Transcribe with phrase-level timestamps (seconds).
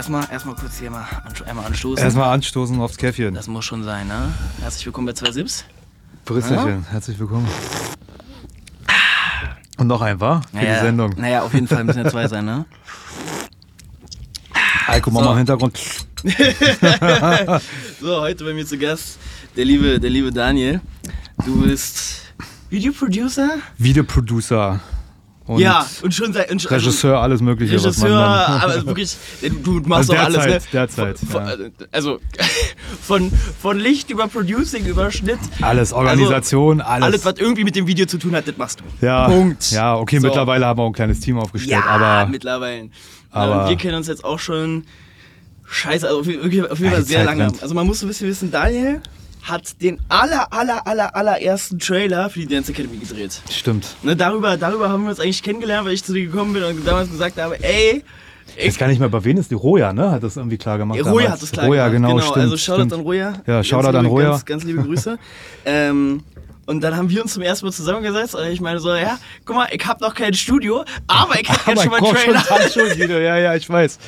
[0.00, 1.06] erstmal erstmal kurz hier mal
[1.46, 2.02] einmal anstoßen.
[2.02, 3.34] Erstmal anstoßen aufs Käffchen.
[3.34, 4.32] Das muss schon sein, ne?
[4.62, 5.66] Herzlich willkommen bei zwei Sips.
[6.24, 7.46] Prösterchen, herzlich willkommen.
[9.76, 10.42] Und noch ein, war?
[10.44, 11.14] Für naja, die Sendung.
[11.18, 12.64] Naja, auf jeden Fall müssen ja zwei sein, ne?
[14.86, 15.26] Alko, mach So.
[15.26, 15.78] mal im Hintergrund.
[18.00, 19.18] So, heute bei mir zu Gast
[19.54, 20.80] der liebe, der liebe Daniel.
[21.44, 22.22] Du bist
[22.70, 23.58] Videoproducer?
[23.76, 24.80] Videoproducer.
[25.50, 26.50] Und ja, und schon seit.
[26.50, 27.74] Und Regisseur, alles Mögliche.
[27.82, 29.16] was man Regisseur, aber wirklich,
[29.64, 30.60] du machst Also doch alles, ne?
[30.72, 31.56] derzeit, Von, ja.
[31.56, 32.20] von, Also,
[33.02, 35.38] von, von Licht über Producing, über Schnitt.
[35.60, 37.04] Alles, Organisation, Also, alles.
[37.04, 39.06] Alles, was irgendwie mit dem Video zu tun hat, das machst du.
[39.06, 39.70] ja, Punkt.
[39.72, 40.26] Ja, okay, So.
[40.28, 42.90] mittlerweile haben wir auch ein kleines Team aufgestellt, Ja, aber mittlerweile.
[43.30, 44.84] aber- wir kennen uns jetzt auch schon.
[45.72, 47.52] Scheiße, also auf jeden Fall sehr lange.
[47.60, 49.00] Also man muss so ein bisschen wissen, Daniel
[49.42, 53.40] hat den aller, aller, aller, allerersten Trailer für die Dance Academy gedreht.
[53.50, 53.96] stimmt.
[54.02, 56.86] Ne, darüber, darüber haben wir uns eigentlich kennengelernt, weil ich zu dir gekommen bin und
[56.86, 58.02] damals gesagt habe, ey,
[58.56, 60.10] Ich weiß gar nicht mehr, bei wen ist die Roja, ne?
[60.10, 60.98] Hat das irgendwie klar gemacht.
[60.98, 61.30] Roja damals.
[61.30, 62.12] hat es klar Roja, gemacht.
[62.12, 62.36] genau, stimmt.
[62.36, 62.92] also Shoutout stimmt.
[62.94, 63.32] an Roja.
[63.46, 64.30] Ja, Shoutout an Roja.
[64.30, 65.18] Ganz, ganz liebe Grüße.
[65.64, 66.22] ähm,
[66.70, 69.56] und dann haben wir uns zum ersten Mal zusammengesetzt und ich meine so, ja, guck
[69.56, 72.32] mal, ich habe noch kein Studio, aber ich habe jetzt schon mal ich brauch schon
[72.34, 72.42] Trailer.
[72.44, 73.98] Tanzschulvideo, ja, ja, ich weiß.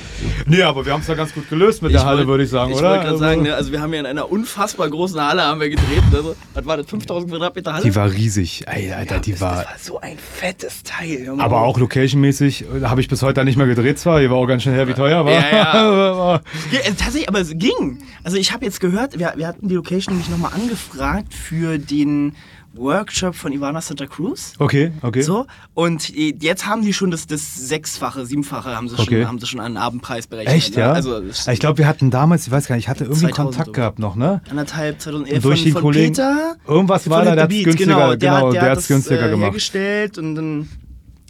[0.47, 2.51] Nee, aber wir haben es da ganz gut gelöst mit der Halle, wollt- würde ich
[2.51, 2.89] sagen, ich oder?
[2.91, 5.61] wollte gerade Also, sagen, ne, also wir haben ja in einer unfassbar großen Halle haben
[5.61, 6.03] wir gedreht.
[6.13, 7.83] Also, was war das, 5000 Quadratmeter Halle?
[7.85, 8.65] Die war riesig.
[8.67, 9.57] Ey, Alter, die das, war.
[9.57, 11.33] das war so ein fettes Teil.
[11.35, 14.37] mal Aber auch locationmäßig äh, habe ich bis heute nicht mehr gedreht zwar, hier war
[14.39, 15.33] auch ganz schön her, wie teuer war.
[15.33, 16.41] Ja,
[16.73, 17.99] Ja, tatsächlich, aber es ging.
[18.25, 22.35] Also ich habe jetzt gehört, wir, wir hatten die Location nämlich nochmal angefragt für den
[22.75, 24.55] Workshop von Ivana Santa Cruz.
[24.59, 25.23] okay, okay.
[25.23, 29.25] So, und äh, jetzt haben die schon das, das Sechsfache, Siebenfache haben sie, schon, Okay.
[29.27, 30.55] haben sie schon an Abendpreis berechnet.
[30.57, 30.93] Echt, ja?
[30.93, 33.37] Also das ich glaube, wir hatten damals, ich weiß gar nicht, ich hatte irgendwie 2000
[33.57, 34.41] Kontakt gehabt noch, ne?
[34.51, 36.57] anderthalb, 2011 Durch von, den von Kollegen- Peter.
[36.67, 38.89] Irgendwas war da, der hat's Beat, günstiger- genau, der, genau, hat, der, der hat das,
[38.89, 39.43] günstiger äh, gemacht.
[39.45, 40.69] hergestellt und dann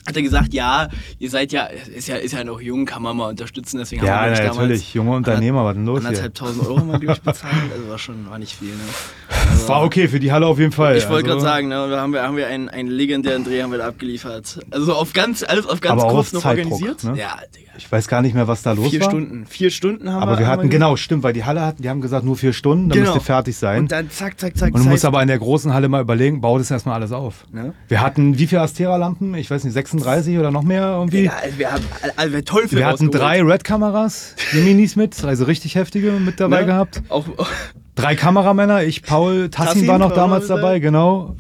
[0.07, 3.17] hat er gesagt, ja, ihr seid ja, ist ja, ist ja noch jung, kann man
[3.17, 6.09] mal unterstützen, deswegen Ja, haben wir damals natürlich, junge Unternehmer, was denn los hier?
[6.09, 8.75] anderthalb tausend Euro mal glaube ich bezahlt, also war schon, war nicht viel, ne?
[9.51, 10.97] Also, War okay für die Halle auf jeden Fall.
[10.97, 13.63] Ich wollte also, gerade sagen, ne, da haben wir, haben wir einen, einen legendären Dreh
[13.63, 14.61] haben wir da abgeliefert.
[14.71, 17.05] Also auf ganz, alles auf ganz Aber kurz noch Zeitdruck, organisiert.
[17.05, 17.21] ne?
[17.21, 17.73] Ja, Digga.
[17.77, 19.09] Ich weiß gar nicht mehr, was da los Vier war.
[19.11, 19.47] Stunden.
[19.47, 22.01] Vier Stunden haben Aber wir haben hatten, genau, stimmt, weil die Halle hatten, die haben
[22.03, 23.15] gesagt, nur vier Stunden, dann Genau.
[23.15, 23.81] müsst ihr fertig sein.
[23.81, 24.75] Und dann zack, zack, zack.
[24.75, 27.47] Und du musst aber in der großen Halle mal überlegen, bau das erstmal alles auf.
[27.51, 27.73] Ne?
[27.89, 29.35] Wir hatten wie viele Astera-Lampen?
[29.35, 31.25] Ich weiß nicht, 36 oder noch mehr irgendwie?
[31.25, 31.85] Ja, also wir haben
[32.17, 36.61] also wir Teufel Wir hatten drei Red-Kameras, die Minis mit, also richtig heftige mit dabei
[36.61, 36.67] Ne?
[36.67, 37.03] gehabt.
[37.09, 37.27] Auch,
[37.95, 40.79] Drei Kameramänner, ich, Paul, Tassin, Tassin war noch damals dabei.
[40.79, 41.37] genau.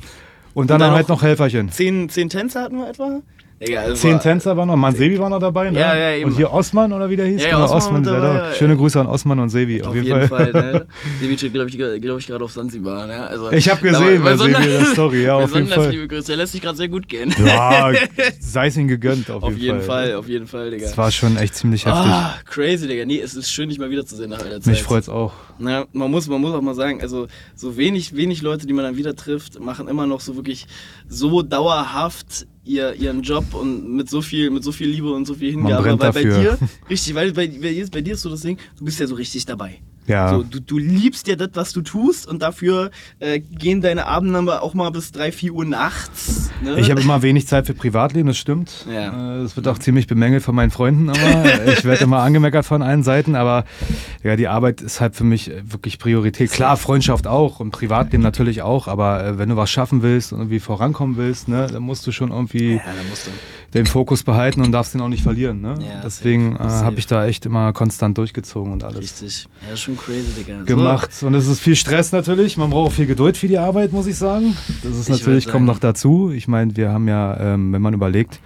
[0.54, 1.70] Und dann, dann halt noch- noch Helferchen.
[1.70, 3.20] zehn, zehn Tänzer hatten wir etwa.
[3.66, 5.78] Digga, also Zehn war- Tänzer waren noch, Mansevi war noch dabei, ne?
[5.78, 6.30] Ja, ja, eben.
[6.30, 7.42] Und hier Osman oder wie der hieß?
[7.42, 8.76] Ja, genau, Osman Osman, dabei, ja Schöne.
[8.76, 10.52] Grüße an Osman und Sevi, auf, Auf jeden, Fall.
[10.52, 10.86] ne?
[11.20, 13.06] Sevi steht, glaube ich, glaube ich gerade auf Sansibar.
[13.06, 13.26] Ne?
[13.26, 15.90] Also, Ich hab gesehen bei Sevi in der Story, ja, auf jeden Fall.
[15.90, 16.26] liebe Grüße.
[16.28, 17.34] Der lässt sich gerade sehr gut gehen.
[17.44, 17.92] Ja,
[18.40, 20.86] sei es ihm gegönnt, auf, auf jeden Fall, auf jeden Fall, Digga.
[20.86, 22.10] Es war schon echt ziemlich heftig.
[22.12, 23.04] Ah, crazy, Digga.
[23.04, 24.66] Nee, es ist schön, dich mal wiederzusehen nach einer Zeit.
[24.66, 25.32] Mich freut's auch.
[25.58, 28.84] Na, man, muss, man muss auch mal sagen, also so wenig, wenig Leute, die man
[28.84, 30.66] dann wieder trifft, machen immer noch so wirklich
[31.08, 35.34] so dauerhaft ihr, ihren Job und mit so viel, mit so viel Liebe und so
[35.34, 35.82] viel Hingabe.
[35.82, 36.58] brennt weil bei dir,
[36.90, 39.14] richtig, weil bei, bei, dir, bei dir ist so das Ding, du bist ja so
[39.14, 39.80] richtig dabei.
[40.06, 40.30] Ja.
[40.30, 42.90] So, du, du liebst ja das, was du tust und dafür
[43.20, 46.50] äh, gehen deine Abende aber auch mal bis 3, 4 Uhr nachts.
[46.62, 46.78] Ne?
[46.80, 48.86] Ich habe immer wenig Zeit für Privatleben, das stimmt.
[48.92, 49.38] Ja.
[49.38, 52.82] Äh, Das wird auch ziemlich bemängelt von meinen Freunden, aber ich werde immer angemeckert von
[52.82, 53.36] allen Seiten.
[53.36, 53.64] Aber
[54.22, 56.50] ja, die Arbeit ist halt für mich wirklich Priorität.
[56.50, 60.40] Klar, Freundschaft auch und Privatleben natürlich auch, aber äh, wenn du was schaffen willst und
[60.40, 63.30] irgendwie vorankommen willst, ne, dann musst du schon irgendwie ja, da musst du.
[63.74, 65.60] Den Fokus behalten und darfst den auch nicht verlieren.
[65.60, 65.74] Ne?
[65.80, 69.48] Ja, Deswegen äh, habe ich da echt immer konstant durchgezogen und alles Richtig.
[69.68, 70.58] Ja, schon crazy, Digga.
[70.60, 70.64] So.
[70.64, 71.10] gemacht.
[71.22, 72.56] Und es ist viel Stress natürlich.
[72.56, 74.56] Man braucht auch viel Geduld für die Arbeit, muss ich sagen.
[74.82, 76.30] Das ist Ich natürlich, kommt noch dazu.
[76.30, 78.40] Ich meine, wir haben ja, ähm, wenn man überlegt,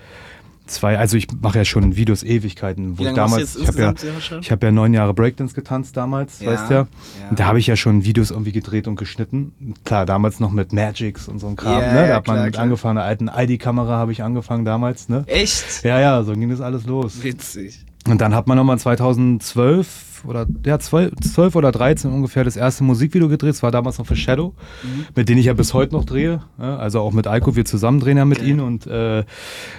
[0.67, 3.95] zwei, also ich mache ja schon Videos Ewigkeiten, wo ich damals, ich habe ja,
[4.41, 6.81] ich habe ja neun Jahre Breakdance getanzt damals, Ja, weißt du ja.
[6.81, 7.31] ja.
[7.31, 9.75] Und da habe ich ja schon Videos irgendwie gedreht und geschnitten.
[9.85, 12.09] Klar, damals noch mit Magics und so ein Kram, Ja, ne?
[12.09, 15.25] Da hat man mit angefangen, einer alten ID-Kamera habe ich angefangen damals, ne?
[15.27, 15.85] Echt?
[15.85, 17.23] Ja, ja, so ging das alles los.
[17.23, 17.85] Witzig.
[18.09, 22.85] Und dann hat man nochmal 2012 oder ja, 12, 12 oder 13 ungefähr das erste
[22.85, 23.51] Musikvideo gedreht.
[23.51, 24.55] Das war damals noch für Shadow,
[25.15, 26.41] mit denen ich ja bis heute noch drehe.
[26.59, 28.51] Also auch mit Aiko, wir zusammen drehen ja mit Okay.
[28.51, 29.25] ihnen und äh,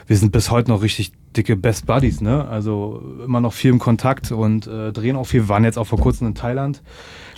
[0.07, 2.19] wir sind bis heute noch richtig dicke Best Buddies.
[2.21, 2.47] Ne?
[2.47, 5.41] Also immer noch viel im Kontakt und äh, drehen auch viel.
[5.43, 6.81] Wir waren jetzt auch vor kurzem in Thailand.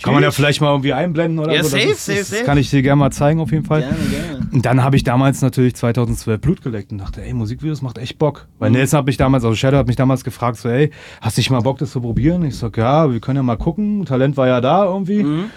[0.02, 1.68] Kann man ja vielleicht mal irgendwie einblenden oder Ja, so.
[1.70, 2.44] safe, das, safe, das safe.
[2.44, 3.80] kann ich dir gerne mal zeigen auf jeden Fall.
[3.82, 4.48] Gerne, gerne.
[4.50, 8.18] Und dann habe ich damals natürlich 2012 Blut geleckt und dachte, ey, Musikvideos macht echt
[8.18, 8.46] Bock.
[8.48, 8.54] Mhm.
[8.60, 11.40] Weil Nelson hat mich damals, also Shadow hat mich damals gefragt, so, ey, hast du
[11.40, 12.42] nicht mal Bock, das zu probieren?
[12.46, 14.04] Ich sag, ja, wir können ja mal gucken.
[14.04, 15.22] Talent war ja da irgendwie.
[15.22, 15.50] Mhm.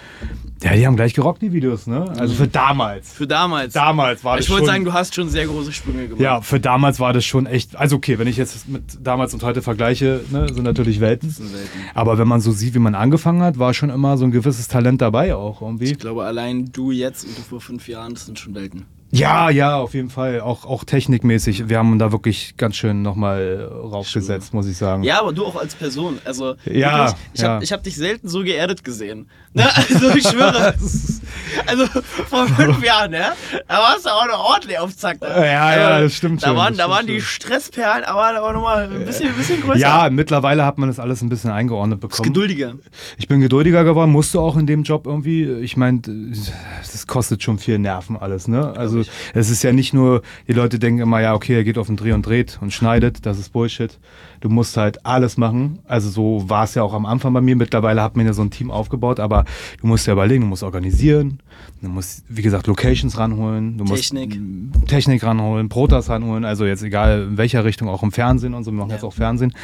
[0.62, 2.10] Ja, die haben gleich gerockt, die Videos, ne?
[2.18, 3.12] Also für damals.
[3.12, 3.74] Für damals.
[3.74, 6.20] Damals war das ich wollte sagen, du hast schon sehr große Sprünge gemacht.
[6.20, 7.76] Ja, für damals war das schon echt.
[7.76, 11.28] Also okay, wenn ich jetzt mit damals und heute vergleiche, ne, sind natürlich Welten.
[11.28, 11.80] sind Welten.
[11.92, 14.68] Aber wenn man so sieht, wie man angefangen hat, war schon immer so ein gewisses
[14.68, 15.92] Talent dabei auch irgendwie.
[15.92, 18.86] Ich glaube, allein du jetzt und du vor fünf Jahren, das sind schon Welten.
[19.14, 20.40] Ja, ja, auf jeden Fall.
[20.40, 21.68] Auch, auch technikmäßig.
[21.68, 25.04] Wir haben da wirklich ganz schön nochmal raufgesetzt, muss ich sagen.
[25.04, 26.18] Ja, aber du auch als Person.
[26.24, 27.48] Also, Ja, wirklich, ich ja.
[27.50, 29.28] habe hab dich selten so geerdet gesehen.
[29.56, 29.64] Ne?
[29.76, 30.74] Also, ich schwöre.
[31.66, 31.86] also,
[32.28, 33.26] vor fünf Jahren, ne?
[33.68, 35.20] Da warst du auch noch ordentlich auf Zack.
[35.20, 35.28] Ne?
[35.28, 35.44] Ja,
[35.76, 37.20] ja, Also, das stimmt Da schon, waren, da waren die.
[37.20, 39.78] Stressperlen, aber da war nochmal ein bisschen, ein bisschen größer.
[39.78, 42.32] Ja, mittlerweile hat man das alles ein bisschen eingeordnet Ist bekommen.
[42.32, 42.74] geduldiger.
[43.16, 45.44] Ich bin geduldiger geworden, musste auch in dem Job irgendwie.
[45.60, 48.74] Ich meine, das kostet schon viel Nerven alles, ne?
[48.76, 49.03] Also
[49.34, 51.96] es ist ja nicht nur, die Leute denken immer, ja, okay, er geht auf den
[51.96, 53.98] Dreh und dreht und schneidet, das ist Bullshit.
[54.40, 55.78] Du musst halt alles machen.
[55.86, 57.56] Also so war es ja auch am Anfang bei mir.
[57.56, 59.44] Mittlerweile hat man ja so ein Team aufgebaut, aber
[59.80, 61.38] du musst ja überlegen, du musst organisieren,
[61.80, 64.38] du musst, wie gesagt, Locations ranholen, du Technik.
[64.38, 68.64] musst Technik ranholen, Protas ranholen, also jetzt egal in welcher Richtung, auch im Fernsehen und
[68.64, 68.96] so, wir machen Ja.
[68.96, 69.54] jetzt auch Fernsehen,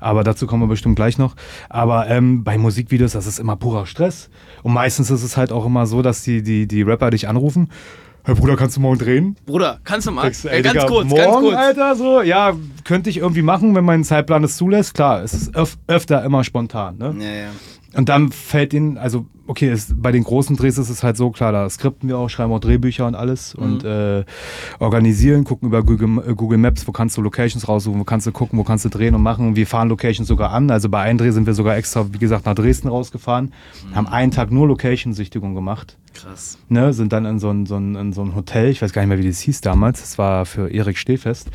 [0.00, 1.34] aber dazu kommen wir bestimmt gleich noch.
[1.68, 4.30] Aber ähm, bei Musikvideos, das ist immer purer Stress
[4.62, 7.70] und meistens ist es halt auch immer so, dass die, die, die Rapper dich anrufen,
[8.24, 9.36] Herr Bruder, kannst du morgen drehen?
[9.46, 10.22] Bruder, kannst du mal?
[10.22, 11.56] Denkst ey, ganz Digga, kurz, morgen, ganz kurz.
[11.56, 12.54] Alter, so, ja,
[12.84, 14.94] könnte ich irgendwie machen, wenn mein Zeitplan es zulässt.
[14.94, 17.14] Klar, es ist öf öfter immer spontan, ne?
[17.18, 17.48] Ja, ja.
[17.96, 21.30] Und dann fällt ihnen, also okay, es, bei den großen Drehs ist es halt so
[21.30, 24.24] klar, da skripten wir auch, schreiben auch Drehbücher und alles und äh,
[24.78, 28.32] organisieren, gucken über Google, äh, Google Maps, wo kannst du Locations raussuchen, wo kannst du
[28.32, 29.56] gucken, wo kannst du drehen und machen.
[29.56, 30.70] Wir fahren Locations sogar an.
[30.70, 33.52] Also bei einem Dreh sind wir sogar extra, wie gesagt, nach Dresden rausgefahren,
[33.94, 35.96] haben einen Tag nur Location-Sichtigung gemacht.
[36.22, 36.58] Krass.
[36.68, 39.02] Ne, sind dann in so, ein, so, ein, in so ein Hotel, ich weiß gar
[39.02, 41.48] nicht mehr, wie das hieß damals, das war für Erik Stehfest.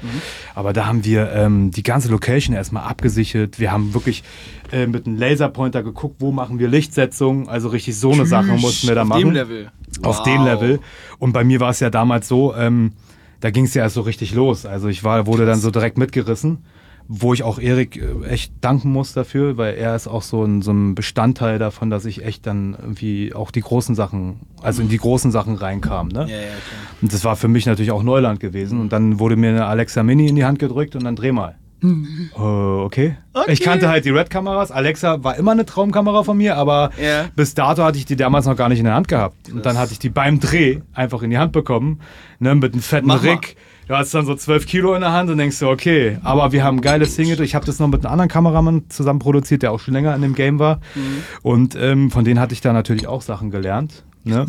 [0.56, 3.60] Aber da haben wir ähm, die ganze Location erstmal abgesichert.
[3.60, 4.24] Wir haben wirklich
[4.72, 7.50] äh, mit einem Laserpointer geguckt, wo machen wir Lichtsetzung.
[7.50, 9.22] Also richtig so eine Sache mussten wir da Auf machen.
[9.22, 9.72] dem Level.
[10.02, 10.24] Auf Wow.
[10.24, 10.80] dem Level.
[11.20, 12.94] Und bei mir war es ja damals so, ähm,
[13.42, 14.66] da ging es ja erst so richtig los.
[14.66, 16.64] Also ich war, wurde dann so direkt mitgerissen,
[17.08, 20.62] wo ich auch Erik äh, echt danken muss dafür, weil er ist auch so ein,
[20.62, 24.90] so ein Bestandteil davon, dass ich echt dann irgendwie auch die großen Sachen, also in
[24.90, 26.08] die großen Sachen reinkam.
[26.08, 26.22] Ne?
[26.30, 26.48] Ja, ja.
[27.02, 28.80] Und das war für mich natürlich auch Neuland gewesen.
[28.80, 31.56] Und dann wurde mir eine Alexa Mini in die Hand gedrückt und dann dreh mal.
[32.36, 33.18] Äh, okay.
[33.34, 33.52] Okay.
[33.52, 34.72] Ich kannte halt die Red-Kameras.
[34.72, 37.26] Alexa war immer eine Traumkamera von mir, aber Ja.
[37.36, 39.52] bis dato hatte ich die damals noch gar nicht in der Hand gehabt.
[39.52, 42.00] Und dann hatte ich die beim Dreh einfach in die Hand bekommen,
[42.40, 43.38] ne, mit einem fetten Mach mal.
[43.88, 46.64] Du hast dann so 12 Kilo in der Hand und denkst so, okay, aber wir
[46.64, 47.42] haben ein geiles Single.
[47.42, 50.22] Ich habe das noch mit einem anderen Kameramann zusammen produziert, der auch schon länger in
[50.22, 50.80] dem Game war.
[51.42, 54.04] Und ähm, von denen hatte ich da natürlich auch Sachen gelernt.
[54.24, 54.46] Ne?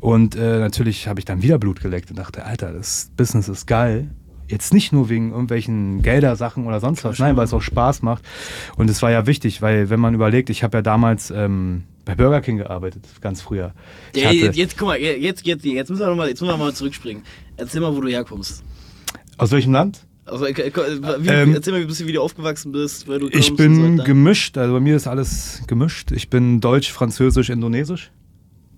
[0.00, 3.66] Und äh, natürlich habe ich dann wieder Blut geleckt und dachte, Alter, das Business ist
[3.66, 4.10] geil.
[4.48, 8.24] Jetzt nicht nur wegen irgendwelchen Geldersachen oder sonst was, nein, weil es auch Spaß macht.
[8.76, 12.14] Und es war ja wichtig, weil wenn man überlegt, ich habe ja damals ähm, bei
[12.14, 13.72] Burger King gearbeitet, ganz früher.
[14.14, 16.58] Ja, jetzt, jetzt, guck mal, jetzt, jetzt, jetzt müssen wir noch mal, jetzt müssen wir
[16.58, 17.22] mal zurückspringen.
[17.56, 18.62] Erzähl mal, wo du herkommst.
[19.38, 20.00] aus welchem Land?
[20.26, 23.98] Also, äh, wie, Ähm, erzähl mal, wie, bisschen, wie du aufgewachsen bist, du Ich bin
[23.98, 26.12] so gemischt, also bei mir ist alles gemischt.
[26.12, 28.10] Ich bin Deutsch, Französisch, Indonesisch.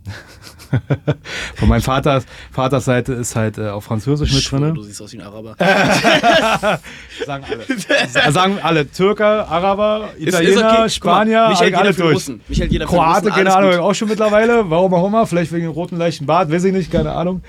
[1.55, 4.75] Von meinem Vater, Vaters Seite ist halt äh, auch Französisch mit drin.
[4.75, 5.57] Du siehst aus wie ein Araber.
[7.27, 8.33] Sagen alle.
[8.33, 10.91] Sagen alle Türker, Araber, Italiener, okay.
[10.91, 12.17] Spanier, mich hält alle durch.
[12.17, 12.41] Russen.
[12.49, 13.81] Mich hält jeder Kroate, Russen, keine Ahnung, gut.
[13.81, 14.69] auch schon mittlerweile.
[14.69, 17.43] Warum auch immer, vielleicht wegen dem roten leichten Bart, weiß ich nicht, keine Ahnung.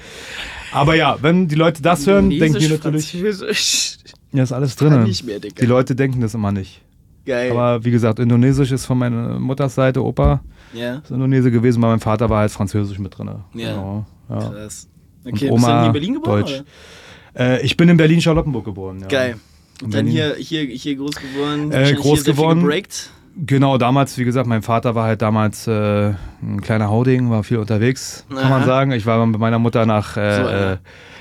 [0.71, 3.97] Aber ja, wenn die Leute das hören, denken die Indonesisch, natürlich, Französisch.
[4.33, 5.05] ja, ist alles drin.
[5.05, 6.81] Die Leute denken das immer nicht.
[7.25, 7.51] Geil.
[7.51, 10.41] Aber wie gesagt, Indonesisch ist von meiner Mutters Seite, Opa
[10.73, 13.27] ja, ist Indonesier gewesen, aber mein Vater war halt Französisch mit drin.
[13.27, 13.71] Ja.
[13.71, 14.49] Genau, ja.
[14.49, 14.87] krass.
[15.23, 16.41] Und Okay, bist du Oma dann hier in Berlin geboren?
[16.41, 16.63] Deutsch.
[17.37, 18.99] Äh, ich bin in Berlin-Charlottenburg geboren.
[19.01, 19.07] Ja.
[19.07, 19.35] Geil.
[19.83, 20.11] Und dann Berlin.
[20.11, 21.71] hier, hier, hier groß geworden.
[21.71, 22.61] Äh, groß geworden.
[22.61, 23.11] gebreakt.
[23.45, 27.57] Genau, damals, wie gesagt, mein Vater war halt damals äh, ein kleiner Hauding, war viel
[27.57, 28.49] unterwegs, kann Aha.
[28.49, 28.91] man sagen.
[28.91, 30.17] Ich war mit meiner Mutter nach.
[30.17, 30.77] Äh, So äh,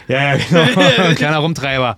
[0.08, 0.80] ja, ja, genau.
[1.08, 1.96] ein kleiner Rumtreiber.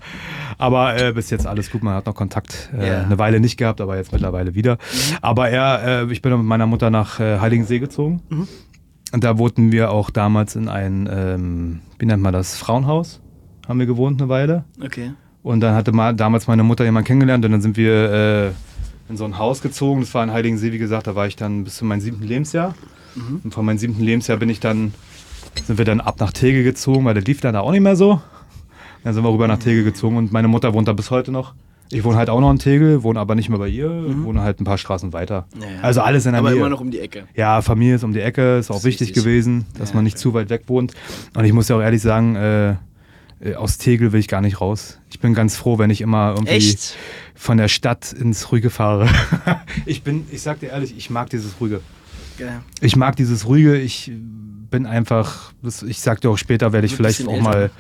[0.57, 2.71] Aber äh, bis jetzt alles gut, man hat noch Kontakt.
[2.77, 2.99] Äh, Ja.
[3.01, 3.05] Mhm.
[3.07, 4.79] Eine Weile nicht gehabt, aber jetzt mittlerweile wieder.
[5.23, 8.23] Aber er, äh, ich bin mit meiner Mutter nach äh, Heiligensee gezogen.
[8.29, 8.49] Mhm.
[9.13, 13.21] Und da wohnten wir auch damals in ein, ähm, wie nennt man das, Frauenhaus.
[13.69, 14.65] Haben wir gewohnt eine Weile.
[14.85, 15.13] Okay.
[15.43, 18.51] Und dann hatte mal, damals meine Mutter jemanden kennengelernt und dann sind wir äh,
[19.09, 20.01] in so ein Haus gezogen.
[20.01, 22.75] Das war in Heiligensee, wie gesagt, da war ich dann bis zu meinem siebten Lebensjahr.
[23.43, 24.95] Und von meinem siebten Lebensjahr bin ich dann,
[25.67, 27.97] sind wir dann ab nach Tegel gezogen, weil der lief dann da auch nicht mehr
[27.97, 28.21] so.
[29.03, 31.55] Dann sind wir rüber nach Tegel gezogen und meine Mutter wohnt da bis heute noch.
[31.91, 33.91] Ich wohne halt auch noch in Tegel, wohne aber nicht mehr bei ihr,
[34.23, 35.47] wohne halt ein paar Straßen weiter.
[35.59, 35.71] Naja.
[35.81, 36.59] Also alles in der Aber Nähe.
[36.59, 37.25] immer noch um die Ecke.
[37.35, 39.25] Ja, Familie ist um die Ecke, ist auch ist wichtig wichtig.
[39.25, 40.23] gewesen, dass Ja, man nicht okay.
[40.23, 40.93] zu weit weg wohnt.
[41.35, 42.75] Und ich muss ja auch ehrlich sagen, äh,
[43.57, 44.99] aus Tegel will ich gar nicht raus.
[45.11, 46.97] Ich bin ganz froh, wenn ich immer irgendwie Echt?
[47.35, 49.09] von der Stadt ins Ruhige fahre.
[49.87, 51.81] ich bin, ich sag dir ehrlich, ich mag dieses Ruhige.
[52.39, 52.61] Geil.
[52.81, 54.13] Ich mag dieses ruhige, ich
[54.71, 55.53] bin einfach,
[55.87, 57.71] ich sag dir auch später, werde ich vielleicht auch bisschen mal.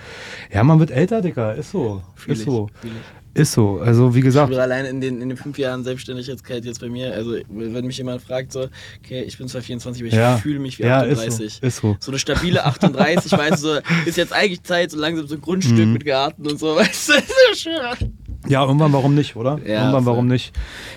[0.52, 2.02] Ja, man wird älter, Dicker, ist so.
[2.16, 2.68] Fühl ist ich, so.
[2.82, 2.90] ich.
[3.34, 3.78] Ist so.
[3.78, 6.88] Also wie Ich gesagt, bin allein in den, in den fünf Jahren Selbstständigkeit jetzt bei
[6.88, 8.68] mir, also wenn mich jemand fragt, so,
[9.04, 10.36] okay, ich bin zwar 24, aber ich Ja.
[10.38, 11.62] fühle mich wie Ja, ist so, 38.
[11.62, 11.96] ist so.
[12.00, 15.40] So eine stabile 38, weißt du, so, ist jetzt eigentlich Zeit, so langsam so ein
[15.40, 15.92] Grundstück Mhm.
[15.92, 18.12] mit Garten und so, weißt du, ist ja schön.
[18.48, 19.58] ja, irgendwann warum nicht, oder?
[19.64, 20.52] Ja, irgendwann warum nicht.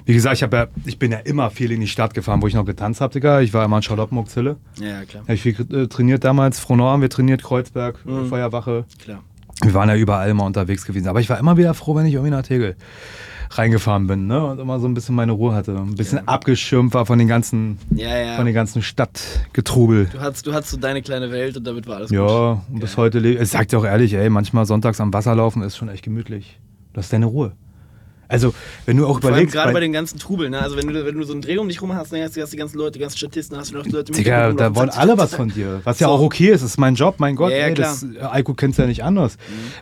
[0.06, 2.54] Wie gesagt, ich, ja, ich bin ja immer viel in die Stadt gefahren, wo ich
[2.56, 3.42] noch getanzt habe, Digga.
[3.42, 4.56] Ich war immer in Charlottenburg-Zille.
[4.80, 6.60] Ja, klar, Habe ich viel äh, trainiert damals.
[6.60, 8.28] Frohnau haben wir trainiert, Kreuzberg, Mhm.
[8.28, 8.86] Feuerwache.
[9.04, 9.24] klar.
[9.64, 11.08] Wir waren ja überall immer unterwegs gewesen.
[11.08, 12.76] Aber ich war immer wieder froh, wenn ich irgendwie nach Tegel
[13.52, 14.46] reingefahren bin ne?
[14.46, 15.76] und immer so ein bisschen meine Ruhe hatte.
[15.76, 16.24] Ein bisschen Ja.
[16.26, 18.36] abgeschirmt war von den ganzen, Ja, ja.
[18.38, 20.06] von den ganzen Stadtgetrubel.
[20.12, 22.18] Du hattest, du hattest so deine kleine Welt und damit war alles gut.
[22.18, 23.50] Ja, und bis heute lebe ich.
[23.50, 26.60] sag dir auch ehrlich, ey, manchmal sonntags am Wasser laufen ist schon echt gemütlich.
[26.94, 27.52] Du hast deine Ruhe.
[28.32, 28.54] Also,
[28.86, 29.54] wenn du auch Vor überlegst.
[29.54, 30.60] gerade bei- bei den ganzen Trubel, ne?
[30.60, 32.46] Also wenn du, wenn du so einen Dreh um dich rum hast, dann hast du
[32.46, 34.90] die ganzen Leute, die ganzen Statisten, hast du noch die Leute mit Digga, da wollen
[34.90, 35.82] alle was von dir.
[35.84, 36.14] Was ja So.
[36.14, 37.72] auch okay ist, ist mein Job, mein Gott, Ja, ja, ey.
[37.72, 37.76] Mhm.
[37.76, 39.38] das, Alko kennst ja nicht anders.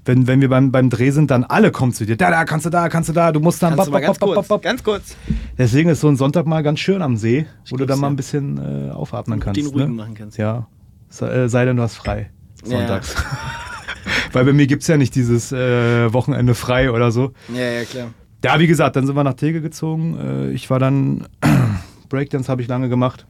[0.05, 2.17] Wenn, wenn wir beim, beim Dreh sind, dann alle kommen zu dir.
[2.17, 3.75] Da, da, kannst du da, kannst du da, du musst dann.
[3.75, 4.61] Kannst mal bop, ganz bop, bop, kurz, bop.
[4.63, 5.15] ganz kurz
[5.57, 8.15] Deswegen ist so ein Sonntag mal ganz schön am See, wo du dann mal ein
[8.15, 8.57] bisschen
[8.89, 9.59] äh, aufatmen kannst.
[9.61, 9.95] den ruhigen ne?
[9.95, 10.37] machen kannst.
[10.37, 10.67] Ja.
[11.09, 12.31] Sei, äh, sei denn, du hast frei.
[12.65, 12.77] Ja.
[12.79, 13.15] Sonntags.
[14.31, 17.31] Weil bei mir gibt es ja nicht dieses äh, Wochenende frei oder so.
[17.53, 18.07] Ja, ja, klar.
[18.43, 20.17] Ja, wie gesagt, dann sind wir nach Tegel gezogen.
[20.17, 21.27] Äh, ich war dann,
[22.09, 23.25] Breakdance habe ich lange gemacht.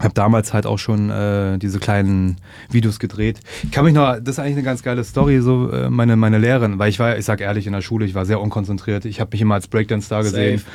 [0.00, 2.38] Habe damals halt auch schon äh, diese kleinen
[2.70, 3.38] Videos gedreht.
[3.62, 6.38] Ich kann mich noch, das ist eigentlich eine ganz geile Story, so äh, meine, meine
[6.38, 9.04] Lehrerin, weil ich war, ich sag ehrlich, in der Schule, ich war sehr unkonzentriert.
[9.04, 10.58] Ich habe mich immer als Breakdance-Star gesehen.
[10.58, 10.70] Safe.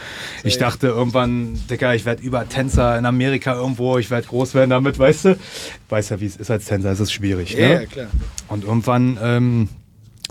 [0.45, 0.65] Ich Safe.
[0.65, 4.97] dachte irgendwann, Digga, ich werde über Tänzer in Amerika irgendwo, ich werde groß werden damit,
[4.97, 5.37] weißt du?
[5.89, 7.53] Weiß ja, wie es ist als Tänzer, es ist schwierig.
[7.53, 7.73] Ja, ne?
[7.73, 8.07] ja, klar.
[8.47, 9.69] Und irgendwann, ähm,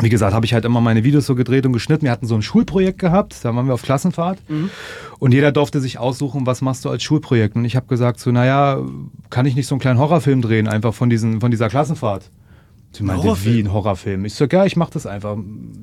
[0.01, 2.05] wie gesagt, habe ich halt immer meine Videos so gedreht und geschnitten.
[2.05, 4.39] Wir hatten so ein Schulprojekt gehabt, da waren wir auf Klassenfahrt.
[5.19, 7.57] Und jeder durfte sich aussuchen, was machst du als Projekt.
[7.57, 8.81] Und ich habe gesagt, so, naja,
[9.31, 12.31] kann ich nicht so einen kleinen Horrorfilm drehen, einfach von, diesen, von dieser Klassenfahrt?
[12.93, 13.55] Sie meinte, Horrorfilm?
[13.57, 14.25] wie ein Horrorfilm?
[14.25, 15.37] Ich sag, ja, ich mach das einfach.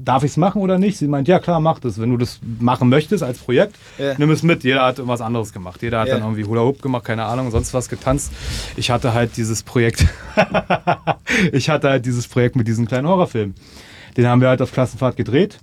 [0.03, 0.97] Darf ich es machen oder nicht?
[0.97, 1.99] Sie meint, ja klar, mach das.
[1.99, 4.13] Wenn du das machen möchtest als Projekt, Ja.
[4.17, 4.63] nimm es mit.
[4.63, 5.81] Jeder hat irgendwas anderes gemacht.
[5.83, 6.15] Jeder hat Ja.
[6.15, 8.31] dann irgendwie Hula Hoop gemacht, keine Ahnung, sonst was getanzt.
[8.77, 10.05] Ich hatte halt dieses Projekt.
[11.51, 13.53] ich hatte halt dieses Projekt mit diesem kleinen Horrorfilm.
[14.17, 15.59] Den haben wir halt auf Klassenfahrt gedreht.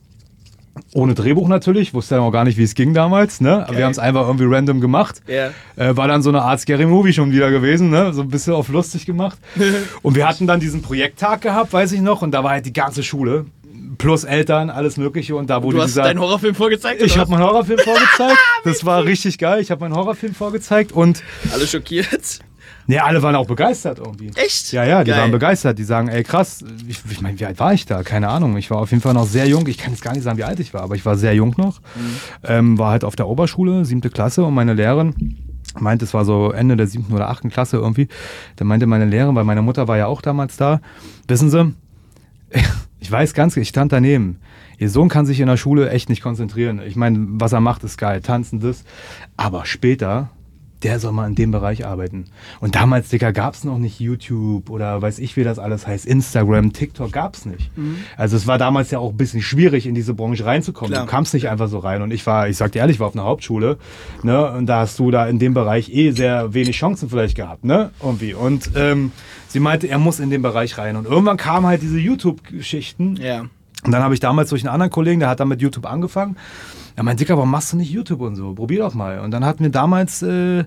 [0.94, 3.40] Ohne Drehbuch natürlich, wusste ja noch gar nicht, wie es ging damals.
[3.40, 3.56] Ne?
[3.56, 3.76] Aber Geil.
[3.78, 5.20] wir haben es einfach irgendwie random gemacht.
[5.26, 5.50] Ja.
[5.76, 8.12] Äh, war dann so eine Art Scary Movie schon wieder gewesen, ne?
[8.12, 9.38] so ein bisschen auf lustig gemacht.
[10.02, 12.72] und wir hatten dann diesen Projekttag gehabt, weiß ich noch, und da war halt die
[12.72, 13.46] ganze Schule,
[13.98, 15.36] plus Eltern, alles Mögliche.
[15.36, 16.02] Und da wurde Du hast dieser.
[16.04, 17.02] deinen Horrorfilm vorgezeigt?
[17.02, 18.38] ich habe meinen Horrorfilm vorgezeigt.
[18.64, 19.60] Das war richtig geil.
[19.60, 21.22] Ich habe meinen Horrorfilm vorgezeigt und?
[21.52, 22.40] Alle schockiert.
[22.90, 24.30] Ne, alle waren auch begeistert irgendwie.
[24.34, 24.72] Echt?
[24.72, 25.20] Ja, ja, die Geil.
[25.20, 25.78] waren begeistert.
[25.78, 28.02] Die sagen, ey krass, ich, ich meine, wie alt war ich da?
[28.02, 28.56] Keine Ahnung.
[28.56, 29.66] Ich war auf jeden Fall noch sehr jung.
[29.66, 31.54] Ich kann jetzt gar nicht sagen, wie alt ich war, aber ich war sehr jung
[31.56, 31.80] noch.
[32.44, 35.36] Ähm, war halt auf der Oberschule, siebte Klasse und meine Lehrerin
[35.78, 38.08] meinte, es war so Ende der siebten oder achten Klasse irgendwie.
[38.56, 40.80] Da meinte meine Lehrerin, weil meine Mutter war ja auch damals da,
[41.28, 41.74] wissen Sie,
[42.98, 44.40] ich weiß ganz, ich stand daneben.
[44.78, 46.80] Ihr Sohn kann sich in der Schule echt nicht konzentrieren.
[46.84, 48.82] Ich meine, was er macht, ist geil, tanzen, das.
[49.36, 50.30] Aber später,
[50.82, 52.26] der soll mal in dem Bereich arbeiten.
[52.60, 56.06] Und damals, Digga, gab es noch nicht YouTube oder weiß ich, wie das alles heißt.
[56.06, 57.70] Instagram, TikTok gab es nicht.
[58.16, 60.92] Also es war damals ja auch ein bisschen schwierig, in diese Branche reinzukommen.
[60.92, 61.04] Klar.
[61.04, 62.02] Du kamst nicht einfach so rein.
[62.02, 63.78] Und ich war, ich sag dir ehrlich, ich war auf einer Hauptschule.
[64.22, 64.50] Ne?
[64.52, 67.64] Und da hast du da in dem Bereich eh sehr wenig Chancen vielleicht gehabt.
[67.64, 67.90] Ne?
[68.02, 68.34] Irgendwie.
[68.34, 69.12] Und ähm,
[69.48, 70.96] sie meinte, er muss in den Bereich rein.
[70.96, 73.16] Und irgendwann kamen halt diese YouTube-Geschichten.
[73.16, 73.46] Ja.
[73.84, 76.36] Und dann habe ich damals durch einen anderen Kollegen, der hat dann mit YouTube angefangen.
[76.96, 78.54] Er meinte, Dicker, warum machst du nicht YouTube und so?
[78.54, 79.20] Probier doch mal.
[79.20, 80.64] Und dann hatten wir damals äh, äh,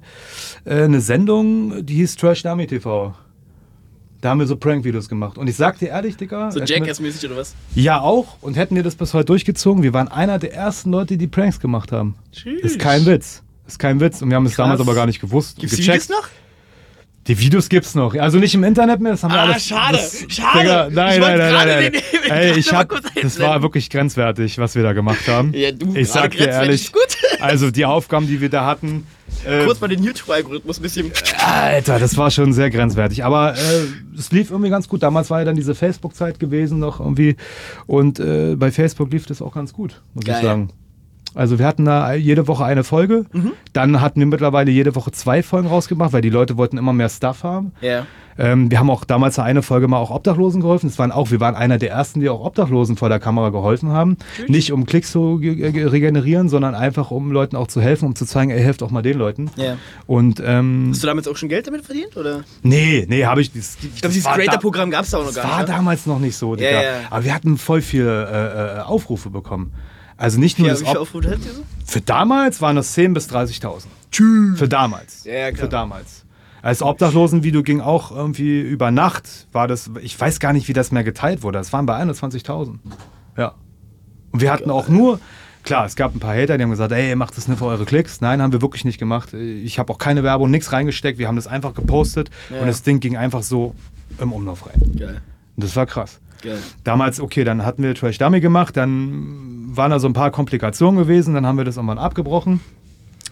[0.65, 3.13] eine Sendung, die hieß Trash Dummy TV.
[4.21, 5.37] Da haben wir so Prank-Videos gemacht.
[5.37, 6.49] Und ich sag dir ehrlich, Dicker.
[6.51, 7.53] So Jackass-mäßig oder was?
[7.75, 8.37] Ja, auch.
[8.41, 11.59] Und hätten wir das bis heute durchgezogen, wir waren einer der ersten Leute, die Pranks
[11.59, 12.15] gemacht haben.
[12.31, 12.61] Tschüss.
[12.61, 13.43] Ist kein Witz.
[13.67, 14.21] Ist kein Witz.
[14.21, 15.57] Und wir haben es damals aber gar nicht gewusst.
[15.57, 16.09] und Gibt's die gecheckt.
[16.09, 16.29] Videos noch?
[17.27, 18.15] Die Videos gibt's noch.
[18.15, 19.65] Also nicht im Internet mehr, das haben wir Ah, alles.
[19.65, 19.93] schade.
[19.97, 20.59] Das, Schade.
[20.59, 22.03] Digga, Ich nein, wollte nein, nein, nein, den- nein.
[22.25, 25.53] ich Ey, ich hab, das war wirklich grenzwertig, was wir da gemacht haben.
[25.53, 26.91] Ja, du, ich sag dir ehrlich,
[27.39, 29.07] also die Aufgaben, die wir da hatten,
[29.45, 31.11] äh, Kurz mal den YouTube-Algorithmus ein bisschen.
[31.45, 33.23] Alter, das war schon sehr grenzwertig.
[33.23, 33.57] Aber äh,
[34.17, 35.01] es lief irgendwie ganz gut.
[35.01, 37.37] Damals war ja dann diese Facebook-Zeit gewesen noch irgendwie.
[37.87, 40.35] Und äh, bei Facebook lief das auch ganz gut, muss Geil.
[40.39, 40.69] ich sagen.
[41.35, 43.25] Also wir hatten da jede Woche eine Folge.
[43.31, 43.51] Mhm.
[43.73, 47.09] Dann hatten wir mittlerweile jede Woche zwei Folgen rausgemacht, weil die Leute wollten immer mehr
[47.09, 47.71] Stuff haben.
[47.81, 48.05] Ja.
[48.35, 50.89] Ähm, wir haben auch damals eine Folge mal auch Obdachlosen geholfen.
[50.89, 53.89] Das waren auch, wir waren einer der ersten, die auch Obdachlosen vor der Kamera geholfen
[53.91, 54.17] haben.
[54.47, 58.15] Nicht um Klicks zu ge- ge- regenerieren, sondern einfach um Leuten auch zu helfen, um
[58.15, 59.51] zu zeigen, ey, helft auch mal den Leuten.
[59.55, 59.77] Ja.
[60.07, 62.17] Und ähm, Hast du damals auch schon Geld damit verdient?
[62.17, 62.41] Oder?
[62.63, 63.51] nee, nee, habe ich.
[63.53, 65.67] Das, Ich glaube, dieses Creator-Programm gab es da auch noch gar war nicht.
[65.69, 65.75] ne?
[65.75, 66.71] damals noch nicht so, Digga.
[66.71, 66.89] Ja, ja.
[67.11, 69.73] Aber wir hatten voll viele äh, äh, Aufrufe bekommen.
[70.17, 71.63] Also nicht nur Ja, das wie viele Ob Aufrufe hattet ihr so?
[71.85, 74.55] Für damals waren das 10.000 bis 30.000.
[74.55, 75.23] Für damals.
[75.23, 75.65] Ja, ja, klar.
[75.65, 76.25] Für damals.
[76.61, 80.91] Als Obdachlosenvideo ging auch irgendwie über Nacht, war das, ich weiß gar nicht, wie das
[80.91, 81.57] mehr geteilt wurde.
[81.57, 82.75] Das waren bei 21.000.
[83.37, 83.55] Ja.
[84.31, 85.19] Und wir hatten auch nur,
[85.63, 87.83] klar, es gab ein paar Hater, die haben gesagt, ey, macht das nur für eure
[87.85, 88.21] Klicks.
[88.21, 89.33] Nein, haben wir wirklich nicht gemacht.
[89.33, 91.19] Ich habe auch keine Werbung, nichts reingesteckt.
[91.19, 92.61] Wir haben das einfach gepostet Ja.
[92.61, 93.75] und das Ding ging einfach so
[94.19, 94.81] im Umlauf rein.
[94.97, 95.21] Geil.
[95.55, 96.19] Und das war krass.
[96.43, 96.57] Geil.
[96.83, 100.99] Damals, okay, dann hatten wir Trash Dummy gemacht, dann waren da so ein paar Komplikationen
[101.01, 102.59] gewesen, dann haben wir das irgendwann abgebrochen.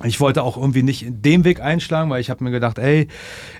[0.03, 3.07] Ich wollte auch irgendwie nicht den Weg einschlagen, weil ich habe mir gedacht, ey,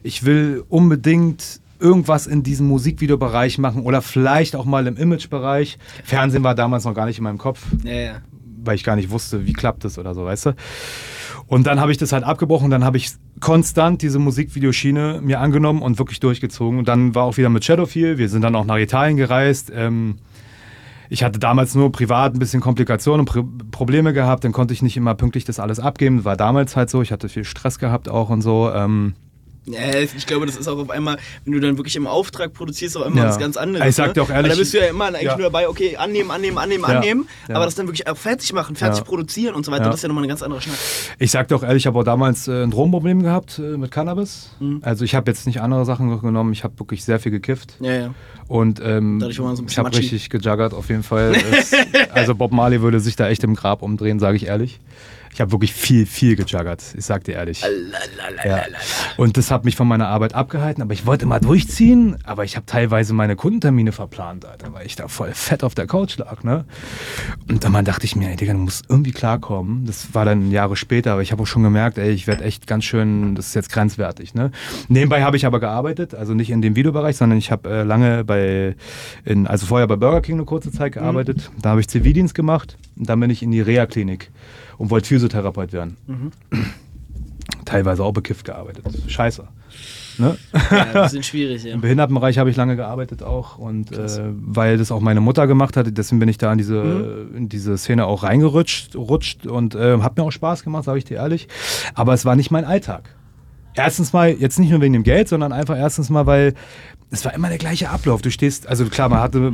[0.02, 5.78] ich will unbedingt irgendwas in diesem Musikvideobereich machen oder vielleicht auch mal im Imagebereich.
[6.04, 8.14] Fernsehen war damals noch gar nicht in meinem Kopf, Ja, ja.
[8.64, 10.56] weil ich gar nicht wusste, wie klappt das oder so, weißt du.
[11.52, 15.82] Und dann habe ich das halt abgebrochen, dann habe ich konstant diese Musikvideoschiene mir angenommen
[15.82, 16.80] und wirklich durchgezogen.
[16.80, 19.70] Und dann war auch wieder mit Shadowfield, wir sind dann auch nach Italien gereist.
[19.76, 20.20] Ähm,
[21.10, 24.82] ich hatte damals nur privat ein bisschen Komplikationen und Pro Probleme gehabt, dann konnte ich
[24.82, 26.24] nicht immer pünktlich das alles abgeben.
[26.24, 28.72] War damals halt so, ich hatte viel Stress gehabt auch und so.
[28.74, 29.16] Ähm,
[29.66, 32.98] Ja, ich glaube, das ist auch auf einmal, wenn du dann wirklich im Auftrag produzierst,
[32.98, 33.26] auch immer Ja.
[33.30, 33.88] was ganz anderes.
[33.88, 34.14] Ich sag ne?
[34.14, 35.36] dir auch ehrlich- da bist du ja immer eigentlich Ja.
[35.38, 36.98] nur dabei, okay, annehmen, annehmen, annehmen, Ja.
[36.98, 40.02] annehmen, aber das dann wirklich auch fertig machen, fertig produzieren und so weiter, das ist
[40.02, 40.78] ja nochmal eine ganz andere Schnack.
[41.20, 43.92] Ich sag dir auch ehrlich, ich habe auch damals äh, ein Drogenproblem gehabt äh, mit
[43.92, 44.50] Cannabis.
[44.60, 44.80] Mhm.
[44.82, 47.76] Also ich habe jetzt nicht andere Sachen genommen, ich habe wirklich sehr viel gekifft.
[47.82, 48.14] Ja, ja.
[48.48, 51.34] Und ähm, Dadurch war man so ein ich habe richtig gejuggert auf jeden Fall.
[51.52, 51.74] Es,
[52.14, 54.80] also Bob Marley würde sich da echt im Grab umdrehen, sage ich ehrlich.
[55.34, 56.84] Ich habe wirklich viel, viel gejuggert.
[56.98, 57.64] Ich sag dir ehrlich.
[58.46, 58.64] Ja.
[59.18, 62.56] Und das hat mich von meiner Arbeit abgehalten, aber ich wollte mal durchziehen, aber ich
[62.56, 66.44] habe teilweise meine Kundentermine verplant, Alter, weil ich da voll fett auf der Couch lag,
[66.44, 66.66] ne?
[67.50, 69.86] Und dann dachte ich mir, ey, Digga, du musst irgendwie klarkommen.
[69.86, 72.68] Das war dann Jahre später, aber ich habe auch schon gemerkt, ey, ich werde echt
[72.68, 74.52] ganz schön, das ist jetzt grenzwertig, ne?
[74.90, 78.24] Nebenbei habe ich aber gearbeitet, also nicht in dem Videobereich, sondern ich habe äh, lange
[78.26, 78.76] bei,
[79.26, 81.52] in, also vorher bei Burger King eine kurze Zeit gearbeitet.
[81.62, 84.32] Da habe ich Zivildienst gemacht und dann bin ich in die Reha-Klinik
[84.82, 85.96] und wollte Physiotherapeut werden.
[87.66, 88.84] Teilweise auch bekifft gearbeitet.
[89.08, 89.48] Scheiße.
[90.18, 90.38] Ne?
[90.54, 91.74] ja, ein bisschen schwierig, ja.
[91.76, 95.78] Im Behindertenbereich habe ich lange gearbeitet auch und äh, weil das auch meine Mutter gemacht
[95.78, 100.00] hat, deswegen bin ich da in diese, in diese Szene auch reingerutscht rutscht und äh,
[100.00, 101.48] hat mir auch Spaß gemacht, sage ich dir ehrlich.
[101.94, 103.16] Aber es war nicht mein Alltag.
[103.76, 106.56] Erstens mal, jetzt nicht nur wegen dem Geld, sondern einfach erstens mal, weil
[107.12, 108.22] es war immer der gleiche Ablauf.
[108.22, 109.54] Du stehst, also klar, man hatte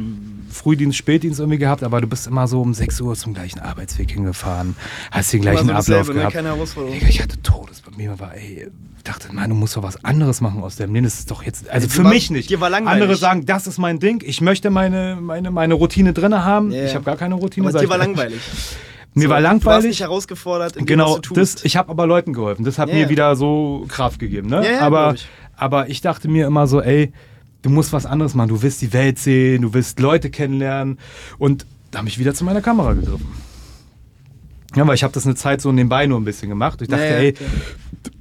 [0.52, 4.12] Frühdienst, Spätdienst irgendwie gehabt, aber du bist immer so um 6 Uhr zum gleichen Arbeitsweg
[4.12, 4.76] hingefahren,
[5.12, 6.20] hast den gleichen Immer so Ablauf dasselbe, ne?
[6.20, 6.34] gehabt.
[6.36, 6.98] Keine Herausforderung.
[6.98, 8.68] Digga, ich hatte Todes bei mir war, ey,
[9.04, 11.06] dachte, Mann, du musst doch was anderes machen aus deinem Leben.
[11.06, 12.50] Das ist doch jetzt, also Dir für war- mich nicht.
[12.50, 12.88] langweilig.
[12.88, 14.22] Andere sagen, das ist mein Ding.
[14.26, 16.72] Ich möchte meine, meine, meine Routine drin haben.
[16.72, 16.86] Ja.
[16.86, 17.68] Ich habe gar keine Routine.
[17.70, 18.40] Aber dir war langweilig.
[19.14, 19.86] Mir So, war Du warst langweilig.
[19.90, 22.64] nicht herausgefordert in dem, Genau, du das, ich habe aber Leuten geholfen.
[22.66, 24.48] Das hat Ja, mir wieder so Kraft gegeben.
[24.50, 24.64] Ne?
[24.72, 25.28] Ja, aber, ich.
[25.56, 27.14] aber ich dachte mir immer so, ey,
[27.68, 28.50] du musst was anderes machen.
[28.50, 30.98] Du willst die Welt sehen, du willst Leute kennenlernen.
[31.38, 33.28] Und da habe ich wieder zu meiner Kamera gegriffen.
[34.76, 36.82] Ja, weil ich habe das eine Zeit so nebenbei nur ein bisschen gemacht.
[36.82, 37.50] Ich dachte, Ja, ja, ey, klar.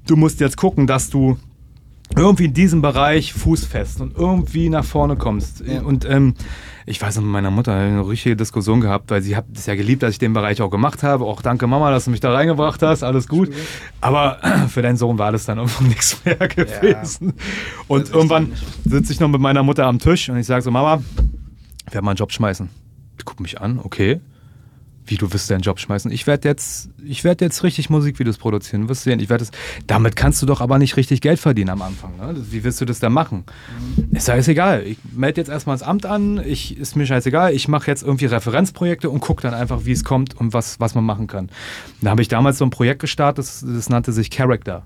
[0.07, 1.37] du musst jetzt gucken, dass du
[2.15, 5.63] irgendwie in diesem Bereich fußfest und irgendwie nach vorne kommst.
[5.67, 5.83] Ja.
[5.83, 6.35] Und ähm,
[6.89, 9.75] ich weiß noch, mit meiner Mutter eine richtige Diskussion gehabt, weil sie hat es ja
[9.75, 11.25] geliebt, dass ich den Bereich auch gemacht habe.
[11.25, 13.53] Auch danke Mama, dass du mich da reingebracht hast, alles gut.
[14.01, 17.35] Aber für deinen Sohn war das dann irgendwann nichts mehr gewesen.
[17.89, 18.53] Und Das irgendwann
[18.85, 21.03] sitze ich noch mit meiner Mutter am Tisch und ich sage so, Mama,
[21.89, 22.71] ich werde mal einen Job schmeißen.
[23.21, 24.21] Die guckt mich an, okay.
[25.07, 26.11] Wie du wirst deinen Job schmeißen?
[26.11, 28.83] Ich werde jetzt, ich werde jetzt richtig Musikvideos produzieren.
[28.83, 29.53] Du wirst sehen, ich werde das.
[29.87, 32.17] Damit kannst du doch aber nicht richtig Geld verdienen am Anfang.
[32.17, 32.35] Ne?
[32.51, 33.45] Wie willst du das da machen?
[34.11, 34.83] Ist sage, ist egal.
[34.85, 36.43] Ich melde jetzt erstmal ins Amt an.
[36.45, 37.55] Ich ist mir scheißegal.
[37.55, 40.95] Ich mache jetzt irgendwie Referenzprojekte und gucke dann einfach, wie es kommt und was, was
[40.95, 41.51] man machen kann.
[42.03, 44.85] Da habe ich damals so ein Projekt gestartet, das, das nannte sich Character.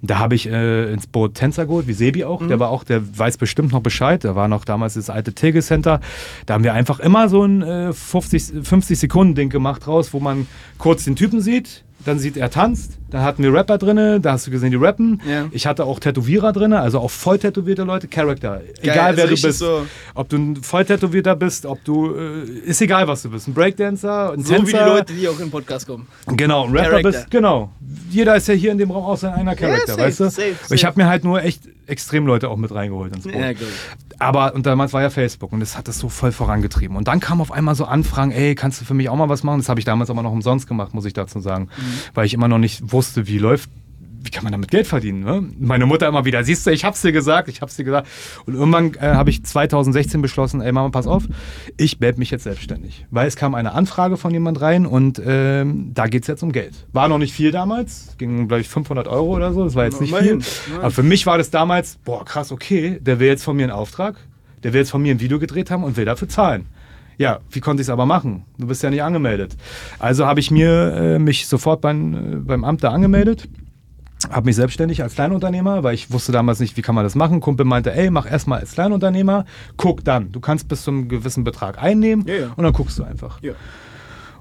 [0.00, 2.46] Da habe ich äh, ins Boot Tänzer geholt, wie Sebi auch.
[2.46, 4.22] Der war auch, der weiß bestimmt noch Bescheid.
[4.22, 6.00] Da war noch damals das alte Tegel Center.
[6.46, 10.20] Da haben wir einfach immer so ein äh, 50, 50 Sekunden Ding gemacht raus, wo
[10.20, 10.46] man
[10.78, 12.97] kurz den Typen sieht, dann sieht er tanzt.
[13.10, 15.22] Da hatten wir Rapper drinne, da hast du gesehen, die rappen.
[15.26, 15.46] Ja.
[15.50, 18.60] Ich hatte auch Tätowierer drinne, also auch voll tätowierte Leute, Charakter.
[18.82, 19.58] Egal Geil, wer also du bist.
[19.60, 23.48] so- Ob du ein Volltätowierter bist, ob du, äh, ist egal was du bist.
[23.48, 24.66] Ein Breakdancer, ein So Tänzer.
[24.68, 26.06] wie die Leute, die auch im Podcast kommen.
[26.26, 27.10] Genau, ein Rapper Charakter.
[27.10, 27.70] bist, genau.
[28.10, 30.24] Jeder ist ja hier in dem Raum auch sein eigener Charakter, safe, weißt du?
[30.30, 30.86] safe, Und Ich safe.
[30.86, 33.34] habe mir halt nur echt extrem Leute auch mit reingeholt ins Boot.
[33.34, 33.68] Ja, glaub
[34.18, 36.96] Aber, und damals war ja Facebook und das hat das so voll vorangetrieben.
[36.96, 39.42] Und dann kam auf einmal so Anfragen, ey, kannst du für mich auch mal was
[39.42, 39.60] machen?
[39.60, 41.68] Das habe ich damals aber noch umsonst gemacht, muss ich dazu sagen.
[41.76, 41.82] Mhm.
[42.14, 43.70] Weil ich immer noch nicht wusste, wie läuft,
[44.24, 45.20] wie kann man damit Geld verdienen?
[45.20, 45.48] Ne?
[45.60, 48.08] Meine Mutter immer wieder, siehst du, ich hab's dir gesagt, ich hab's dir gesagt.
[48.44, 51.22] Und irgendwann äh, habe ich 2016 beschlossen, ey Mama, pass auf,
[51.76, 53.06] ich melde mich jetzt selbstständig.
[53.12, 56.86] Weil es kam eine Anfrage von jemand rein und ähm, da geht's jetzt um Geld.
[56.92, 60.00] War noch nicht viel damals, ging glaube ich 500 Euro oder so, das war jetzt
[60.00, 60.40] nicht viel.
[60.78, 63.72] Aber für mich war das damals, boah krass, okay, der will jetzt von mir einen
[63.72, 64.16] Auftrag,
[64.64, 66.66] der will jetzt von mir ein Video gedreht haben und will dafür zahlen.
[67.18, 68.44] Ja, wie konnte ich es aber machen?
[68.58, 69.56] Du bist ja nicht angemeldet.
[69.98, 73.48] Also habe ich mir äh, mich sofort beim, äh, beim Amt da angemeldet
[74.30, 77.40] habe mich selbstständig als Kleinunternehmer, weil ich wusste damals nicht, wie kann man das machen.
[77.40, 79.44] Kumpel meinte, ey, mach erstmal als Kleinunternehmer,
[79.76, 80.32] guck dann.
[80.32, 82.46] Du kannst bis zu einem gewissen Betrag einnehmen Ja, ja.
[82.56, 83.40] und dann guckst du einfach.
[83.42, 83.52] Ja.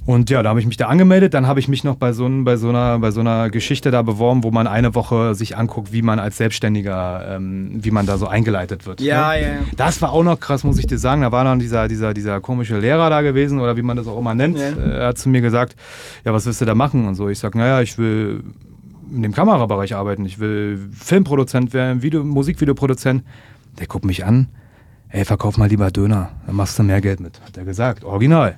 [0.07, 1.33] Und ja, da habe ich mich da angemeldet.
[1.33, 4.03] Dann habe ich mich noch bei so, bei, so einer, bei so einer Geschichte da
[4.03, 8.17] beworben, wo man eine Woche sich anguckt, wie man als Selbstständiger, ähm, wie man da
[8.17, 9.01] so eingeleitet wird.
[9.01, 9.41] Ja, ne?
[9.41, 9.53] ja, ja.
[9.75, 11.23] Das war auch noch krass, muss ich dir sagen.
[11.23, 14.17] Da war dann dieser, dieser, dieser komische Lehrer da gewesen oder wie man das auch
[14.17, 14.57] immer nennt.
[14.57, 14.69] Ja.
[14.69, 15.75] Äh, Er hat zu mir gesagt,
[16.23, 17.05] ja, was willst du da machen?
[17.05, 17.27] Und so.
[17.27, 18.43] Ich sag, naja, ich will
[19.13, 20.25] in dem Kamerabereich arbeiten.
[20.25, 23.23] Ich will Filmproduzent werden, Video, Musikvideoproduzent.
[23.77, 24.47] Der guckt mich an.
[25.09, 26.29] Ey, verkauf mal lieber Döner.
[26.45, 27.41] Dann machst du mehr Geld mit.
[27.41, 28.05] Hat er gesagt.
[28.05, 28.57] Original.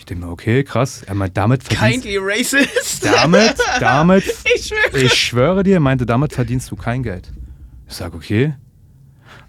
[0.00, 1.02] Ich denke mir, okay, krass.
[1.02, 3.04] Er meint, damit verdienst Kindly racist.
[3.04, 4.24] damit, damit,
[4.56, 4.98] Ich schwöre.
[5.04, 7.30] ich schwöre dir, er meinte, damit verdienst du kein Geld.
[7.86, 8.54] Ich sag, okay.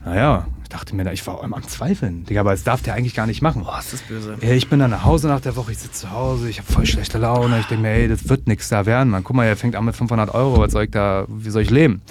[0.04, 2.26] Naja, ich dachte mir, ich war auch immer am Zweifeln.
[2.26, 3.64] Digga, aber das darf der eigentlich gar nicht machen.
[3.64, 4.36] Boah, ist das böse.
[4.42, 6.86] Ich bin dann nach Hause nach der Woche, ich sitze zu Hause, ich habe voll
[6.86, 7.58] schlechte Laune.
[7.62, 9.08] Ich denke mir, ey, das wird nichts da werden.
[9.10, 11.62] Man, guck mal, er fängt an mit 500 Euro, was soll ich da, wie soll
[11.62, 12.02] ich leben?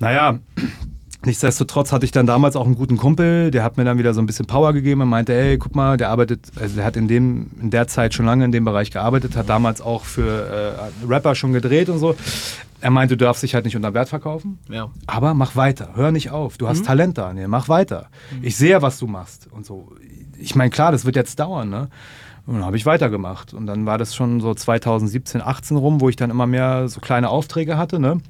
[0.00, 0.40] Naja,
[1.24, 4.20] nichtsdestotrotz hatte ich dann damals auch einen guten Kumpel, der hat mir dann wieder so
[4.20, 7.08] ein bisschen Power gegeben und meinte, ey, guck mal, der arbeitet, also der hat in,
[7.08, 11.06] dem, in der Zeit schon lange in dem Bereich gearbeitet, hat damals auch für äh,
[11.06, 12.16] Rapper schon gedreht und so.
[12.80, 14.58] Er meinte, du darfst dich halt nicht unter Wert verkaufen.
[14.70, 14.90] Ja.
[15.06, 16.56] Aber mach weiter, hör nicht auf.
[16.56, 17.46] Du hast Talent da, ne?
[17.46, 18.06] mach weiter.
[18.40, 19.92] Ich sehe, was du machst und so.
[20.38, 21.88] Ich meine, klar, das wird jetzt dauern, ne?
[22.46, 23.52] Und dann habe ich weitergemacht.
[23.52, 27.00] Und dann war das schon so 2017, 18 rum, wo ich dann immer mehr so
[27.00, 28.20] kleine Aufträge hatte, ne?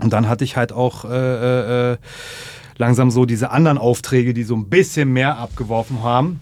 [0.00, 1.96] Und dann hatte ich halt auch äh, äh, äh,
[2.76, 6.40] langsam so diese anderen Aufträge, die so ein bisschen mehr abgeworfen haben.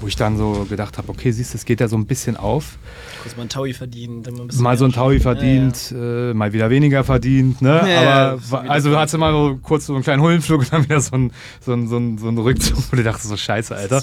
[0.00, 2.36] Wo ich dann so gedacht habe, okay, siehst du, es geht ja so ein bisschen
[2.36, 2.78] auf.
[3.22, 4.26] Kurz mal ein Taui verdient.
[4.26, 7.80] Dann mal, ein bisschen Mal so ein Taui verdient, Äh, mal wieder weniger verdient, ne?
[7.82, 11.00] Ja, ja, Aber also hattest immer so kurz so einen kleinen Höhlenflug und dann wieder
[11.00, 14.02] so ein, so ein, so ein, so ein Rückzug, wo du dachtest, so scheiße, Alter.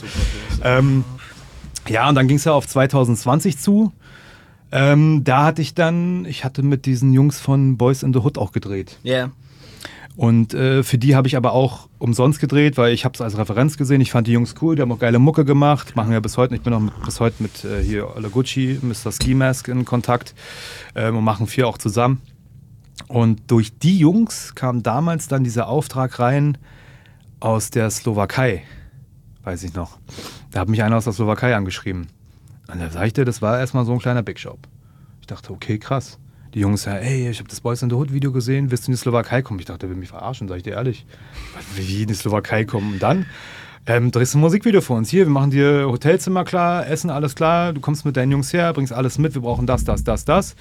[0.63, 1.03] Ähm,
[1.87, 3.91] ja, und dann ging es ja auf 2020 zu.
[4.71, 8.37] Ähm, da hatte ich dann, ich hatte mit diesen Jungs von Boys in the Hood
[8.37, 8.97] auch gedreht.
[9.03, 9.31] Ja.
[10.15, 13.37] Und äh, für die habe ich aber auch umsonst gedreht, weil ich habe es als
[13.37, 14.01] Referenz gesehen.
[14.01, 16.53] Ich fand die Jungs cool, die haben auch geile Mucke gemacht, machen ja bis heute.
[16.55, 19.11] Ich bin auch bis heute mit äh, hier Ola Gucci, Mr.
[19.11, 20.35] Ski Mask in Kontakt
[20.95, 22.21] ähm, und machen viel auch zusammen.
[23.07, 26.57] Und durch die Jungs kam damals dann dieser Auftrag rein
[27.39, 28.63] aus der Slowakei,
[29.43, 29.97] weiß ich noch.
[30.51, 32.07] Da hat mich einer aus der Slowakei angeschrieben.
[32.71, 34.59] Und da sag ich dir, das war erstmal so ein kleiner Big Shop.
[35.19, 36.19] Ich dachte, okay, krass.
[36.53, 38.91] Die Jungs sagen, ey, ich habe das Boys in the Hood Video gesehen, willst du
[38.91, 39.59] in die Slowakei kommen?
[39.59, 41.05] Ich dachte, der will mich verarschen, sag ich dir ehrlich.
[41.75, 42.93] Wie in die Slowakei kommen?
[42.93, 43.25] Und dann
[43.85, 45.09] ähm, drehst du ein Musikvideo für uns.
[45.09, 47.73] Hier, wir machen dir Hotelzimmer klar, Essen, alles klar.
[47.73, 50.55] Du kommst mit deinen Jungs her, bringst alles mit, wir brauchen das, das, das, das.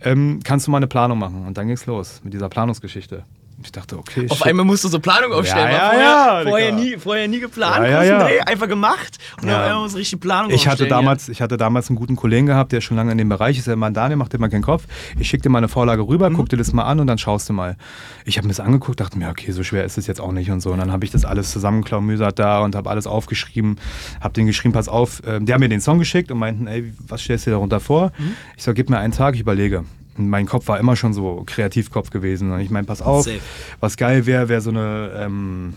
[0.00, 1.46] Ähm, kannst du mal eine Planung machen?
[1.46, 3.24] Und dann ging's los mit dieser Planungsgeschichte.
[3.62, 4.46] Ich dachte, okay, Auf shit.
[4.48, 5.70] einmal musst du so Planung aufstellen.
[5.72, 8.24] Ja, vorher, ja, vorher, nie, vorher nie geplant, Ja, ja.
[8.24, 9.60] Dreh, einfach gemacht und Ja.
[9.62, 12.72] dann einmal so richtig Planung Ich hatte, damals, ich hatte damals einen guten Kollegen gehabt,
[12.72, 13.66] der schon lange in dem Bereich ist.
[13.66, 14.84] Der Mann Daniel macht dir mal keinen Kopf.
[15.18, 16.34] Ich schicke dir mal eine Vorlage rüber, Mhm.
[16.34, 17.76] guck dir das mal an und dann schaust du mal.
[18.24, 20.50] Ich habe mir das angeguckt, dachte mir, okay, so schwer ist es jetzt auch nicht
[20.50, 20.70] und so.
[20.72, 23.76] Und dann habe ich das alles zusammenklaumüsert da und habe alles aufgeschrieben,
[24.20, 25.22] habe den geschrieben, pass auf.
[25.26, 27.80] Ähm, Die haben mir den Song geschickt und meinten, ey, was stellst du dir darunter
[27.80, 28.12] vor?
[28.18, 28.34] Mhm.
[28.56, 29.84] Ich sag, gib mir einen Tag, ich überlege.
[30.16, 32.52] Mein Kopf war immer schon so Kreativkopf gewesen.
[32.52, 33.40] Und ich meine, pass auf, Safe.
[33.80, 35.74] was geil wäre, wäre so eine ähm,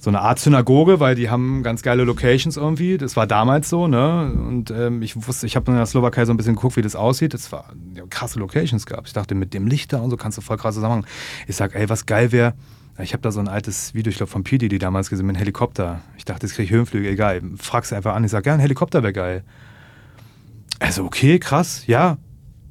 [0.00, 2.98] so eine Art Synagoge, weil die haben ganz geile Locations irgendwie.
[2.98, 4.32] Das war damals so, ne?
[4.32, 6.94] Und ähm, ich wusste, ich habe in der Slowakei so ein bisschen geguckt, wie das
[6.94, 7.34] aussieht.
[7.34, 9.08] Es war ja, krasse Locations gab.
[9.08, 11.04] Ich dachte, mit dem Licht da und so kannst du voll krass zusammen.
[11.48, 12.54] Ich sag, ey, was geil wäre.
[13.02, 15.36] Ich habe da so ein altes Video, ich glaube von Pidi, die damals gesehen mit
[15.36, 16.00] einem Helikopter.
[16.16, 17.42] Ich dachte, jetzt kriege ich Höhenflüge, egal.
[17.56, 18.24] Frag's einfach an.
[18.24, 19.44] Ich sag, ja, ein Helikopter wäre geil.
[20.78, 22.18] Also, okay, krass, ja.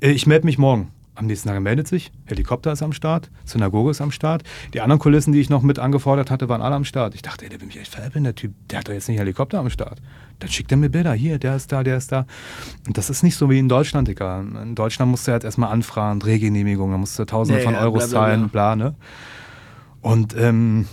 [0.01, 0.91] Äh, Ich melde mich morgen.
[1.15, 4.43] Am nächsten Tag meldet sich, Helikopter ist am Start, Synagoge ist am Start.
[4.75, 7.15] Die anderen Kulissen, die ich noch mit angefordert hatte, waren alle am Start.
[7.15, 8.53] Ich dachte, ey, der will mich echt veräppeln, der Typ.
[8.69, 9.99] Der hat doch jetzt nicht Helikopter am Start.
[10.37, 11.13] Dann schickt er mir Bilder.
[11.13, 12.27] Hier, der ist da, der ist da.
[12.85, 14.41] Und das ist nicht so wie in Deutschland, Digga.
[14.41, 17.81] In Deutschland musst du jetzt erstmal anfragen, Drehgenehmigung, da musst du Tausende Ja, von ja,
[17.81, 18.93] Euros bla, bla, zahlen, bla, ne?
[20.01, 20.85] Und ähm,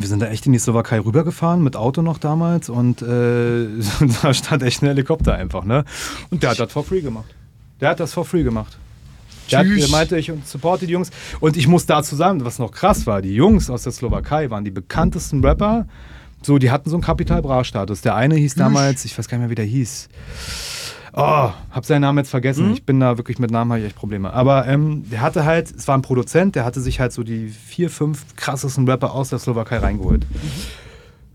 [0.00, 2.68] wir sind da echt in die Slowakei rübergefahren, mit Auto noch damals.
[2.70, 3.68] Und äh,
[4.22, 5.84] da stand echt ein Helikopter einfach, ne?
[6.30, 7.32] Und der hat das for free gemacht.
[7.84, 8.78] Der hat das for free gemacht.
[9.50, 11.10] Der, hat, der meinte, ich supporte die Jungs.
[11.40, 14.64] Und ich muss dazu sagen, was noch krass war, die Jungs aus der Slowakei waren
[14.64, 15.86] die bekanntesten Rapper.
[16.40, 18.00] So, die hatten so einen Kapital Bra-Status.
[18.00, 20.08] Der eine hieß damals, ich weiß gar nicht mehr, wie der hieß.
[21.12, 22.72] Oh, hab seinen Namen jetzt vergessen.
[22.72, 24.32] Ich bin da wirklich mit Namen habe ich echt Probleme.
[24.32, 27.48] Aber ähm, der hatte halt, es war ein Produzent, der hatte sich halt so die
[27.48, 30.24] vier, fünf krassesten Rapper aus der Slowakei reingeholt.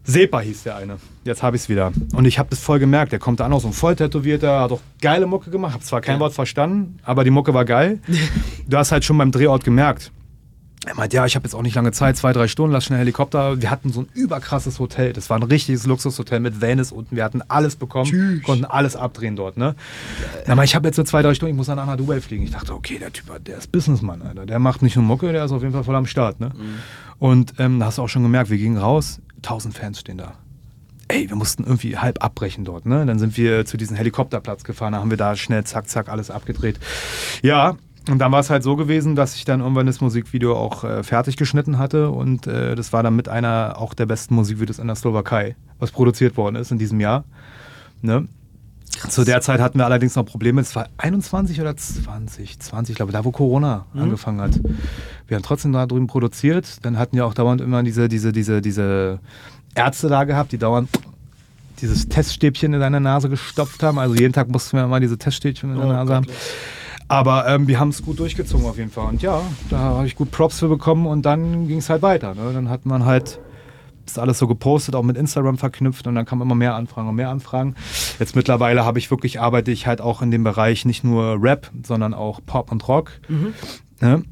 [0.09, 0.97] Sepa hieß der eine.
[1.23, 1.91] Jetzt habe ich es wieder.
[2.13, 3.11] Und ich habe das voll gemerkt.
[3.11, 5.73] Der kommt da an, auch so ein voll tätowierter, hat auch geile Mucke gemacht.
[5.73, 6.19] Hab zwar kein Ja.
[6.21, 7.99] Wort verstanden, aber die Mucke war geil.
[8.67, 10.11] du hast halt schon beim Drehort gemerkt.
[10.85, 12.99] er meint, ja, ich habe jetzt auch nicht lange Zeit, zwei, drei Stunden, lass schnell
[12.99, 13.61] Helikopter.
[13.61, 15.13] Wir hatten so ein überkrasses Hotel.
[15.13, 17.15] Das war ein richtiges Luxushotel mit Venice unten.
[17.15, 18.43] Wir hatten alles bekommen, Tschüss.
[18.43, 19.57] konnten alles abdrehen dort.
[19.57, 19.75] Ne?
[20.47, 22.45] Na, aber ich habe jetzt nur zwei, drei Stunden, ich muss nach Dubai fliegen.
[22.45, 24.45] Ich dachte, okay, der Typ, der ist Businessmann, Alter.
[24.47, 26.39] Der macht nicht nur Mucke, der ist auf jeden Fall voll am Start.
[26.39, 26.51] Ne?
[27.19, 30.34] Und ähm, da hast du auch schon gemerkt, wir gingen raus, tausend Fans stehen da.
[31.08, 32.86] Ey, wir mussten irgendwie halb abbrechen dort.
[32.86, 33.06] Ne?
[33.06, 36.30] Dann sind wir zu diesem Helikopterplatz gefahren, da haben wir da schnell zack, zack alles
[36.30, 36.80] abgedreht.
[37.41, 37.78] Ja,
[38.10, 41.04] und dann war es halt so gewesen, dass ich dann irgendwann das Musikvideo auch äh,
[41.04, 44.88] fertig geschnitten hatte und äh, das war dann mit einer auch der besten Musikvideos in
[44.88, 47.25] der Slowakei, was produziert worden ist in diesem Jahr.
[48.02, 48.28] Ne?
[49.10, 50.62] Zu der Zeit hatten wir allerdings noch Probleme.
[50.62, 54.60] Es war 21 oder 20, 20, glaube ich, da wo Corona angefangen hat.
[55.28, 56.86] Wir haben trotzdem da drüben produziert.
[56.86, 59.19] Dann hatten wir auch dauernd immer diese, diese, diese, diese
[59.75, 60.89] Ärzte da gehabt, die dauernd
[61.82, 63.99] dieses Teststäbchen in deine Nase gestopft haben.
[63.99, 66.28] Also jeden Tag mussten wir mal diese Teststäbchen in der Oh Nase haben.
[67.08, 69.08] Aber ähm, wir haben es gut durchgezogen auf jeden Fall.
[69.08, 72.36] Und ja, da habe ich gut Props für bekommen und dann ging es halt weiter.
[72.36, 72.52] Ne?
[72.54, 73.39] Dann hat man halt
[74.09, 77.15] das alles so gepostet, auch mit Instagram verknüpft und dann kamen immer mehr Anfragen und
[77.15, 77.75] mehr Anfragen.
[78.19, 81.71] Jetzt mittlerweile habe ich wirklich, arbeite ich halt auch in dem Bereich nicht nur Rap,
[81.83, 83.11] sondern auch Pop und Rock.
[84.01, 84.23] Ne?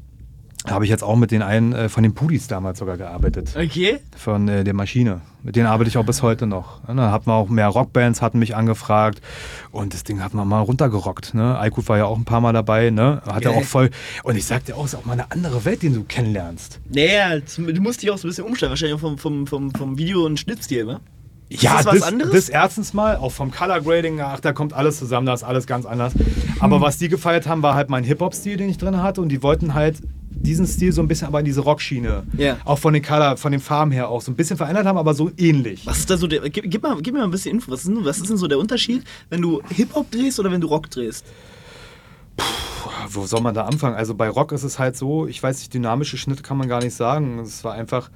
[0.64, 3.54] Da habe ich jetzt auch mit den einen äh, von den Pudis damals sogar gearbeitet
[3.56, 4.00] Okay.
[4.16, 5.20] von äh, der Maschine.
[5.42, 6.80] Mit denen arbeite ich auch bis heute noch.
[6.86, 9.22] Da hatten wir auch mehr Rockbands, hatten mich angefragt
[9.70, 11.32] und das Ding hat man mal runtergerockt.
[11.32, 11.56] Ne?
[11.58, 13.22] Aykut war ja auch ein paar Mal dabei, ne?
[13.24, 13.90] Hat er auch voll.
[14.24, 16.80] Und ich sag dir auch, es ist auch mal eine andere Welt, die du kennenlernst.
[16.90, 20.26] Naja, du musst dich auch so ein bisschen umstellen, wahrscheinlich vom, vom, vom, vom Video-
[20.26, 21.00] und Schnittstil, ne?
[21.50, 22.32] Ja, das was anderes?
[22.32, 25.66] das erstens mal, auch vom Color Grading, ach, da kommt alles zusammen, da ist alles
[25.66, 26.12] ganz anders.
[26.60, 26.82] Aber Hm.
[26.82, 29.72] was die gefeiert haben, war halt mein Hip-Hop-Stil, den ich drin hatte und die wollten
[29.72, 30.02] halt
[30.40, 32.56] diesen Stil so ein bisschen aber in diese Rockschiene, Ja.
[32.64, 35.14] auch von den Color, von den Farben her auch so ein bisschen verändert haben, aber
[35.14, 35.86] so ähnlich.
[35.86, 36.48] Was ist da so der.
[36.48, 37.70] Gib, gib, mal, gib mir mal ein bisschen Info.
[37.70, 40.60] Was ist, denn, was ist denn so der Unterschied, wenn du Hip-Hop drehst oder wenn
[40.60, 41.24] du Rock drehst?
[43.10, 43.96] Wo soll man da anfangen?
[43.96, 46.82] Also bei Rock ist es halt so, ich weiß nicht, dynamische Schnitte kann man gar
[46.82, 47.38] nicht sagen.
[47.40, 48.10] Es war einfach.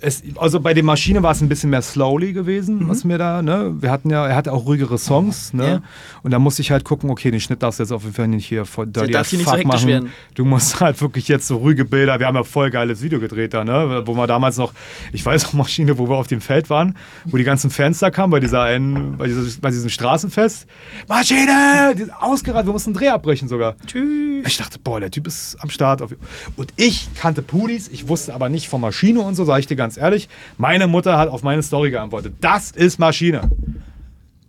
[0.00, 3.42] Es, also bei der Maschine war es ein bisschen mehr slowly gewesen, was mir da,
[3.42, 3.74] ne?
[3.80, 5.66] Wir hatten ja, er hatte auch ruhigere Songs, ne?
[5.66, 5.80] Ja.
[6.22, 8.28] Und da musste ich halt gucken, okay, den Schnitt darfst du jetzt auf jeden Fall
[8.28, 9.88] nicht hier voll dirty darf nicht so machen.
[9.88, 10.12] werden.
[10.34, 12.18] Du musst halt wirklich jetzt so ruhige Bilder.
[12.20, 14.02] Wir haben ja voll geiles Video gedreht da, ne?
[14.06, 14.72] Wo wir damals noch,
[15.12, 18.10] ich weiß noch Maschine, wo wir auf dem Feld waren, wo die ganzen Fans da
[18.10, 20.66] kamen bei dieser einen, bei, dieser, bei diesem Straßenfest.
[21.08, 21.94] Maschine!
[21.96, 23.76] Die Ausgerannt, wir mussten einen Dreh abbrechen sogar.
[23.86, 24.46] Tschüss.
[24.46, 26.02] Ich dachte, boah, der Typ ist am Start.
[26.02, 29.76] Und ich kannte Pudis, ich wusste aber nicht von Maschine und so, sage ich dir
[29.76, 30.28] ganz ehrlich.
[30.58, 32.34] Meine Mutter hat auf meine Story geantwortet.
[32.40, 33.48] Das ist Maschine.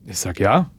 [0.06, 0.70] Ich sag, ja.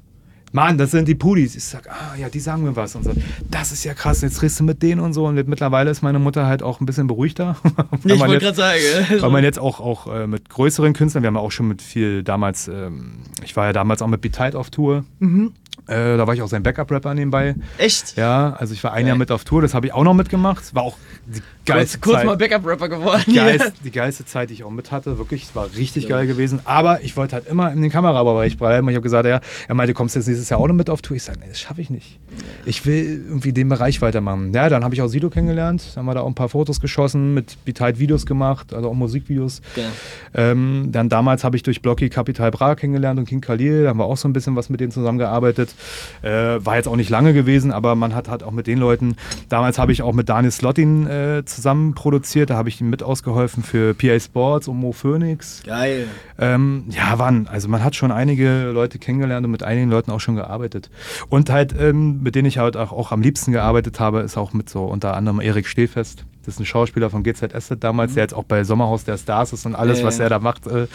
[0.53, 1.55] Mann, das sind die Pudis.
[1.55, 2.97] Ich sag, ah, ja, die sagen mir was.
[2.97, 3.13] Und so,
[3.49, 5.27] das ist ja krass, jetzt drehst du mit denen und so.
[5.27, 7.57] Und mittlerweile ist meine Mutter halt auch ein bisschen beruhigter.
[8.05, 9.23] Ich man wollte jetzt- gerade sagen.
[9.23, 11.81] weil man jetzt auch, auch äh, mit größeren Künstlern, wir haben ja auch schon mit
[11.83, 15.05] viel damals, ähm, ich war ja damals auch mit Be-Tight auf Tour.
[15.21, 15.53] Mhm.
[15.87, 17.55] Äh, da war ich auch sein Backup-Rapper nebenbei.
[17.79, 18.17] Echt?
[18.17, 19.07] Ja, also ich war ein.
[19.07, 20.75] Jahr mit auf Tour, das habe ich auch noch mitgemacht.
[20.75, 20.97] War auch
[21.27, 22.27] die geilste kurz Zeit.
[22.27, 23.23] mal Backup-Rapper geworden.
[23.27, 25.19] die, geilste, die geilste Zeit, die ich auch mit hatte.
[25.19, 26.61] Wirklich, es war richtig geil gewesen.
[26.65, 28.89] Aber ich wollte halt immer in den Kamerabereich bleiben.
[28.89, 31.03] Ich habe gesagt, ja, er meinte, kommst du jetzt nächstes Jahr auch noch mit auf
[31.03, 31.17] Tour?
[31.17, 32.19] Ich sage, nee, das schaffe ich nicht.
[32.65, 34.53] Ich will irgendwie den Bereich weitermachen.
[34.53, 35.83] Ja, dann habe ich auch Sido kennengelernt.
[35.95, 38.95] Dann haben wir da auch ein paar Fotos geschossen, mit Beteil Videos gemacht, also auch
[38.95, 39.61] Musikvideos.
[39.75, 39.87] Geil.
[40.35, 43.85] Ähm, dann damals habe ich durch Blocky Capital Bra kennengelernt und King Khalil.
[43.85, 45.75] Da haben wir auch so ein bisschen was mit denen zusammengearbeitet.
[46.23, 46.31] Äh,
[46.65, 49.17] war jetzt auch nicht lange gewesen, aber man hat halt auch mit den Leuten.
[49.49, 52.51] Damals habe ich auch mit Daniel Slottin äh, zusammen produziert.
[52.51, 55.63] Da habe ich ihm mit ausgeholfen für PA Sports und Mo Phoenix.
[55.65, 56.07] Geil.
[56.39, 57.47] Ähm, ja, wann?
[57.47, 60.91] Also man hat schon einige Leute kennengelernt und mit einigen Leuten auch schon gearbeitet.
[61.29, 64.53] Und halt, ähm, mit denen ich halt auch, auch am liebsten gearbeitet habe, ist auch
[64.53, 66.25] mit so unter anderem Erik Stehfest.
[66.45, 69.67] Das ist ein Schauspieler von GZS damals, der jetzt auch bei Sommerhaus der Stars ist
[69.67, 70.87] und alles, Ja, was er da macht, äh,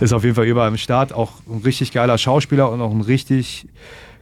[0.00, 1.12] ist auf jeden Fall überall im Start.
[1.12, 3.66] Auch ein richtig geiler Schauspieler und auch ein richtig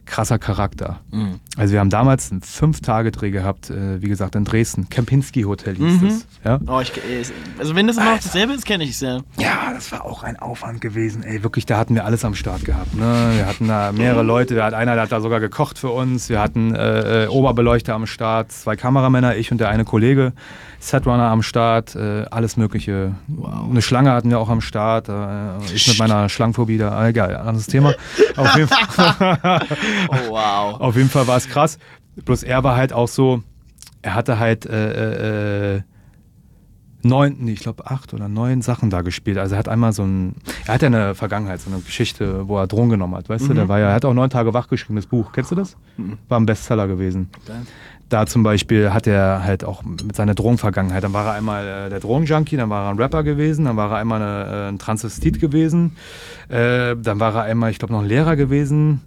[0.05, 0.99] krasser Charakter.
[1.11, 1.39] Mhm.
[1.57, 4.89] Also wir haben damals einen Fünf-Tage-Dreh gehabt, äh, wie gesagt, in Dresden.
[4.89, 6.07] Kempinski Hotel hieß Mhm.
[6.07, 6.27] es.
[6.43, 6.59] Ja?
[6.67, 6.91] Oh, ich,
[7.59, 9.19] also wenn das immer noch dasselbe ist, kenne ich es ja.
[9.37, 11.23] Ja, das war auch ein Aufwand gewesen.
[11.23, 12.93] Ey, wirklich, da hatten wir alles am Start gehabt.
[12.95, 13.31] Ne?
[13.35, 14.55] Wir hatten da mehrere Leute.
[14.55, 16.29] Wir hatten einer, der hat da sogar gekocht für uns.
[16.29, 20.33] Wir hatten äh, äh, Oberbeleuchter am Start, zwei Kameramänner, ich und der eine Kollege.
[20.81, 23.15] Setrunner am Start, äh, alles Mögliche.
[23.69, 25.09] Eine Schlange hatten wir auch am Start.
[25.09, 27.05] Äh, ich mit meiner Schlangenphobie da.
[27.05, 27.93] Äh, egal, anderes Thema.
[28.35, 29.59] Auf jeden Fall.
[30.09, 30.73] Oh, wow.
[30.81, 31.77] Auf jeden Fall war es krass.
[32.25, 33.43] Bloß er war halt auch so,
[34.01, 35.81] er hatte halt äh, äh,
[37.03, 39.37] neun, nee, ich glaube acht oder neun Sachen da gespielt.
[39.37, 42.57] Also er hat einmal so ein, er hat ja eine Vergangenheit, so eine Geschichte, wo
[42.57, 43.53] er Drogen genommen hat, weißt du?
[43.53, 45.31] Der war ja, er hat auch neun Tage wach geschrieben, das Buch.
[45.31, 45.77] Kennst du das?
[46.27, 47.29] War ein Bestseller gewesen.
[48.11, 51.89] Da zum Beispiel hat er halt auch mit seiner Drogenvergangenheit, dann war er einmal äh,
[51.89, 54.79] der Drogenjunkie, dann war er ein Rapper gewesen, dann war er einmal eine, äh, ein
[54.79, 55.95] Transvestit gewesen,
[56.49, 58.99] äh, dann war er einmal, ich glaube, noch ein Lehrer gewesen,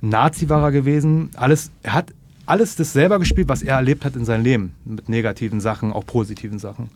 [0.00, 2.12] ein Nazi war er gewesen, alles, er hat
[2.46, 4.74] alles das selber gespielt, was er erlebt hat in seinem Leben.
[4.84, 6.88] Mit negativen Sachen, auch positiven Sachen.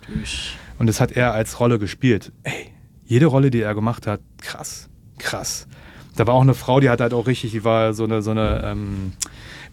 [0.78, 2.30] Und das hat er als Rolle gespielt.
[2.44, 2.70] Ey,
[3.06, 5.66] jede Rolle, die er gemacht hat, krass, krass.
[6.14, 8.30] Da war auch eine Frau, die hat halt auch richtig, die war so eine, so
[8.30, 9.12] eine, ähm,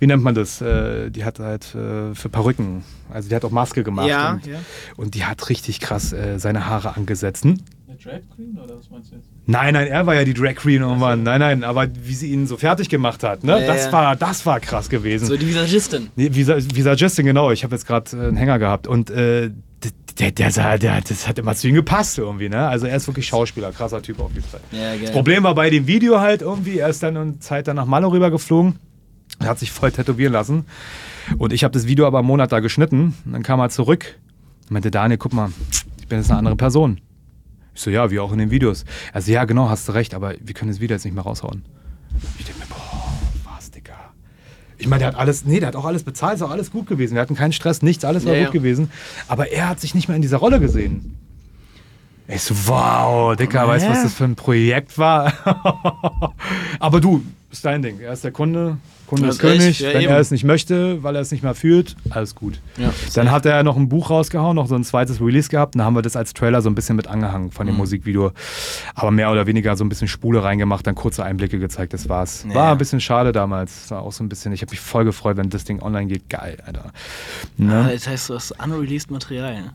[0.04, 0.60] wie nennt man das?
[0.60, 4.10] Äh, die hat halt äh, für Perücken, also die hat auch Maske gemacht.
[4.10, 4.60] Ja, und, ja.
[4.98, 7.46] und die hat richtig krass äh, seine Haare angesetzt.
[7.46, 7.58] Hm?
[7.88, 9.30] Eine Drag Queen oder was meinst du jetzt?
[9.46, 11.24] Nein, nein, er war ja die Drag Queen irgendwann.
[11.24, 13.62] Nein, nein, aber wie sie ihn so fertig gemacht hat, ne?
[13.62, 13.92] Ja, das ja.
[13.94, 15.26] war, das war krass gewesen.
[15.26, 16.10] So die Visagistin.
[16.18, 17.52] Nee, Visa, Visagistin, genau.
[17.52, 19.52] Ich habe jetzt gerade äh, einen Hänger gehabt und äh,
[20.20, 22.68] der, der, sah, der, das hat immer zu ihm gepasst irgendwie, ne?
[22.68, 24.60] Also er ist wirklich Schauspieler, krasser Typ auf jeden Fall.
[24.74, 24.98] Ja.
[25.02, 27.86] Das Problem war bei dem Video halt irgendwie, er ist dann eine Zeit dann nach
[27.86, 28.80] Malo rübergeflogen,
[29.40, 30.66] er hat sich voll tätowieren lassen
[31.38, 34.20] und ich habe das Video aber einen Monat da geschnitten und dann kam er zurück
[34.64, 35.52] und meinte, Daniel, guck mal,
[36.00, 37.02] ich bin jetzt eine andere Person.
[37.76, 38.86] Ich so, ja, wie auch in den Videos.
[39.14, 41.66] Also ja, genau, hast du recht, aber wir können das Video jetzt nicht mehr raushauen.
[42.38, 43.14] Ich denke mir, boah,
[43.56, 43.94] was, Digga.
[44.78, 46.86] Ich meine, der hat alles, nee, der hat auch alles bezahlt, ist auch alles gut
[46.86, 47.16] gewesen.
[47.16, 48.60] Wir hatten keinen Stress, nichts, alles war Ja, gut ja.
[48.60, 48.92] gewesen.
[49.28, 51.18] Aber er hat sich nicht mehr in dieser Rolle gesehen.
[52.28, 55.34] Ich so, wow, Dicker, weißt du, was das für ein Projekt war?
[56.80, 58.00] Aber du, ist dein Ding.
[58.00, 58.78] Er ist der Kunde,
[59.16, 59.80] Kunde ist echt, König.
[59.80, 60.12] ja, Wenn eben.
[60.14, 62.60] er es nicht möchte, weil er es nicht mehr fühlt, alles gut.
[62.78, 65.76] Ja, Dann hat er noch ein Buch rausgehauen, noch so ein zweites Release gehabt.
[65.76, 67.72] Dann haben wir das als Trailer so ein bisschen mit angehangen von Mhm.
[67.72, 68.32] dem Musikvideo.
[68.96, 72.46] Aber mehr oder weniger so ein bisschen Spule reingemacht, dann kurze Einblicke gezeigt, das war's.
[72.50, 72.56] Ja.
[72.56, 73.90] War ein bisschen schade damals.
[73.92, 76.30] War auch so ein bisschen, ich habe mich voll gefreut, wenn das Ding online geht.
[76.30, 76.92] Geil, Alter.
[77.58, 77.90] Ne?
[77.94, 79.72] Das heißt, du hast unreleased Material.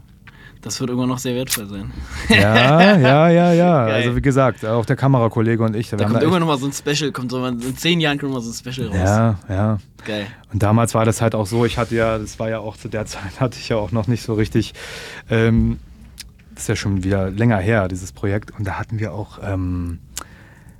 [0.63, 1.93] Das wird irgendwann noch sehr wertvoll sein.
[2.29, 3.87] Ja, ja, ja, ja.
[3.87, 3.95] Geil.
[3.95, 5.91] Also wie gesagt, auch der Kamerakollege und ich.
[5.91, 8.41] Da kommt irgendwann noch mal so ein Special, kommt so in zehn Jahren kommt mal
[8.41, 8.97] so ein Special raus.
[8.97, 9.79] Ja, ja.
[10.05, 10.27] Geil.
[10.53, 12.89] Und damals war das halt auch so, ich hatte ja, das war ja auch zu
[12.89, 14.75] der Zeit, hatte ich ja auch noch nicht so richtig,
[15.31, 15.79] ähm,
[16.55, 18.51] das ist ja schon wieder länger her, dieses Projekt.
[18.59, 20.01] Und da hatten wir auch, ähm,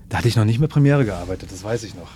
[0.09, 2.11] da hatte ich noch nicht mit Premiere gearbeitet, das weiß ich noch.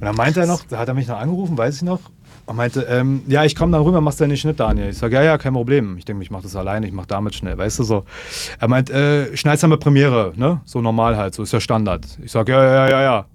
[0.00, 2.00] Und dann meinte er noch, da hat er mich noch angerufen, weiß ich noch,
[2.46, 4.90] und meinte, ähm, ja, ich komme dann rüber, machst du den Schnitt, Daniel.
[4.90, 5.96] Ich sage, ja, ja, kein Problem.
[5.98, 8.04] Ich denke, ich mache das alleine, ich mache damit schnell, weißt du so.
[8.60, 10.60] Er meint, äh, schneid's dann mit Premiere, ne?
[10.64, 12.06] So normal halt, so ist ja Standard.
[12.22, 13.26] Ich sage, ja, ja, ja, ja.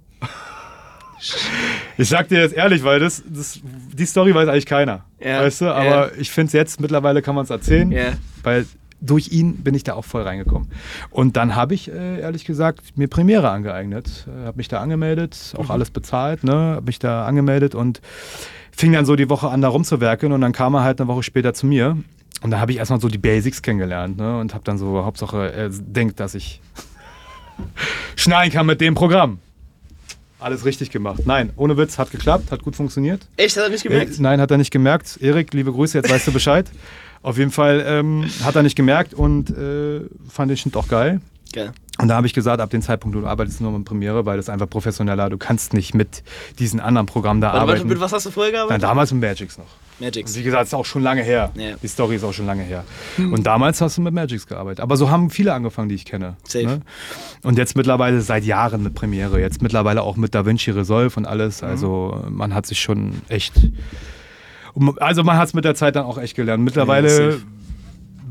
[1.97, 5.03] Ich sag dir jetzt ehrlich, weil das, das die Story weiß eigentlich keiner.
[5.19, 5.73] Ja, Weißt du, ja.
[5.75, 8.13] aber ich finde es jetzt, mittlerweile kann man es erzählen, Ja.
[8.43, 8.65] weil
[9.01, 10.69] durch ihn bin ich da auch voll reingekommen.
[11.09, 14.27] Und dann habe ich, äh, ehrlich gesagt, mir Premiere angeeignet.
[14.27, 16.53] Äh, habe mich da angemeldet, auch alles bezahlt, ne?
[16.75, 18.01] Habe mich da angemeldet und
[18.79, 20.31] fing dann so die Woche an, da rumzuwerkeln.
[20.31, 21.97] Und dann kam er halt eine Woche später zu mir.
[22.41, 24.39] Und da habe ich erstmal so die Basics kennengelernt, ne?
[24.39, 26.61] Und habe dann so, Hauptsache, er denkt, dass ich
[28.15, 29.39] schneiden kann mit dem Programm.
[30.39, 31.23] Alles richtig gemacht.
[31.25, 33.27] Nein, ohne Witz, hat geklappt, hat gut funktioniert.
[33.35, 34.17] Echt, hat er nicht gemerkt?
[34.17, 35.17] Äh, nein, hat er nicht gemerkt.
[35.19, 36.71] Erik, liebe Grüße, jetzt weißt du Bescheid.
[37.21, 41.19] Auf jeden Fall ähm, hat er nicht gemerkt und äh, fand den Schnitt auch geil.
[41.51, 41.73] Geil.
[42.01, 44.45] Und da habe ich gesagt, ab dem Zeitpunkt, du arbeitest nur mit Premiere, weil das
[44.45, 45.29] ist einfach professioneller.
[45.29, 46.23] Du kannst nicht mit
[46.57, 47.87] diesen anderen Programmen da Warte, arbeiten.
[47.89, 48.83] mit was hast du vorher gearbeitet?
[48.83, 49.65] damals mit Magix noch.
[49.99, 50.33] Magix.
[50.37, 51.51] Wie gesagt, ist auch schon lange her.
[51.55, 51.75] Ja.
[51.83, 52.85] Die Story ist auch schon lange her.
[53.17, 54.79] Und damals hast du mit Magix gearbeitet.
[54.79, 56.37] Aber so haben viele angefangen, die ich kenne.
[56.47, 56.65] Safe.
[56.65, 56.81] Ne?
[57.43, 59.41] Und jetzt mittlerweile seit Jahren mit Premiere.
[59.41, 61.63] Jetzt mittlerweile auch mit DaVinci Resolve und alles.
[61.63, 63.55] Also man hat sich schon echt.
[64.99, 66.61] Also man hat es mit der Zeit dann auch echt gelernt.
[66.61, 67.41] Ja, Mittlerweile safe.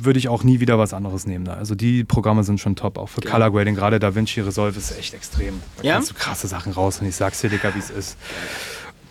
[0.04, 1.44] Würde ich auch nie wieder was anderes nehmen.
[1.44, 1.54] Da.
[1.54, 3.32] Also die Programme sind schon top, auch für Geil.
[3.32, 3.74] Color Grading.
[3.74, 5.60] Gerade DaVinci Resolve ist echt extrem.
[5.78, 5.94] Da Ja?
[5.94, 8.16] kannst du krasse Sachen raus und ich sag's dir, Digga, wie es ist.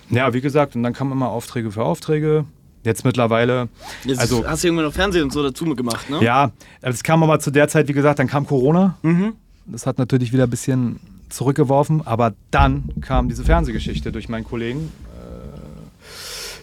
[0.10, 2.46] Ja, wie gesagt, und dann kamen immer Aufträge für Aufträge.
[2.84, 3.68] Jetzt mittlerweile,
[4.06, 6.24] Jetzt also hast du irgendwann noch Fernsehen und so dazu gemacht, ne?
[6.24, 8.96] ja, es kam aber zu der Zeit, wie gesagt, dann kam Corona.
[9.02, 9.34] Mhm.
[9.66, 14.90] Das hat natürlich wieder ein bisschen zurückgeworfen, aber dann kam diese Fernsehgeschichte durch meinen Kollegen.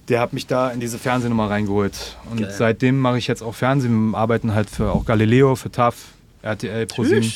[0.09, 2.17] Der hat mich da in diese Fernsehnummer reingeholt.
[2.31, 2.51] Und Geil.
[2.51, 4.15] seitdem mache ich jetzt auch Fernsehen.
[4.15, 5.97] Arbeiten halt für auch Galileo, für TAF,
[6.43, 7.33] RTL, ProSieben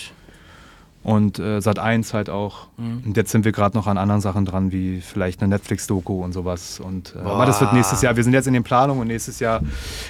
[1.02, 2.66] und äh, Sat 1 halt auch.
[2.76, 3.02] Mhm.
[3.06, 6.32] Und jetzt sind wir gerade noch an anderen Sachen dran, wie vielleicht eine Netflix-Doku und
[6.32, 6.80] sowas.
[6.80, 8.16] Und, äh, aber das wird nächstes Jahr.
[8.16, 9.62] Wir sind jetzt in den Planungen und nächstes Jahr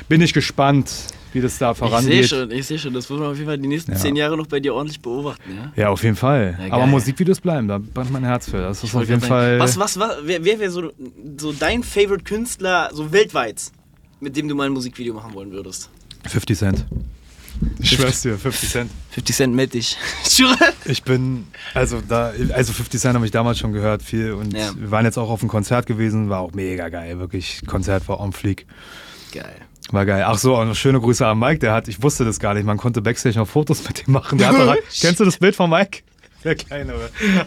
[0.08, 0.90] bin ich gespannt,
[1.32, 2.28] wie das da Ich sehe vorangeht.
[2.28, 2.94] schon, ich sehe schon.
[2.94, 3.98] Das wird man auf jeden Fall die nächsten Ja.
[3.98, 5.72] zehn Jahre noch bei dir ordentlich beobachten, ja?
[5.76, 6.58] Ja, auf jeden Fall.
[6.68, 6.86] Ja, aber.
[6.86, 8.58] Musikvideos bleiben, da brennt mein Herz für.
[8.58, 9.58] Das ist Ich auf jeden Fall.
[9.58, 10.90] Was, was, was, wer wäre so,
[11.38, 13.70] so dein Favorite-Künstler, so weltweit,
[14.20, 15.90] mit dem du mal ein Musikvideo machen wollen würdest?
[16.26, 16.86] 50 Cent.
[17.80, 18.90] Ich schwör's dir, 50 Cent.
[19.10, 19.96] 50 Cent mit dich.
[20.30, 20.56] Schwöre.
[20.84, 24.32] Ich bin, also da, also 50 Cent habe ich damals schon gehört, viel.
[24.32, 24.70] Und Ja.
[24.78, 27.62] wir waren jetzt auch auf einem Konzert gewesen, war auch mega geil, wirklich.
[27.66, 28.66] Konzert war on fleek.
[29.32, 29.56] Geil.
[29.90, 30.24] War geil.
[30.26, 32.76] Ach so, und schöne Grüße an Mike, der hat, ich wusste das gar nicht, man
[32.76, 34.38] konnte Backstage noch Fotos mit ihm machen.
[34.38, 36.00] Der hatte, kennst du das Bild von Mike?
[36.44, 36.94] Der Kleine.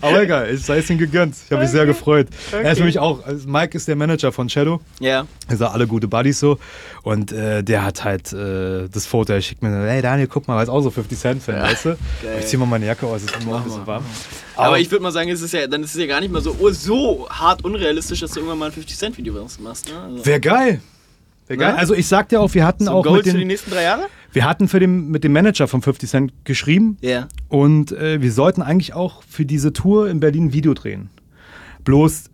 [0.01, 1.35] Aber egal, es sei es ihm gegönnt.
[1.45, 2.27] Ich habe mich sehr gefreut.
[2.51, 4.81] Er ist nämlich auch, also Mike ist der Manager von Shadow.
[4.99, 5.25] Ja.
[5.47, 6.59] Wir sind alle gute Buddies so.
[7.03, 10.57] Und äh, der hat halt äh, das Foto, er schickt mir, hey Daniel, guck mal,
[10.57, 11.89] er ist auch so 50 Cent Fan, weißt du?
[12.21, 12.37] Geil.
[12.39, 14.03] Ich zieh mal meine Jacke aus, es ist immer ein bisschen warm.
[14.57, 16.41] Aber ich würde mal sagen, es ist ja, dann ist es ja gar nicht mal
[16.41, 19.87] so, oh, so hart unrealistisch, dass du irgendwann mal ein 50-Cent-Video machst.
[19.87, 19.99] Ne?
[19.99, 20.81] Also, Wäre geil.
[21.57, 21.73] Geil.
[21.73, 21.77] Ne?
[21.79, 23.71] Also ich sag dir auch, wir hatten so auch Goals mit für die den, nächsten
[23.71, 24.03] drei Jahre?
[24.33, 27.27] wir hatten für den, mit dem Manager von 50 Cent geschrieben Ja.
[27.49, 31.09] und äh, wir sollten eigentlich auch für diese Tour in Berlin ein Video drehen.
[31.83, 32.25] Bloß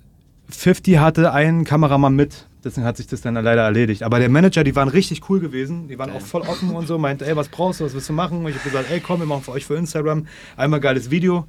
[0.49, 4.03] 50 hatte einen Kameramann mit, deswegen hat sich das dann leider erledigt.
[4.03, 6.97] Aber der Manager, die waren richtig cool gewesen, die waren auch voll offen und so,
[6.97, 8.39] meinte, ey, was brauchst du, was willst du machen?
[8.45, 11.45] Und ich habe gesagt, ey, komm, wir machen für euch für Instagram einmal geiles Video.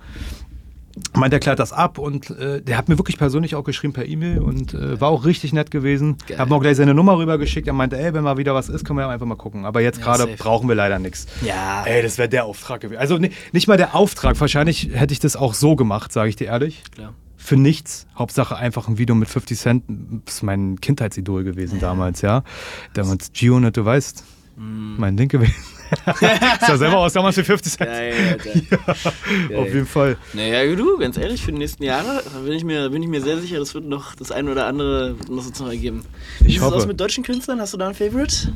[1.14, 4.06] Meint, er klärt das ab und äh, der hat mir wirklich persönlich auch geschrieben per
[4.06, 6.16] E-Mail und äh, war auch richtig nett gewesen.
[6.26, 6.38] Geil.
[6.38, 7.66] Hab mir auch gleich seine Nummer rübergeschickt.
[7.66, 9.64] Er meinte, ey, wenn mal wieder was ist, können wir einfach mal gucken.
[9.64, 11.26] Aber jetzt Ja, gerade brauchen wir leider nichts.
[11.42, 11.84] Ja.
[11.84, 12.98] Ey, das wäre der Auftrag gewesen.
[13.00, 14.40] Also ni- nicht mal der Auftrag.
[14.40, 16.82] Wahrscheinlich hätte ich das auch so gemacht, sage ich dir ehrlich.
[16.94, 17.14] Klar.
[17.36, 18.06] Für nichts.
[18.16, 19.84] Hauptsache einfach ein Video mit 50 Cent.
[20.24, 22.42] Das ist mein Kindheitsidol gewesen damals, ja.
[22.94, 24.24] Damals Gio, ne, du weißt,
[24.56, 25.54] mein Ding gewesen.
[26.20, 27.90] ist ja selber aus damals für 50 Cent.
[27.90, 29.58] Geil, Alter.
[29.58, 30.16] Auf jeden Fall.
[30.32, 33.38] Naja, du, ganz ehrlich, für die nächsten Jahre bin ich mir, bin ich mir sehr
[33.38, 36.04] sicher, das wird noch das eine oder andere noch ergeben.
[36.40, 37.60] Wie Ich sieht es aus mit deutschen Künstlern?
[37.60, 38.52] Hast du da ein Favorite?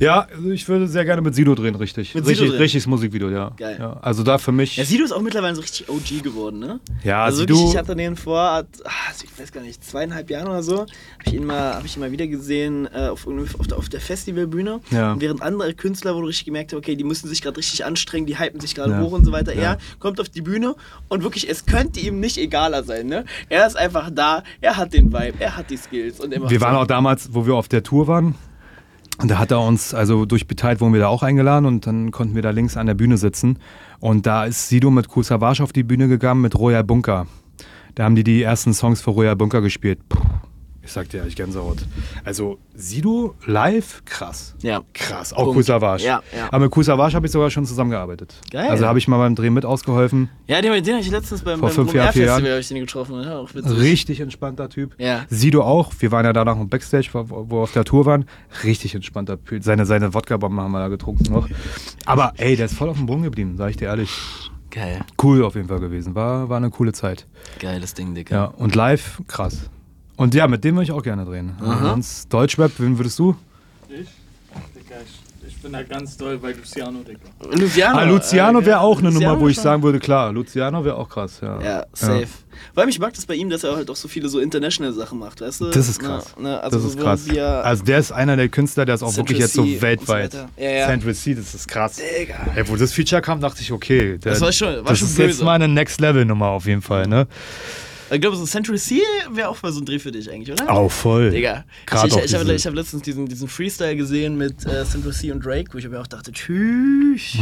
[0.00, 2.14] Ja, also ich würde sehr gerne mit Sido drehen, richtig.
[2.14, 2.60] Mit Sido richtig, drehen?
[2.62, 3.50] richtiges Musikvideo, ja.
[3.56, 3.76] Geil.
[3.78, 3.98] ja.
[4.02, 4.76] Also da für mich.
[4.76, 6.80] Ja, Sido ist auch mittlerweile so richtig OG geworden, ne?
[7.02, 8.62] Ja, also Sido- wirklich, ich hatte den vor, ah,
[9.22, 10.88] ich weiß gar nicht, zweieinhalb Jahren oder so, habe
[11.26, 13.26] ich ihn mal, hab ich ihn mal wieder gesehen äh, auf,
[13.58, 14.80] auf, der, auf der Festivalbühne.
[14.90, 15.12] Ja.
[15.12, 17.84] Und während andere Künstler, wo du richtig gemerkt hast, okay, die müssen sich gerade richtig
[17.84, 19.00] anstrengen, die hypen sich gerade Ja.
[19.00, 19.52] hoch und so weiter.
[19.52, 20.74] Er kommt auf die Bühne
[21.08, 23.24] und wirklich, es könnte ihm nicht egaler sein, ne?
[23.48, 26.50] Er ist einfach da, er hat den Vibe, er hat die Skills und er macht
[26.50, 28.34] wir waren auch damals, wo wir auf der Tour waren.
[29.18, 32.10] Und da hat er uns, also durch Beteiligt wurden wir da auch eingeladen und dann
[32.10, 33.58] konnten wir da links an der Bühne sitzen.
[34.00, 37.26] Und da ist Sido mit Kool Savas auf die Bühne gegangen mit Royal Bunker.
[37.94, 40.00] Da haben die die ersten Songs für Royal Bunker gespielt.
[40.08, 40.18] Puh,
[40.84, 41.78] ich sag dir ehrlich, Gänsehaut.
[42.24, 44.54] Also Sido live, krass.
[44.62, 44.82] Ja.
[44.92, 45.66] Krass, auch Punkt.
[45.66, 46.22] Ja, ja.
[46.50, 48.34] Aber mit Savas habe ich sogar schon zusammengearbeitet.
[48.50, 48.68] Geil.
[48.68, 50.28] Also habe ich mal beim Drehen mit ausgeholfen.
[50.46, 52.60] Ja, den, den habe ich letztens beim, Vor beim fünf vier Festival Jahren.
[52.60, 53.22] ich den getroffen.
[53.22, 53.78] Ja, auch witzig.
[53.78, 54.94] Richtig entspannter Typ.
[54.98, 55.24] Ja.
[55.30, 55.92] Sido auch.
[55.98, 58.26] Wir waren ja danach im Backstage, wo, wir auf der Tour waren.
[58.62, 59.64] Richtig entspannter Typ.
[59.64, 61.48] Seine, seine Wodka-Bomben haben wir da getrunken noch.
[62.04, 64.10] Aber ey, der ist voll auf dem Boden geblieben, sag ich dir ehrlich.
[64.70, 65.00] Geil.
[65.22, 66.14] Cool auf jeden Fall gewesen.
[66.14, 67.26] War, war eine coole Zeit.
[67.60, 68.34] Geiles Ding, Digga.
[68.34, 69.70] Ja, und live, krass.
[70.16, 71.52] Und ja, mit dem würde ich auch gerne drehen.
[71.60, 73.34] Sonst Deutschrap, wen würdest du?
[73.88, 74.06] Ich?
[74.74, 77.18] Digga, ich, ich bin da ganz doll bei Luciano, Digga.
[77.58, 77.98] Luciano.
[77.98, 79.64] Ah, Luciano äh, wäre auch eine Luciano Nummer, wo ich schon.
[79.64, 81.60] sagen würde, klar, Luciano wäre auch krass, ja.
[81.60, 82.28] Ja, safe.
[82.74, 85.18] Weil ich mag das bei ihm, dass er halt auch so viele so international Sachen
[85.18, 85.70] macht, weißt du?
[85.70, 86.34] Das ist Na, krass.
[86.38, 87.26] na, also das ist krass.
[87.28, 90.32] Wir, Also der ist einer der Künstler, der ist auch Central wirklich jetzt so weltweit.
[90.32, 90.38] so.
[90.56, 90.86] Ja, ja.
[90.86, 91.96] Central C, das ist krass.
[91.96, 92.34] Digga.
[92.54, 94.18] Ey, wo das Feature kam, dachte ich, okay.
[94.18, 95.44] Der, Das war schon- war das schon ist jetzt böse.
[95.44, 97.26] mal eine Next-Level-Nummer auf jeden Fall, ne?
[98.10, 99.00] Ich glaube, so Central C
[99.30, 100.70] wäre auch mal so ein Dreh für dich eigentlich, oder?
[100.70, 101.30] Auch voll.
[101.30, 101.64] Digga.
[101.86, 105.32] Gerade ich ich, ich habe hab letztens diesen, diesen Freestyle gesehen mit äh, Central C
[105.32, 107.36] und Drake, wo ich mir auch dachte, tschüss.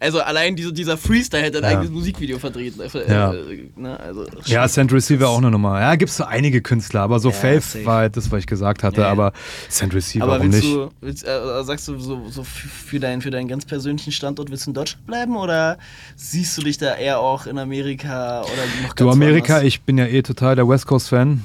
[0.00, 1.64] Also allein diese, dieser Freestyle hätte ein.
[1.64, 1.78] Ja.
[1.78, 2.74] eigenes Musikvideo verdreht.
[2.78, 3.32] Äh, Ja.
[3.32, 4.66] äh, ne, also, Ja,
[5.00, 5.80] C wäre auch eine Nummer.
[5.80, 7.86] Ja, gibt es so einige Künstler, aber so Ja, Faith safe.
[7.86, 9.02] war halt das, was ich gesagt hatte.
[9.02, 9.08] Ja.
[9.10, 9.32] Aber
[9.70, 10.74] Central C, Aber warum willst nicht?
[10.76, 14.66] du, willst, äh, sagst du so, so für, deinen, für deinen ganz persönlichen Standort, willst
[14.66, 15.78] du in Deutschland bleiben oder
[16.16, 18.50] siehst du dich da eher auch in Amerika oder
[18.82, 19.68] noch ganz Du Amerika, woanders?
[19.68, 21.42] ich bin ja eh total der West Coast-Fan.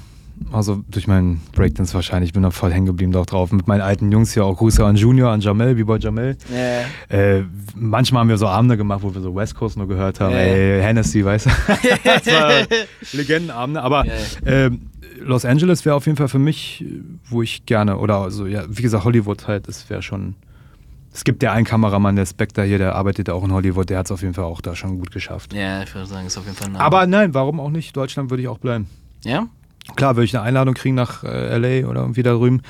[0.52, 3.52] Also durch meinen Breakdance wahrscheinlich, ich bin da voll hängen geblieben auch drauf.
[3.52, 6.38] Mit meinen alten Jungs hier auch Grüße an Junior, an Jamel, B-Boy Jamel.
[6.52, 7.16] Ja.
[7.16, 7.44] Äh,
[7.76, 10.32] manchmal haben wir so Abende gemacht, wo wir so West Coast nur gehört haben.
[10.32, 10.40] Ja.
[10.40, 11.50] Ey, Hennessy, weißt du?
[12.04, 12.52] das war
[13.14, 13.82] Legendenabende.
[13.82, 14.14] Aber Ja.
[14.46, 14.82] ähm,
[15.22, 18.64] Los Angeles wäre auf jeden Fall für mich, äh, wo ich gerne, oder also, ja,
[18.70, 20.36] wie gesagt, Hollywood halt, das wäre schon.
[21.14, 23.98] Es gibt ja einen Kameramann, der Spectre hier, der arbeitet ja auch in Hollywood, der
[23.98, 25.54] hat es auf jeden Fall auch da schon gut geschafft.
[25.54, 26.76] ja, ich würde sagen, ist auf jeden Fall ein.
[26.78, 27.98] Aber nein, warum auch nicht?
[27.98, 28.88] Deutschland würde ich auch bleiben.
[29.26, 29.48] Ja?
[29.96, 32.62] Klar, würde ich eine Einladung kriegen nach äh, LA oder irgendwie da drüben,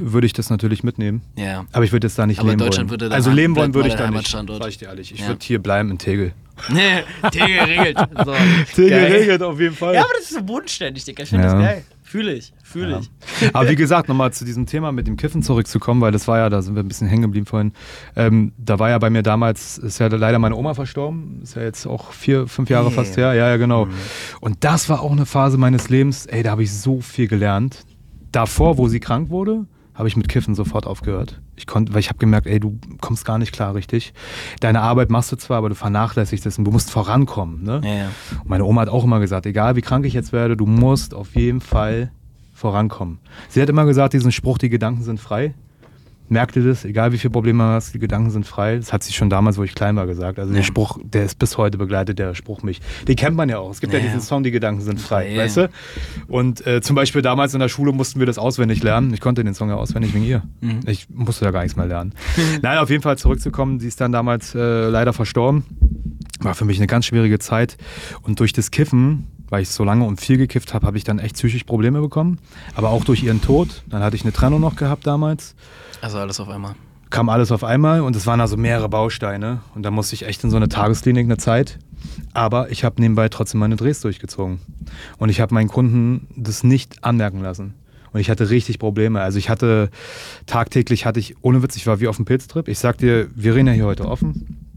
[0.00, 1.22] würde ich das natürlich mitnehmen.
[1.36, 1.64] Ja.
[1.72, 3.00] Aber ich würde jetzt da nicht Aber leben Deutschland wollen.
[3.00, 4.28] würde also leben wollen würde ich da nicht.
[4.28, 5.12] Sag ich dir ehrlich.
[5.12, 5.28] Ich Ja.
[5.28, 6.32] würde hier bleiben in Tegel.
[6.70, 7.98] Nee, Tegel regelt.
[8.24, 8.34] So.
[8.74, 9.12] Tegel Geil.
[9.12, 9.94] regelt auf jeden Fall.
[9.94, 11.22] Ja, aber das ist so bodenständig, Digga.
[11.22, 11.52] Ich finde Ja.
[11.54, 11.84] das geil.
[12.08, 13.00] Fühle ich, fühle Ja.
[13.00, 13.54] ich.
[13.54, 16.48] Aber wie gesagt, nochmal zu diesem Thema mit dem Kiffen zurückzukommen, weil das war ja,
[16.48, 17.72] da sind wir ein bisschen hängen geblieben vorhin.
[18.16, 21.62] Ähm, da war ja bei mir damals, ist ja leider meine Oma verstorben, ist ja
[21.62, 22.94] jetzt auch vier, fünf Jahre Nee.
[22.94, 23.34] fast her.
[23.34, 23.84] Ja, ja, genau.
[23.84, 23.90] Mhm.
[24.40, 27.84] Und das war auch eine Phase meines Lebens, ey, da habe ich so viel gelernt.
[28.32, 29.66] Davor, wo sie krank wurde,
[29.98, 31.40] habe ich mit Kiffen sofort aufgehört.
[31.56, 34.12] Ich konnte, weil ich habe gemerkt, ey, du kommst gar nicht klar richtig.
[34.60, 37.64] Deine Arbeit machst du zwar, aber du vernachlässigst es und du musst vorankommen.
[37.64, 37.80] Ne?
[37.82, 38.10] Ja, ja.
[38.40, 41.14] Und meine Oma hat auch immer gesagt, egal wie krank ich jetzt werde, du musst
[41.14, 42.12] auf jeden Fall
[42.54, 43.18] vorankommen.
[43.48, 45.54] Sie hat immer gesagt, diesen Spruch, die Gedanken sind frei.
[46.30, 48.76] Merk dir das, egal wie viele Probleme du hast, die Gedanken sind frei.
[48.76, 50.38] Das hat sie schon damals, wo ich klein war, gesagt.
[50.38, 52.80] Also der Spruch, der ist bis heute begleitet, der Spruch mich.
[53.06, 53.70] Den kennt man ja auch.
[53.70, 54.04] Es gibt ja, Ja.
[54.04, 55.42] diesen Song, die Gedanken sind frei, Ja.
[55.42, 55.70] weißt du?
[56.28, 59.12] Und äh, zum Beispiel damals in der Schule mussten wir das auswendig lernen.
[59.14, 60.42] Ich konnte den Song ja auswendig wegen ihr.
[60.60, 60.80] Mhm.
[60.86, 62.12] Ich musste ja gar nichts mehr lernen.
[62.62, 63.80] Nein, auf jeden Fall zurückzukommen.
[63.80, 65.64] Sie ist dann damals äh, leider verstorben.
[66.40, 67.76] War für mich eine ganz schwierige Zeit.
[68.22, 71.18] Und durch das Kiffen, weil ich so lange und viel gekifft habe, habe ich dann
[71.18, 72.38] echt psychisch Probleme bekommen.
[72.74, 73.82] Aber auch durch ihren Tod.
[73.88, 75.56] Dann hatte ich eine Trennung noch gehabt damals.
[76.00, 76.74] Also alles auf einmal.
[77.10, 79.60] Kam alles auf einmal und es waren also mehrere Bausteine.
[79.74, 81.78] Und da musste ich echt in so eine Tagesklinik eine Zeit.
[82.34, 84.60] Aber ich habe nebenbei trotzdem meine Drehs durchgezogen.
[85.16, 87.74] Und ich habe meinen Kunden das nicht anmerken lassen.
[88.12, 89.20] Und ich hatte richtig Probleme.
[89.20, 89.90] Also ich hatte
[90.46, 92.68] tagtäglich hatte ich, ohne Witz, ich war wie auf dem Pilztrip.
[92.68, 94.67] Ich sag dir, wir reden ja hier heute offen.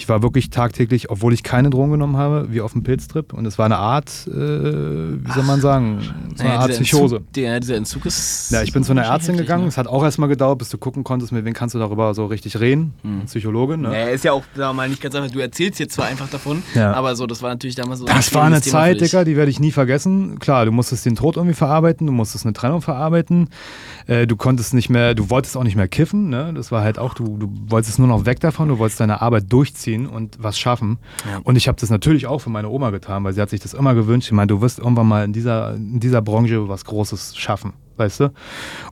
[0.00, 3.34] Ich war wirklich tagtäglich, obwohl ich keine Drogen genommen habe, wie auf dem Pilztrip.
[3.34, 6.00] Und es war eine Art, äh, wie soll man sagen,
[6.36, 7.16] so eine Naja, Art Psychose.
[7.16, 8.50] Entzug, der, dieser Entzug ist.
[8.50, 9.64] Ja, ich bin zu einer Ärztin gegangen.
[9.64, 9.68] ne?
[9.68, 12.24] Es hat auch erstmal gedauert, bis du gucken konntest, mit wem kannst du darüber so
[12.24, 12.94] richtig reden.
[13.02, 13.26] Hm.
[13.26, 13.88] Psychologin, ne?
[13.90, 15.30] Naja, ist ja auch wir mal nicht ganz einfach.
[15.30, 16.94] Du erzählst jetzt zwar einfach davon, Ja.
[16.94, 18.06] aber so, das war natürlich damals so.
[18.06, 19.02] ein Das war eine Thema Zeit.
[19.02, 20.38] Digga, die werde ich nie vergessen.
[20.38, 23.50] Klar, du musstest den Tod irgendwie verarbeiten, du musstest eine Trennung verarbeiten.
[24.06, 26.54] Äh, du konntest nicht mehr, du wolltest auch nicht mehr kiffen, ne?
[26.54, 29.52] Das war halt auch, du, du wolltest nur noch weg davon, du wolltest deine Arbeit
[29.52, 30.98] durchziehen und was schaffen.
[31.26, 31.40] Ja.
[31.44, 33.74] Und ich habe das natürlich auch für meine Oma getan, weil sie hat sich das
[33.74, 34.28] immer gewünscht.
[34.28, 38.20] Ich meine, du wirst irgendwann mal in dieser, in dieser Branche was Großes schaffen, weißt
[38.20, 38.32] du?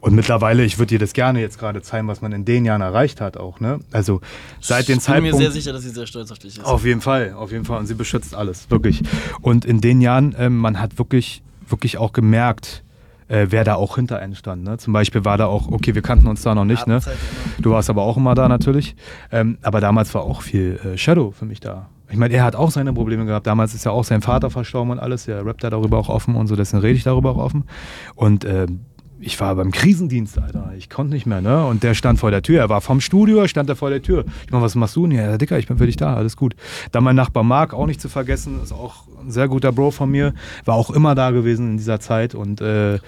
[0.01, 2.80] Und mittlerweile, ich würde dir das gerne jetzt gerade zeigen, was man in den Jahren
[2.80, 3.80] erreicht hat auch, ne?
[3.92, 4.20] Also
[4.61, 5.38] seit dem ich bin mir Zeitpunkt.
[5.38, 6.64] sehr sicher, dass sie sehr stolz auf dich ist.
[6.64, 7.78] Auf jeden Fall, auf jeden Fall.
[7.78, 9.03] Und sie beschützt alles, wirklich.
[9.40, 12.82] Und in den Jahren, ähm, man hat wirklich, wirklich auch gemerkt,
[13.29, 14.64] äh, wer da auch hinter einen stand.
[14.64, 14.79] Ne?
[14.79, 17.01] Zum Beispiel war da auch, okay, wir kannten uns da noch nicht, ne?
[17.61, 18.97] Du warst aber auch immer da natürlich.
[19.31, 21.89] Ähm, aber damals war auch viel äh, Shadow für mich da.
[22.11, 23.47] Ich meine, er hat auch seine Probleme gehabt.
[23.47, 25.29] Damals ist ja auch sein Vater verstorben und alles.
[25.29, 27.64] Er rappt da darüber auch offen und so, deswegen rede ich darüber auch offen.
[28.14, 28.81] Und ähm,
[29.20, 30.72] ich war beim Krisendienst, Alter.
[30.76, 31.66] Ich konnte nicht mehr, ne?
[31.66, 32.61] Und der stand vor der Tür.
[32.61, 34.24] Er war vom Studio, stand er vor der Tür.
[34.47, 35.22] Ich meine, was machst du denn hier?
[35.22, 36.55] Ja, Dicker, ich bin für dich da, alles gut.
[36.93, 40.35] Dann mein Nachbar Marc, auch nicht zu vergessen, ist auch sehr guter Bro von mir.
[40.64, 42.35] War auch immer da gewesen in dieser Zeit.
[42.35, 42.99] Und äh,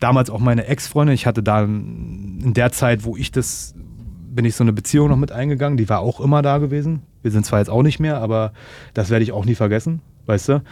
[0.00, 1.14] damals auch meine Ex-Freundin.
[1.14, 3.74] Ich hatte da in der Zeit, wo ich das
[4.38, 7.02] bin ich so eine Beziehung noch mit eingegangen, die war auch immer da gewesen.
[7.22, 8.52] Wir sind zwar jetzt auch nicht mehr, aber
[8.94, 10.62] das werde ich auch nie vergessen, weißt du?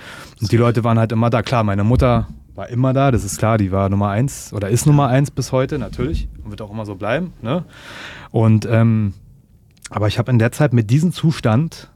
[0.41, 1.43] Und die Leute waren halt immer da.
[1.43, 4.87] Klar, meine Mutter war immer da, das ist klar, die war Nummer eins oder ist
[4.87, 6.29] Nummer eins bis heute, natürlich.
[6.45, 7.33] Und wird auch immer so bleiben.
[7.43, 7.65] Ne?
[8.31, 9.15] Und ähm,
[9.91, 11.91] aber ich habe in der Zeit mit diesem Zustand,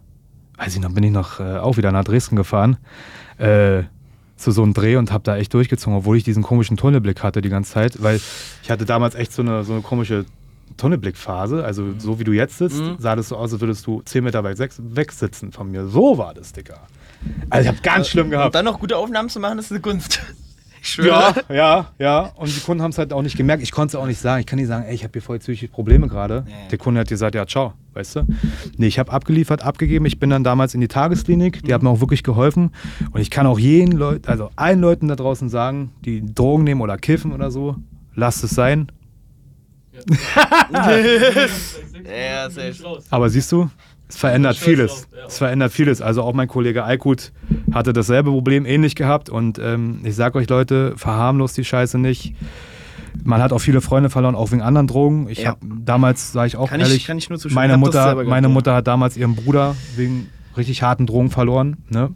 [0.61, 2.77] weiß ich noch, bin ich noch äh, auch wieder nach Dresden gefahren,
[3.39, 3.83] äh,
[4.37, 7.41] zu so einem Dreh und habe da echt durchgezogen, obwohl ich diesen komischen Tunnelblick hatte
[7.43, 8.21] die ganze Zeit, weil
[8.63, 10.25] ich hatte damals echt so eine, so eine komische
[10.77, 12.97] Tunnelblickphase, also so wie du jetzt sitzt, Mhm.
[12.99, 15.87] sah das so aus, als würdest du 10 Meter weit weg sitzen von mir.
[15.87, 16.75] So war das, Digga.
[17.51, 18.55] Also ich habe ganz schlimm Und gehabt.
[18.55, 20.21] dann noch gute Aufnahmen zu machen, das ist eine Kunst.
[20.83, 21.35] Ich schwöre.
[21.51, 22.21] Ja, ja, ja.
[22.37, 23.63] Und die Kunden haben es halt auch nicht gemerkt.
[23.63, 24.41] Ich konnte es auch nicht sagen.
[24.41, 26.47] Ich kann nicht sagen, ey, ich habe hier voll psychische Probleme gerade.
[26.49, 26.55] Ja.
[26.71, 28.26] Der Kunde hat gesagt, ja, ciao, weißt du?
[28.76, 30.07] Nee, ich habe abgeliefert, abgegeben.
[30.07, 31.62] Ich bin dann damals in die Tagesklinik.
[31.64, 32.70] Die hat mir auch wirklich geholfen.
[33.12, 36.80] Und ich kann auch jeden Leuten, also allen Leuten da draußen sagen, die Drogen nehmen
[36.80, 37.76] oder kiffen oder so,
[38.14, 38.91] lasst es sein.
[42.05, 43.01] Ja, safe.
[43.11, 43.68] Aber siehst du,
[44.09, 45.09] es verändert vieles.
[45.16, 45.26] ja.
[45.26, 46.01] Es verändert vieles.
[46.01, 47.32] Also auch mein Kollege Aykut
[47.72, 49.30] hatte dasselbe Problem ähnlich gehabt.
[49.30, 52.34] Und ähm, ich sag euch Leute, verharmlost die Scheiße nicht.
[53.25, 55.29] Man hat auch viele Freunde verloren, auch wegen anderen Drogen.
[55.29, 55.51] Ich Ja.
[55.51, 58.49] habe damals, sage ich auch Kann ehrlich, ich, kann ich nur meine, Mutter, gehabt, meine.
[58.49, 61.77] Mutter hat damals ihren Bruder wegen richtig harten Drogen verloren.
[61.89, 62.11] Ne?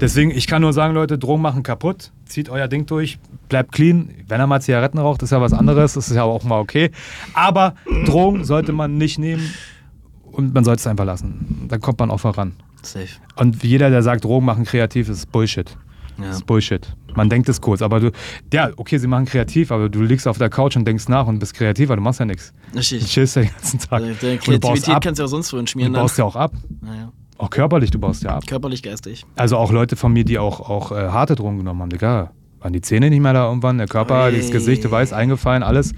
[0.00, 2.12] Deswegen, ich kann nur sagen, Leute, Drogen machen kaputt.
[2.26, 3.18] Zieht euer Ding durch,
[3.48, 4.10] bleibt clean.
[4.28, 5.94] Wenn er mal Zigaretten raucht, ist ja was anderes.
[5.94, 6.90] Das ist ja auch mal okay.
[7.34, 7.74] Aber
[8.04, 9.48] Drogen sollte man nicht nehmen
[10.24, 11.66] und man sollte es einfach lassen.
[11.68, 12.52] Dann kommt man auch voran.
[12.82, 13.08] Safe.
[13.36, 15.76] Und jeder, der sagt, Drogen machen kreativ, ist Bullshit.
[16.18, 16.26] Ja.
[16.28, 16.94] Das ist Bullshit.
[17.14, 18.10] Man denkt es kurz, aber du,
[18.52, 21.38] ja, okay, sie machen kreativ, aber du liegst auf der Couch und denkst nach und
[21.38, 22.52] bist kreativer, du machst ja nichts.
[22.72, 23.06] Du Richtig.
[23.06, 24.02] chillst ja den ganzen Tag.
[24.02, 25.02] Deine du Kreativität ab.
[25.02, 25.92] kannst du ja auch sonst wohin Du schmieren.
[25.92, 26.02] Dann.
[26.02, 26.52] baust ja auch ab.
[26.80, 27.12] Naja.
[27.38, 28.46] Auch körperlich, du baust ja ab.
[28.46, 29.24] Körperlich, geistig.
[29.36, 31.90] Also auch Leute von mir, die auch, auch äh, harte Drogen genommen haben.
[31.90, 34.36] Digga, waren die Zähne nicht mehr da irgendwann, der Körper, Ey.
[34.38, 35.92] das Gesicht, du weißt, eingefallen, alles.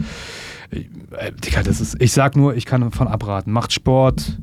[0.71, 3.53] Ich, äh, Digga, das ist, ich sag nur, ich kann davon abraten.
[3.53, 4.39] Macht Sport,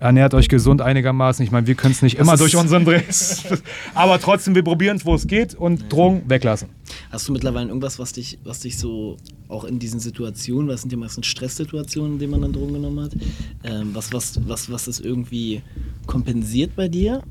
[0.00, 1.44] ernährt euch gesund einigermaßen.
[1.44, 3.44] Ich meine, wir können es nicht Das immer ist- durch unseren Drehs.
[3.94, 6.68] Aber trotzdem, wir probieren es, wo es geht und Drogen weglassen.
[7.10, 9.16] Hast du mittlerweile irgendwas, was dich, was dich so
[9.48, 13.04] auch in diesen Situationen, was sind ja meistens Stresssituationen, in denen man dann Drogen genommen
[13.04, 13.12] hat,
[13.64, 15.62] ähm, was, was, was, was das irgendwie
[16.06, 17.22] kompensiert bei dir?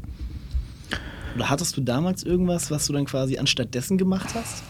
[1.36, 4.64] Oder hattest du damals irgendwas, was du dann quasi anstatt dessen gemacht hast?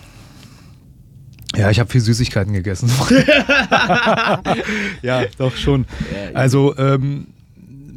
[1.55, 2.89] Ja, ich habe viel Süßigkeiten gegessen.
[5.01, 5.85] ja, doch schon.
[6.33, 7.27] Also, ähm,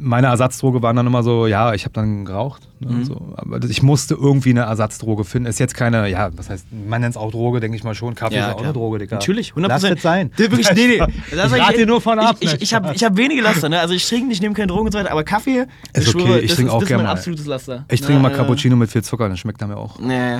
[0.03, 2.67] meine Ersatzdroge waren dann immer so, ja, ich habe dann geraucht.
[2.79, 3.05] Ne, Mhm.
[3.05, 5.47] so, aber ich musste irgendwie eine Ersatzdroge finden.
[5.47, 8.13] Ist jetzt keine, ja, was heißt, man nennt es auch Droge, denke ich mal schon.
[8.13, 9.15] Kaffee ist auch eine Droge, Digga.
[9.15, 9.67] Natürlich, 100%.
[9.67, 10.31] Lass das sein.
[10.37, 11.13] Nee, wirklich, nee, nee.
[11.35, 12.35] Das ich rate dir nur von ab.
[12.41, 13.79] Ich, ich, ich habe ich hab wenige Laster, ne?
[13.79, 16.15] Also ich trinke nicht, ich nehme keine Drogen und so weiter, aber Kaffee, Ist ich
[16.15, 17.11] okay, schwöre, ich das trinke ist, auch das ist mein mal.
[17.11, 17.85] absolutes Laster.
[17.89, 19.99] ich trinke Na, mal Cappuccino mit viel Zucker, dann schmeckt er mir auch.
[19.99, 20.37] Nee.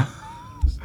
[0.66, 0.78] Das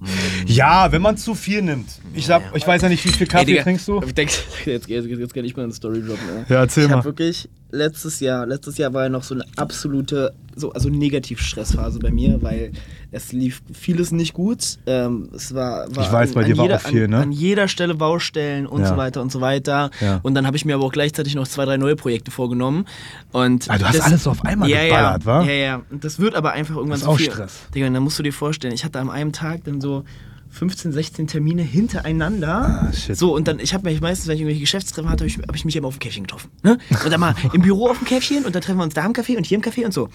[0.00, 0.08] ne?
[0.46, 1.88] Ja, wenn man zu viel nimmt.
[2.14, 4.00] Ich, sag, ich weiß ja nicht, wie viel Kaffee Ey, Digga, trinkst du?
[4.04, 4.30] Ich denk,
[4.66, 6.28] jetzt, jetzt, jetzt kann ich mal eine Story droppen.
[6.36, 6.44] Ey.
[6.54, 6.96] Ja, erzähl ich mal.
[6.96, 11.98] habe wirklich letztes Jahr, letztes Jahr war ja noch so eine absolute, so also Negativstressphase
[11.98, 12.72] bei mir, weil
[13.10, 14.78] es lief vieles nicht gut.
[14.86, 17.16] Ähm, es war, war Ich weiß, bei dir war jeder, auch viel, an, ne?
[17.18, 18.88] An jeder Stelle Baustellen und Ja.
[18.88, 19.90] so weiter und so weiter.
[20.00, 20.20] Ja.
[20.22, 22.86] Und dann habe ich mir aber auch gleichzeitig noch zwei, drei neue Projekte vorgenommen.
[23.32, 25.42] Und Ah, du hast alles so auf einmal ja, geballert, ja, wa?
[25.44, 25.82] Ja, ja.
[25.90, 27.30] Und das wird aber einfach irgendwann Das ist zu auch viel.
[27.30, 27.58] Stress.
[27.74, 30.04] Digga, und dann musst du dir vorstellen, ich hatte an einem Tag dann so
[30.50, 32.88] 15, 16 Termine hintereinander.
[32.88, 33.16] Ah, shit.
[33.16, 35.54] So, und dann, ich habe mich meistens, wenn ich irgendwelche Geschäftstreffen hatte, habe ich, hab
[35.54, 36.50] ich mich immer auf dem Käffchen getroffen.
[36.62, 36.78] Ne?
[37.04, 39.12] Und dann mal im Büro auf dem Käffchen und dann treffen wir uns da im
[39.12, 40.08] Café und hier im Café und so.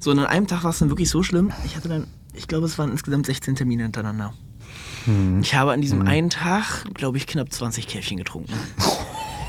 [0.00, 1.52] So, und an einem Tag war es dann wirklich so schlimm.
[1.64, 4.34] Ich hatte dann, ich glaube, es waren insgesamt 16 Termine hintereinander.
[5.04, 5.40] Hm.
[5.42, 8.52] Ich habe an diesem einen Tag, glaube ich, knapp 20 Käffchen getrunken.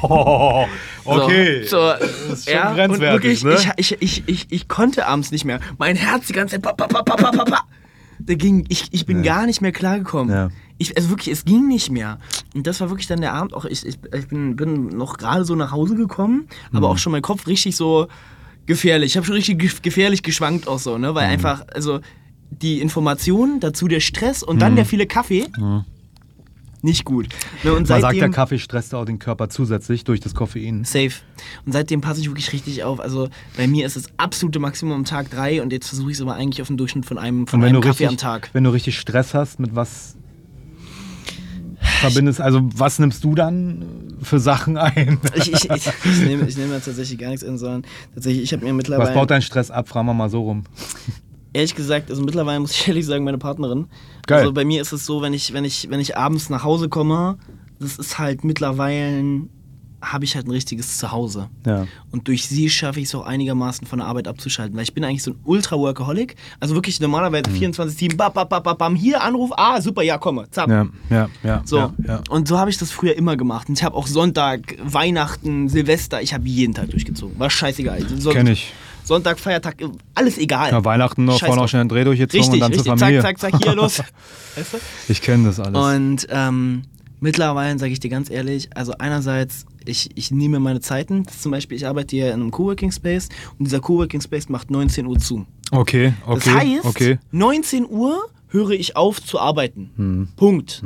[0.08, 0.68] Oh,
[1.06, 1.64] okay.
[1.64, 3.74] So, so Das ist schon ja, grenzwertig, wirklich, ne?
[3.78, 5.60] ich, ich, ich, ich, konnte abends nicht mehr.
[5.80, 6.62] Mein Herz die ganze Zeit.
[6.62, 7.66] Pa, pa, pa.
[8.20, 10.34] Da ging, ich, ich bin gar nicht mehr klargekommen.
[10.34, 10.50] Ja.
[10.78, 12.20] Ich, also wirklich, es ging nicht mehr.
[12.54, 13.54] Und das war wirklich dann der Abend.
[13.54, 16.78] Auch ich, ich, ich bin, bin noch gerade so nach Hause gekommen, Mhm.
[16.78, 18.08] aber auch schon mein Kopf richtig so
[18.66, 19.12] gefährlich.
[19.14, 21.12] Ich habe schon richtig gef- gefährlich geschwankt auch so, ne?
[21.12, 21.16] Mhm.
[21.16, 22.00] Weil einfach, also
[22.50, 24.60] die Informationen, dazu der Stress und Mhm.
[24.60, 25.46] dann der viele Kaffee.
[26.86, 27.30] Nicht gut.
[27.64, 30.84] Ne, und Man sagt, der Kaffee stresst auch den Körper zusätzlich durch das Koffein.
[30.84, 31.10] Safe.
[31.66, 33.00] Und seitdem passe ich wirklich richtig auf.
[33.00, 36.22] Also bei mir ist das absolute Maximum am Tag drei und jetzt versuche ich es
[36.22, 38.52] aber eigentlich auf den Durchschnitt von einem, von einem Kaffee richtig, am Tag.
[38.54, 40.16] wenn du richtig Stress hast, mit was
[42.02, 45.18] verbindest, also was nimmst du dann für Sachen ein?
[45.36, 47.84] Ich, ich, ich, ich, nehme, ich nehme tatsächlich gar nichts in, sondern
[48.14, 49.10] tatsächlich, ich habe mir mittlerweile.
[49.10, 49.90] Was baut deinen Stress ab?
[49.90, 50.66] Fragen wir mal so rum.
[51.56, 53.88] Ehrlich gesagt, also mittlerweile muss ich ehrlich sagen, meine Partnerin.
[54.28, 54.40] Geil.
[54.40, 56.90] Also bei mir ist es so, wenn ich, wenn ich, wenn ich abends nach Hause
[56.90, 57.38] komme,
[57.80, 59.42] das ist halt mittlerweile
[60.02, 61.50] habe ich halt ein richtiges Zuhause.
[61.66, 61.88] Ja.
[62.12, 64.76] Und durch sie schaffe ich es auch einigermaßen von der Arbeit abzuschalten.
[64.76, 66.36] Weil ich bin eigentlich so ein Ultra-Workaholic.
[66.60, 67.74] Also wirklich normalerweise Mhm.
[67.74, 70.70] 24-7, bam, bam, bam, bam, hier Anruf, ah, super, ja, komme, zapp.
[70.70, 71.62] Ja, ja, ja.
[71.66, 72.22] So, Ja, ja.
[72.30, 73.68] und so habe ich das früher immer gemacht.
[73.68, 77.40] Und ich habe auch Sonntag, Weihnachten, Silvester, ich habe jeden Tag durchgezogen.
[77.40, 78.06] War scheißegal.
[78.20, 78.74] So, Kenn ich.
[79.06, 79.78] Sonntag, Feiertag,
[80.16, 80.72] alles egal.
[80.72, 81.70] Ja, Weihnachten noch, vorne drauf.
[81.70, 83.22] schnell einen Dreh durchgezogen Richtig, und dann richtig, zur Familie.
[83.22, 84.00] zack, zack, zack, hier los.
[84.56, 84.78] weißt du?
[85.10, 85.78] Ich kenne das alles.
[85.80, 86.82] Und ähm,
[87.20, 91.26] mittlerweile sage ich dir ganz ehrlich, also einerseits, ich, ich nehme meine Zeiten.
[91.28, 93.30] Zum Beispiel, ich arbeite hier in einem Coworking Space
[93.60, 95.46] und dieser Coworking Space macht 19 Uhr zu.
[95.72, 97.20] okay, okay, Das heißt, okay.
[97.32, 99.92] 19 Uhr höre ich auf zu arbeiten.
[99.98, 100.28] Hm.
[100.36, 100.82] Punkt.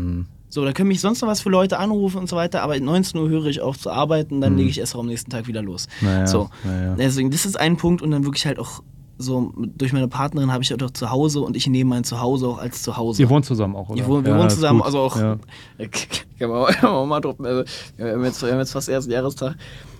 [0.49, 3.19] So, da können mich sonst noch was für Leute anrufen und so weiter, aber 19
[3.19, 5.87] Uhr höre ich auf zu arbeiten, dann lege ich erst am nächsten Tag wieder los.
[6.01, 6.95] Naja, so, naja.
[6.97, 8.81] deswegen, das ist ein Punkt und dann wirklich halt auch
[9.21, 12.47] so, durch meine Partnerin habe ich halt auch zu Hause und ich nehme mein Zuhause
[12.47, 13.21] auch als Zuhause.
[13.21, 13.97] Ihr wohnt zusammen auch, oder?
[13.99, 14.85] Wir wohnen, wir Ja, wohnen zusammen, gut.
[14.85, 15.17] also auch.
[15.17, 15.37] Ja.
[16.83, 17.21] Auch mal.
[17.21, 17.63] Also,
[17.97, 19.55] wir, haben jetzt, wir haben jetzt fast ersten Jahrestag.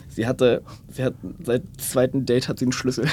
[0.07, 3.07] Sie hatte, sie hat seit zweiten Date hat sie einen Schlüssel.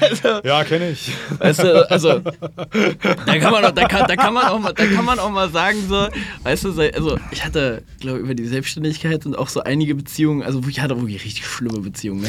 [0.00, 1.12] Also, Ja, kenne ich.
[1.38, 2.18] weißt du, also
[3.26, 5.30] da kann man auch, da kann, da kann man auch mal, da kann man auch
[5.30, 6.08] mal sagen so,
[6.42, 10.42] weißt du, so- also ich hatte, glaube über die Selbstständigkeit und auch so einige Beziehungen,
[10.42, 12.28] also ich hatte wirklich richtig schlimme Beziehungen, ne?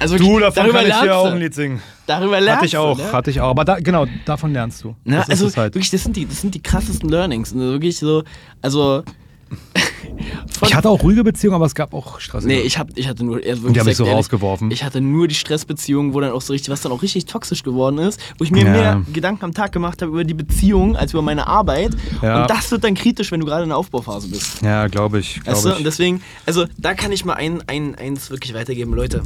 [0.00, 1.32] Also Du, davon darüber kann ich dir auch du.
[1.32, 1.82] ein Lied singen.
[2.06, 3.12] Darüber lernst Hatte ich auch, du, ne?
[3.12, 3.50] hatte ich auch.
[3.50, 4.94] Aber da, genau, davon lernst du.
[5.04, 5.74] Na, das also halt.
[5.74, 7.52] wirklich, das sind die, das sind die krassesten Learnings.
[7.52, 8.22] Und wirklich so,
[8.62, 9.02] also.
[10.66, 12.44] Ich hatte auch ruhige Beziehungen, aber es gab auch Stress.
[12.44, 13.36] Nee, ich, hab, ich hatte nur.
[13.36, 14.70] Und die hab ich so ehrlich, rausgeworfen.
[14.70, 17.62] Ich hatte nur die Stressbeziehung, wo dann auch so richtig, was dann auch richtig toxisch
[17.62, 18.70] geworden ist, wo ich mir Ja.
[18.70, 21.92] mehr Gedanken am Tag gemacht habe über die Beziehung als über meine Arbeit.
[22.22, 22.42] Ja.
[22.42, 24.60] Und das wird dann kritisch, wenn du gerade in der Aufbauphase bist.
[24.62, 25.40] Ja, glaube ich.
[25.42, 25.76] Glaub Weißt du?
[25.76, 29.22] Und deswegen, also da kann ich mal ein, ein, eins wirklich weitergeben, Leute.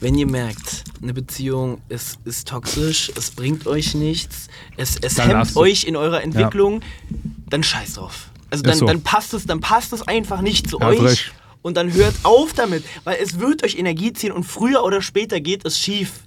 [0.00, 5.28] Wenn ihr merkt, eine Beziehung ist, ist toxisch, es bringt euch nichts, es, es Dann
[5.28, 6.80] hemmt euch in eurer Entwicklung,
[7.50, 8.29] dann scheiß drauf.
[8.50, 8.86] Also dann, so.
[8.86, 11.02] dann passt es, dann passt es einfach nicht zu Ja, euch.
[11.02, 11.32] recht.
[11.62, 15.40] Und dann hört auf damit, weil es wird euch Energie ziehen und früher oder später
[15.40, 16.20] geht es schief.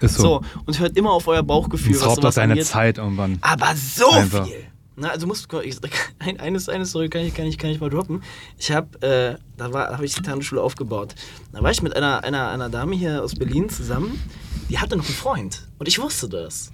[0.00, 0.42] Ist so.
[0.64, 1.94] und hört immer auf euer Bauchgefühl.
[1.94, 2.66] Es raubt das deine angeht.
[2.66, 3.38] Zeit irgendwann.
[3.42, 4.46] Aber so Einfach.
[4.46, 4.66] viel.
[4.96, 5.76] Na, also musst du ich,
[6.18, 8.22] ein, eines, eine Story kann ich, kann ich, kann ich mal droppen.
[8.58, 11.14] Ich habe, äh, da war, habe ich die Tanzschule aufgebaut.
[11.52, 14.20] Da war ich mit einer, einer, einer Dame hier aus Berlin zusammen.
[14.68, 16.70] Die hatte noch einen Freund und ich wusste das.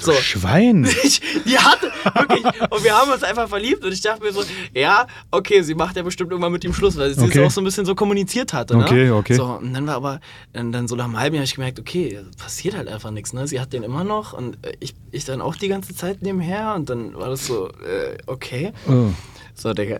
[0.00, 0.12] So.
[0.12, 0.88] Schwein.
[1.02, 2.44] Ich, die hatte, wirklich.
[2.70, 4.42] Und wir haben uns einfach verliebt und ich dachte mir so,
[4.74, 7.40] ja, okay, sie macht ja bestimmt irgendwann mit ihm Schluss, weil sie Okay.
[7.40, 8.76] es auch so ein bisschen so kommuniziert hatte.
[8.76, 8.84] Ne?
[8.84, 9.34] Okay, okay.
[9.34, 10.20] So, und dann war aber,
[10.52, 13.32] dann, dann so nach einem halben Jahr habe ich gemerkt, okay, passiert halt einfach nichts.
[13.32, 13.46] Ne?
[13.48, 16.74] Sie hat den immer noch und äh, ich, ich dann auch die ganze Zeit nebenher
[16.74, 18.72] und dann war das so, äh, okay.
[18.88, 19.10] Oh.
[19.54, 19.98] So, Digga.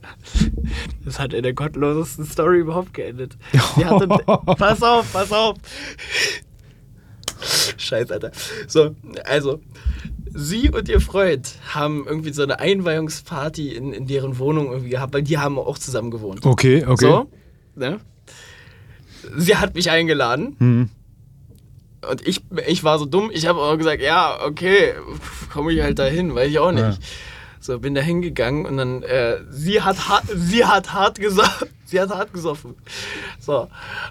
[1.05, 3.37] Das hat in der gottlosesten Story überhaupt geendet.
[3.77, 4.07] Hatte,
[4.57, 5.57] pass auf, pass auf.
[7.77, 8.31] Scheiße, Alter.
[8.67, 9.61] So, also,
[10.35, 15.15] sie und ihr Freund haben irgendwie so eine Einweihungsparty in, in deren Wohnung irgendwie gehabt,
[15.15, 16.45] weil die haben auch zusammen gewohnt.
[16.45, 17.05] Okay, okay.
[17.05, 17.31] So,
[17.75, 18.01] ne?
[19.37, 20.57] Sie hat mich eingeladen.
[20.59, 20.91] Hm.
[22.09, 24.95] Und ich, ich war so dumm, ich habe auch gesagt, ja, okay,
[25.53, 26.83] komme ich halt dahin, weiß ich auch nicht.
[26.83, 26.99] Ja.
[27.61, 31.69] So, bin da hingegangen und dann, äh, sie hat hart, sie hat hart gesoffen.
[31.89, 32.75] Sie hat hart gesoffen.
[33.41, 33.67] So.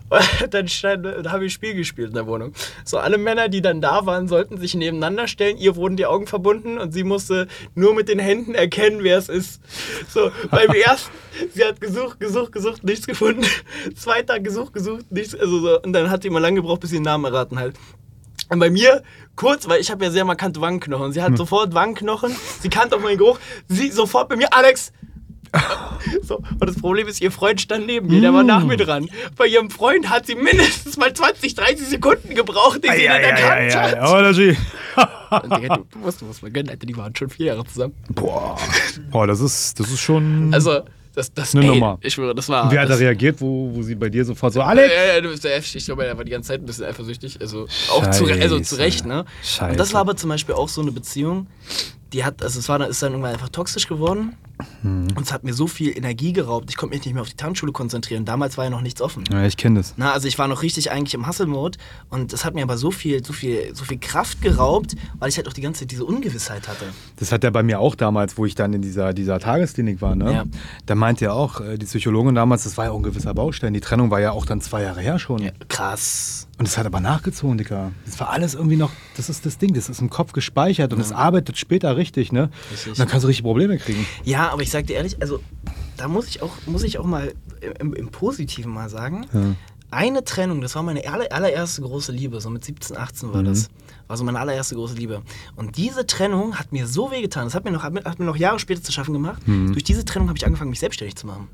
[0.10, 2.54] Und dann, stand, dann habe ich Spiel gespielt in der Wohnung.
[2.84, 5.58] So, alle Männer, die dann da waren, sollten sich nebeneinander stellen.
[5.58, 9.30] Ihr wurden die Augen verbunden und sie musste nur mit den Händen erkennen, wer es
[9.30, 9.62] ist.
[10.10, 11.12] So, beim ersten,
[11.54, 13.46] sie hat gesucht, gesucht, gesucht, nichts gefunden.
[13.96, 15.36] Zweiter gesucht, gesucht, nichts.
[15.36, 15.80] Also so.
[15.80, 17.74] Und dann hat sie mal lange gebraucht, bis sie den Namen erraten hat.
[18.50, 19.04] Und bei mir
[19.36, 21.12] kurz, weil ich habe ja sehr markante Wangenknochen.
[21.12, 23.40] Sie hat sofort Wangenknochen, sie kannte auch meinen Geruch.
[23.68, 24.92] Sie sofort bei mir, Alex!
[26.22, 29.10] So, und das Problem ist, ihr Freund stand neben mir, der war nach mir dran.
[29.38, 33.44] Bei ihrem Freund hat sie mindestens mal 20, 30 Sekunden gebraucht, die sie nicht erkannt
[33.46, 33.60] hat.
[33.68, 33.76] Ist-
[35.32, 37.66] Und Digga, du, du musst, du musst mal gönnen, Alter, die waren schon vier Jahre
[37.66, 37.94] zusammen.
[38.10, 38.58] Boah.
[39.10, 40.54] Boah, das ist, das ist schon.
[40.54, 40.82] Also,
[41.18, 41.98] das, das, Eine ey, Nummer.
[42.02, 42.72] ich schwöre, das war...
[42.72, 44.94] Wie hat er reagiert, wo, wo sie bei dir sofort so, Alex?
[44.94, 45.78] Ja, ja, du bist der heftig.
[45.78, 47.42] Ich glaube, er war die ganze Zeit ein bisschen eifersüchtig.
[47.42, 49.26] Also auch zu, also zu Recht, ne?
[49.44, 49.72] Scheiße.
[49.72, 51.48] Und das war aber zum Beispiel auch so eine Beziehung,
[52.14, 54.36] die hat, also es war, ist dann irgendwann einfach toxisch geworden.
[54.82, 55.10] Mhm.
[55.16, 56.70] Und es hat mir so viel Energie geraubt.
[56.70, 58.26] Ich konnte mich nicht mehr auf die Tanzschule konzentrieren.
[58.26, 59.24] Damals war ja noch nichts offen.
[59.32, 59.94] Ja, ich kenne das.
[59.98, 61.78] Na, also ich war noch richtig eigentlich im Hustle-Mode
[62.10, 65.38] und es hat mir aber so viel, so viel, so viel Kraft geraubt, weil ich
[65.38, 66.86] halt auch die ganze Zeit diese Ungewissheit hatte.
[67.18, 70.16] Das hat er bei mir auch damals, wo ich dann in dieser, dieser Tagesklinik war.
[70.16, 70.34] Ne?
[70.34, 70.44] Ja.
[70.86, 73.74] Da meinte er auch, äh, die Psychologin damals, das war ja auch ein gewisser Baustein.
[73.74, 75.44] Die Trennung war ja auch dann zwei Jahre her schon.
[75.44, 76.47] Ja, krass.
[76.60, 77.92] Und es hat aber nachgezogen, Dicker.
[78.06, 81.00] Das war alles irgendwie noch, das ist das Ding, das ist im Kopf gespeichert und
[81.00, 82.50] es arbeitet später richtig, ne?
[82.72, 82.94] Richtig.
[82.94, 84.08] Und dann kannst du richtig Probleme kriegen.
[84.24, 85.40] Ja, aber ich sag dir ehrlich, also
[85.98, 87.34] da muss ich auch, muss ich auch mal
[87.80, 89.28] im, im Positiven mal sagen.
[89.92, 93.70] Eine Trennung, das war meine aller, allererste große Liebe, so mit 17, 18 war das.
[94.08, 95.22] War so meine allererste große Liebe.
[95.56, 98.60] Und diese Trennung hat mir so wehgetan, das hat mir noch, hat mir, noch Jahre
[98.60, 99.44] später zu schaffen gemacht.
[99.46, 101.48] Durch diese Trennung habe ich angefangen, mich selbstständig zu machen.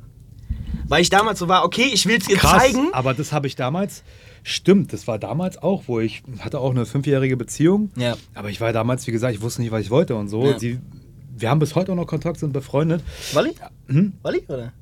[0.88, 2.93] Weil ich damals so war, okay, ich will es ihr zeigen.
[2.93, 4.04] aber das habe ich damals,
[4.44, 7.91] stimmt, das war damals auch, wo ich hatte auch eine fünfjährige Beziehung.
[7.96, 8.16] Ja.
[8.36, 10.46] Aber ich war damals, wie gesagt, ich wusste nicht, was ich wollte und so.
[10.46, 10.60] Ja.
[10.60, 10.80] Sie,
[11.36, 13.02] wir haben bis heute auch noch Kontakt, sind befreundet.
[13.34, 13.56] Wally?
[13.88, 14.14] Hm?
[14.22, 14.74] Wally, oder?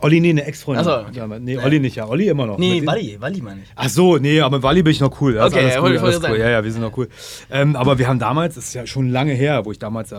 [0.00, 0.86] Olli, nee, eine Ex-Freundin.
[0.86, 1.18] Ach so, okay.
[1.18, 1.58] ja, nee.
[1.58, 2.06] Olli nicht, ja.
[2.06, 2.58] Olli immer noch.
[2.58, 3.68] Nee, Wally, Wally meine ich.
[3.74, 5.34] Ach so, nee, aber mit Wally bin ich noch cool.
[5.34, 6.38] Das Okay, cool, cool.
[6.38, 7.08] Ja, ja, wir sind noch cool.
[7.50, 10.16] Ähm, aber wir haben damals, das ist ja schon lange her, wo ich damals, äh,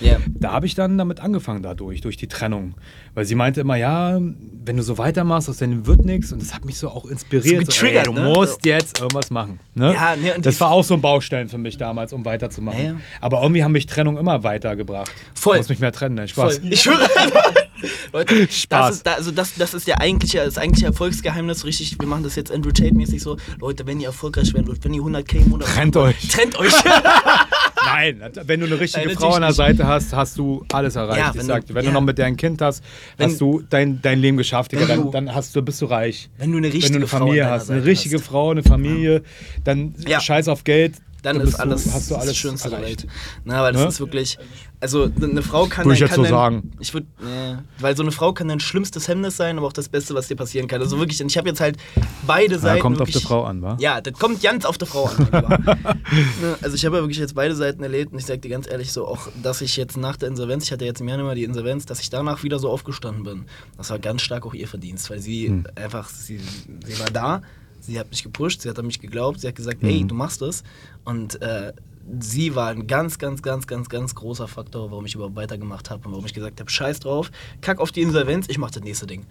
[0.00, 0.18] Ja.
[0.26, 2.74] da habe ich dann damit angefangen dadurch, durch die Trennung.
[3.14, 6.32] Weil sie meinte immer, ja, wenn du so weitermachst, aus deinem wird nichts.
[6.32, 7.66] Und das hat mich so auch inspiriert.
[7.66, 8.28] So getriggert, ey, du ne?
[8.34, 9.60] musst jetzt irgendwas machen.
[9.74, 9.94] Ne?
[9.94, 12.78] Ja, nee, und das war auch so ein Baustein für mich damals, um weiterzumachen.
[12.78, 12.96] Ja, ja.
[13.20, 15.10] Aber irgendwie haben mich Trennung immer weitergebracht.
[15.34, 15.54] Voll.
[15.54, 16.58] Du musst mich mehr trennen, nein, Spaß.
[16.58, 16.72] Voll.
[16.72, 17.08] Ich schwöre.
[18.12, 18.68] Leute, Spaß.
[18.68, 21.96] Das ist, also das, das ist der eigentliche, das eigentliche Erfolgsgeheimnis, richtig.
[21.98, 23.36] Wir machen das jetzt Andrew Tate-mäßig so.
[23.60, 25.68] Leute, wenn ihr erfolgreich werden wollt, wenn ihr 100k im Monat.
[25.68, 26.28] Trennt euch.
[26.28, 26.72] Trennt euch.
[27.86, 30.96] Nein, wenn du eine richtige Nein, Frau an der natürlich Seite hast, hast du alles
[30.96, 31.18] erreicht.
[31.18, 31.90] Ja, ich wenn sag, du- wenn ja.
[31.90, 32.82] du noch mit deinem Kind hast,
[33.18, 34.72] Wenn- hast du dein, dein Leben geschafft.
[34.72, 34.86] Digga.
[34.86, 36.30] Dann, dann hast du, bist du reich.
[36.38, 38.26] Wenn du eine richtige wenn du eine Frau Familie hast, eine richtige hast.
[38.26, 39.22] Frau, eine Familie,
[39.64, 40.20] dann Ja.
[40.20, 40.94] scheiß auf Geld.
[41.22, 43.04] Dann dann ist alles, du, hast du das alles Schönste erreicht.
[43.04, 43.06] Welt.
[43.44, 43.88] Na, weil das Ne?
[43.88, 44.38] ist wirklich.
[44.80, 45.86] Also, eine Frau kann.
[45.86, 46.72] Würde ich jetzt kann so sagen.
[46.78, 47.06] Ich würde.
[47.22, 50.28] Nee, weil so eine Frau kann dein schlimmstes Hemmnis sein, aber auch das Beste, was
[50.28, 50.82] dir passieren kann.
[50.82, 51.78] Also wirklich, ich habe jetzt halt
[52.26, 52.80] beide Ja, Seiten.
[52.82, 53.76] kommt auf die wirklich, Frau an, wa?
[53.80, 55.28] Ja, das kommt ganz auf die Frau an.
[56.40, 58.68] Ne, also ich habe ja wirklich jetzt beide Seiten erlebt und ich sag dir ganz
[58.70, 61.44] ehrlich so, auch dass ich jetzt nach der Insolvenz, ich hatte jetzt im Januar die
[61.44, 63.44] Insolvenz, dass ich danach wieder so aufgestanden bin.
[63.76, 65.66] Das war ganz stark auch ihr Verdienst, weil sie Hm.
[65.76, 66.38] einfach, sie,
[66.84, 67.42] sie war da,
[67.80, 70.08] sie hat mich gepusht, sie hat an mich geglaubt, sie hat gesagt, ey, Hm.
[70.08, 70.62] du machst es.
[71.04, 71.72] Und äh,
[72.20, 76.06] sie war ein ganz, ganz, ganz, ganz, ganz großer Faktor, warum ich überhaupt weitergemacht habe
[76.06, 77.30] und warum ich gesagt habe, scheiß drauf,
[77.60, 79.24] kack auf die Insolvenz, ich mach das nächste Ding.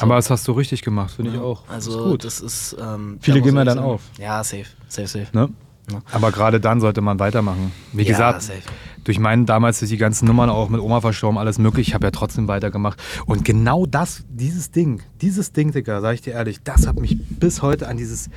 [0.00, 1.68] Aber das hast du richtig gemacht, finde ich auch.
[1.68, 2.24] Also ist gut.
[2.24, 2.76] das ist.
[2.80, 4.02] Ähm, Viele da geben ja dann auf.
[4.18, 5.26] Ja, safe, safe, safe.
[5.32, 5.50] Ne?
[5.92, 6.00] Ja.
[6.10, 7.70] Aber gerade dann sollte man weitermachen.
[7.92, 8.62] Wie Ja, gesagt, safe.
[9.04, 11.88] durch meinen damals durch die ganzen Nummern auch mit Oma verstorben, alles möglich.
[11.88, 13.00] Ich habe ja trotzdem weitergemacht.
[13.26, 17.16] Und genau das, dieses Ding, dieses Ding, Digga, sag ich dir ehrlich, das hat mich
[17.38, 18.30] bis heute an dieses,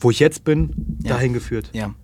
[0.00, 1.14] wo ich jetzt bin, Ja.
[1.14, 1.70] dahin geführt.
[1.72, 1.94] Ja.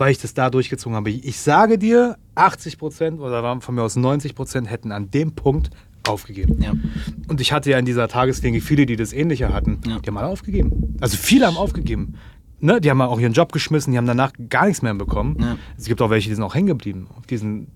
[0.00, 1.10] Weil ich das da durchgezogen habe.
[1.10, 5.32] Ich sage dir, 80 Prozent oder waren von mir aus 90 Prozent hätten an dem
[5.32, 5.68] Punkt
[6.08, 6.56] aufgegeben.
[6.62, 6.72] Ja.
[7.28, 9.78] Und ich hatte ja in dieser Tagesklinik viele, die das Ähnliche hatten.
[9.86, 9.98] Ja.
[9.98, 10.96] Die haben alle aufgegeben.
[11.02, 12.14] Also viele haben aufgegeben.
[12.60, 15.36] ne, die haben auch ihren Job geschmissen, die haben danach gar nichts mehr bekommen.
[15.38, 15.56] Ja.
[15.76, 17.66] Es gibt auch welche, die sind auch hängen geblieben auf diesen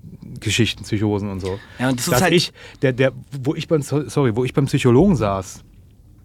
[0.40, 1.58] Geschichten, Psychosen und so.
[1.78, 3.12] Ja, und das ist Dass halt- ich, der, der,
[3.42, 5.62] wo ich beim, sorry, wo ich beim Psychologen saß,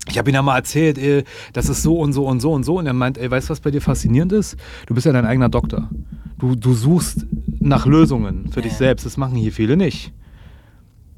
[0.10, 2.64] ich habe ihm dann mal erzählt, ey, das ist so und so und so und
[2.64, 2.78] so.
[2.80, 4.56] Und er meint, ey, weißt du, was bei dir faszinierend ist?
[4.88, 5.90] Du bist ja dein eigener Doktor.
[6.38, 7.26] Du, du suchst
[7.60, 8.78] nach Lösungen für dich Ja.
[8.78, 9.06] selbst.
[9.06, 10.14] Das machen hier viele nicht.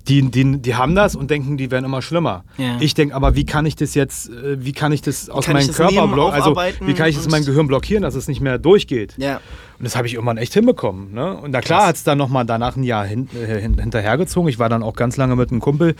[0.08, 2.44] Die, die, die haben das und denken, die werden immer schlimmer.
[2.58, 2.78] Ja.
[2.80, 5.72] Ich denke aber, wie kann ich das jetzt, äh, wie kann ich das aus meinem
[5.72, 6.34] Körper blockieren?
[6.34, 6.56] Also,
[6.88, 9.14] wie kann ich das in meinem Gehirn blockieren, dass es nicht mehr durchgeht?
[9.18, 9.40] Ja.
[9.82, 11.12] Und das habe ich irgendwann echt hinbekommen.
[11.12, 11.36] Ne?
[11.38, 14.48] Und na klar hat es dann nochmal danach ein Jahr hin, äh, hin, hinterhergezogen.
[14.48, 15.96] Ich war dann auch ganz lange mit einem Kumpel,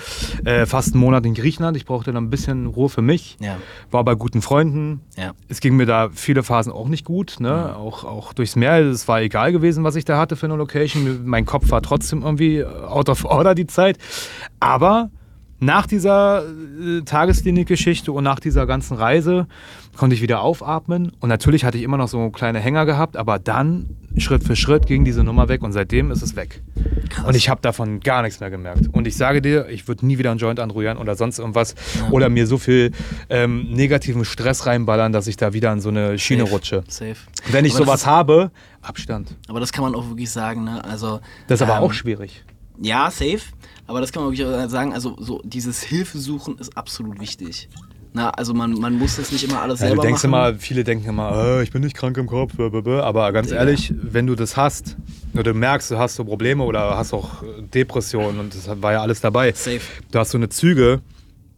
[0.46, 1.76] äh, fast einen Monat in Griechenland.
[1.76, 3.38] Ich brauchte dann ein bisschen Ruhe für mich.
[3.40, 3.58] Ja.
[3.90, 5.02] War bei guten Freunden.
[5.18, 5.32] Ja.
[5.48, 7.38] Es ging mir da viele Phasen auch nicht gut.
[7.40, 7.76] Ne?
[7.76, 8.82] Auch, auch durchs Meer.
[8.82, 11.26] Es war egal gewesen, was ich da hatte für eine Location.
[11.26, 13.98] Mein Kopf war trotzdem irgendwie äh, out of order die Zeit.
[14.60, 15.10] Aber
[15.60, 19.48] nach dieser äh, Tagesklinik-Geschichte und nach dieser ganzen Reise
[19.98, 21.12] konnte ich wieder aufatmen.
[21.20, 24.88] Und natürlich hatte ich immer noch so kleine Hänger gehabt, aber dann Schritt für Schritt
[24.88, 26.62] ging diese Nummer weg und seitdem ist es weg.
[27.10, 27.26] Krass.
[27.28, 28.88] Und ich habe davon gar nichts mehr gemerkt.
[28.92, 31.76] Und ich sage dir, ich würde nie wieder einen Joint anrühren oder sonst irgendwas
[32.12, 32.92] oder mir so viel
[33.30, 36.52] ähm, negativen Stress reinballern, dass ich da wieder in so eine Schiene Safe.
[36.54, 36.84] rutsche.
[36.88, 37.16] Safe.
[37.52, 39.36] Wenn ich Aber sowas ist- habe, Abstand.
[39.48, 40.84] Aber das kann man auch wirklich sagen, ne?
[40.84, 41.20] Also.
[41.48, 42.44] Das ist aber ähm, auch schwierig.
[42.82, 43.42] Ja, safe.
[43.88, 44.94] Aber das kann man wirklich auch sagen.
[44.94, 47.70] Also, so dieses Hilfesuchen ist absolut wichtig.
[48.14, 50.52] Na, also man, man muss das nicht immer alles Ja, selber du denkst machen.
[50.54, 53.04] immer, viele denken immer, äh, ich bin nicht krank im Kopf, blablabla.
[53.04, 53.60] aber ganz Digga.
[53.62, 54.98] ehrlich, wenn du das hast,
[55.34, 57.42] oder du merkst, du hast so Probleme oder hast auch
[57.74, 59.54] Depressionen und das war ja alles dabei.
[59.54, 59.80] Safe.
[60.12, 61.00] Du hast so eine Züge,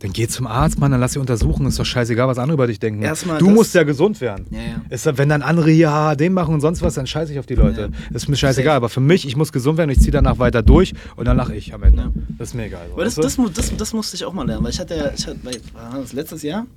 [0.03, 1.65] dann geh zum Arzt, Mann, dann lass dich untersuchen.
[1.65, 3.01] Ist doch scheißegal, was andere über dich denken.
[3.01, 4.45] Erstmal du das- musst ja gesund werden.
[4.51, 4.81] Ja, ja.
[4.89, 7.55] Ist, wenn dann andere hier HHD machen und sonst was, dann scheiße ich auf die
[7.55, 7.89] Leute.
[8.13, 8.75] Ist mir scheißegal.
[8.75, 11.55] Aber für mich, ich muss gesund werden, ich ziehe danach weiter durch und dann lache
[11.55, 12.01] ich am Ende.
[12.03, 12.11] Ja.
[12.37, 12.81] Das ist mir egal.
[12.89, 13.21] so, Aber das, weißt du?
[13.23, 15.39] das, mu- das, das musste ich auch mal lernen, weil ich hatte ja, ich hatte,
[15.43, 16.67] weil, war das letztes Jahr,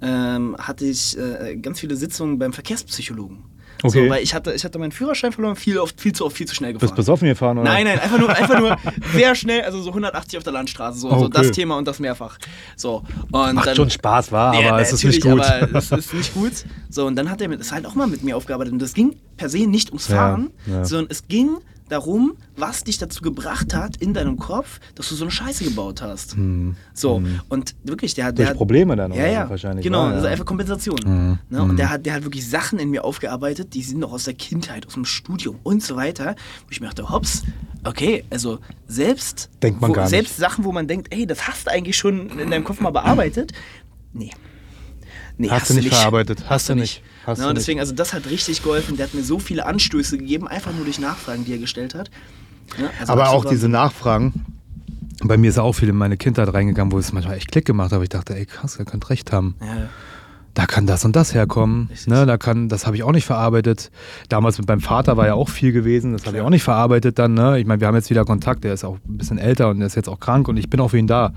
[0.00, 3.38] ähm, hatte ich äh, ganz viele Sitzungen beim Verkehrspsychologen.
[3.82, 4.04] Okay.
[4.04, 6.46] So, weil ich hatte, ich hatte meinen Führerschein verloren, viel, oft, viel zu oft, viel
[6.46, 6.88] zu schnell gefahren.
[6.88, 7.70] Bist besoffen gefahren, oder?
[7.70, 8.76] Nein, nein, einfach nur, einfach nur
[9.14, 11.30] sehr schnell, also so 180 auf der Landstraße, so, so Okay.
[11.32, 12.38] das Thema und das mehrfach.
[12.76, 13.02] So,
[13.32, 15.40] und Macht dann, schon Spaß, war, Ja, aber es ist nicht gut.
[15.40, 16.52] Aber es ist nicht gut.
[16.90, 18.72] So, und dann hat er mit, ist halt auch mal mit mir aufgearbeitet.
[18.72, 20.84] Und das ging per se nicht ums Ja, Fahren, ja.
[20.84, 21.58] sondern es ging
[21.88, 26.02] darum, was dich dazu gebracht hat in deinem Kopf, dass du so eine Scheiße gebaut
[26.02, 26.36] hast.
[26.94, 28.30] So, und wirklich, der hat.
[28.32, 28.36] Hm.
[28.36, 30.16] Durch der hat, Probleme dann ja, ja, wahrscheinlich, Genau, war, ja.
[30.16, 30.98] also einfach Kompensation.
[31.04, 31.38] Mhm.
[31.48, 31.62] Ne?
[31.62, 34.34] Und der hat, der hat wirklich Sachen in mir aufgearbeitet, die sind noch aus der
[34.34, 36.34] Kindheit, aus dem Studium und so weiter,
[36.64, 37.42] wo ich mir dachte, hops,
[37.84, 40.10] okay, also selbst, Denkt man wo, gar nicht.
[40.10, 42.90] selbst Sachen, wo man denkt, ey, das hast du eigentlich schon in deinem Kopf mal
[42.90, 43.52] bearbeitet,
[44.12, 44.30] nee.
[45.38, 46.48] Nee, Hast du nicht verarbeitet.
[46.48, 47.02] Hast du nicht.
[47.26, 48.96] Hast ne, du und deswegen, also das hat richtig geholfen.
[48.96, 52.10] Der hat mir so viele Anstöße gegeben, einfach nur durch Nachfragen, die er gestellt hat.
[52.78, 52.88] Ne?
[53.00, 54.44] Also Aber auch diese Nachfragen.
[55.22, 57.86] Bei mir ist auch viel in meine Kindheit reingegangen, wo es manchmal echt Klick gemacht
[57.86, 57.94] hat.
[57.94, 59.56] Aber ich dachte, ey, krass, ihr könnt recht haben.
[59.60, 59.88] Ja,
[60.54, 61.88] Da kann das und das herkommen.
[61.90, 62.08] Richtig.
[62.08, 63.90] Ne, da kann, das habe ich auch nicht verarbeitet.
[64.28, 66.12] Damals mit meinem Vater war ja auch viel gewesen.
[66.12, 67.34] Das habe ich auch nicht verarbeitet dann.
[67.34, 67.58] Ne?
[67.58, 68.62] Ich meine, wir haben jetzt wieder Kontakt.
[68.62, 70.78] Der ist auch ein bisschen älter und der ist jetzt auch krank und ich bin
[70.80, 71.32] auch für ihn da.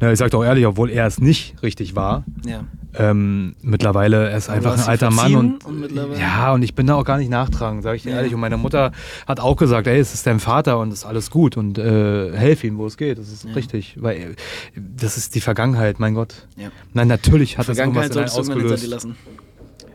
[0.00, 2.24] Ne, ich sage auch ehrlich, obwohl er es nicht richtig war.
[2.44, 2.64] ja.
[2.96, 6.94] Ähm, mittlerweile, er ist einfach ein alter Mann und, und ja, und ich bin da
[6.94, 8.16] auch gar nicht nachtragend, sage ich dir Ja.
[8.18, 8.34] ehrlich.
[8.34, 8.92] Und meine Mutter
[9.26, 12.32] hat auch gesagt, ey, es ist dein Vater und es ist alles gut und äh,
[12.36, 13.18] helf ihm, wo es geht.
[13.18, 13.52] Das ist Ja.
[13.52, 14.34] richtig, weil äh,
[14.76, 16.46] das ist die Vergangenheit, mein Gott.
[16.56, 16.68] Ja.
[16.92, 19.06] Nein, natürlich hat das irgendwas in ausgelöst.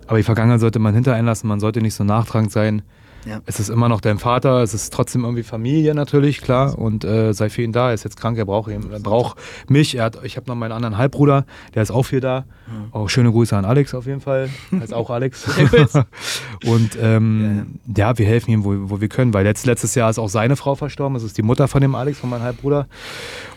[0.08, 2.82] Aber die Vergangenheit sollte man hinter einen lassen, man sollte nicht so nachtragend sein.
[3.26, 3.42] Ja.
[3.46, 6.78] Es ist immer noch dein Vater, es ist trotzdem irgendwie Familie natürlich, klar.
[6.78, 9.38] Und äh, sei für ihn da, er ist jetzt krank, er braucht ihn, er braucht
[9.68, 9.96] mich.
[9.96, 11.46] Er hat, ich habe noch meinen anderen Halbbruder,
[11.76, 12.46] der ist auch viel da.
[12.92, 14.50] Auch schöne Grüße an Alex auf jeden Fall.
[14.80, 15.46] Heißt auch Alex.
[16.66, 20.20] und ähm, ja, wir helfen ihm, wo, wo wir können, weil letzt, letztes Jahr ist
[20.20, 21.16] auch seine Frau verstorben.
[21.16, 22.88] Das ist die Mutter von dem Alex, von meinem Halbbruder.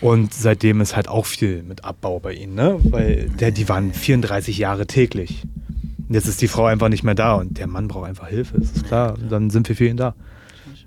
[0.00, 2.78] Und seitdem ist halt auch viel mit Abbau bei ihnen, ne?
[2.84, 5.42] Weil der, die waren 34 Jahre täglich.
[6.08, 8.72] Jetzt ist die Frau einfach nicht mehr da und der Mann braucht einfach Hilfe, das
[8.72, 9.14] ist klar.
[9.28, 10.14] Dann sind wir für ihn da.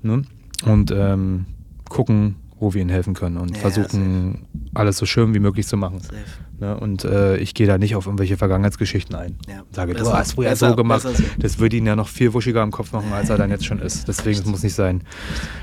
[0.02, 0.24] Ne?
[0.66, 1.46] Und ähm,
[1.90, 5.78] gucken, wo wir ihnen helfen können und Ja, versuchen, alles so schön wie möglich zu
[5.78, 6.00] machen.
[6.00, 6.16] Safe.
[6.60, 6.78] Ne?
[6.80, 9.36] Und äh, ich gehe da nicht auf irgendwelche Vergangenheitsgeschichten ein.
[9.48, 9.64] Ja.
[9.72, 11.04] Sage, du hast früher besser- so gemacht.
[11.04, 11.24] besser.
[11.38, 13.80] Das würde ihn ja noch viel wuschiger im Kopf machen, als er dann jetzt schon
[13.80, 14.08] ist.
[14.08, 15.02] Deswegen, das muss nicht sein.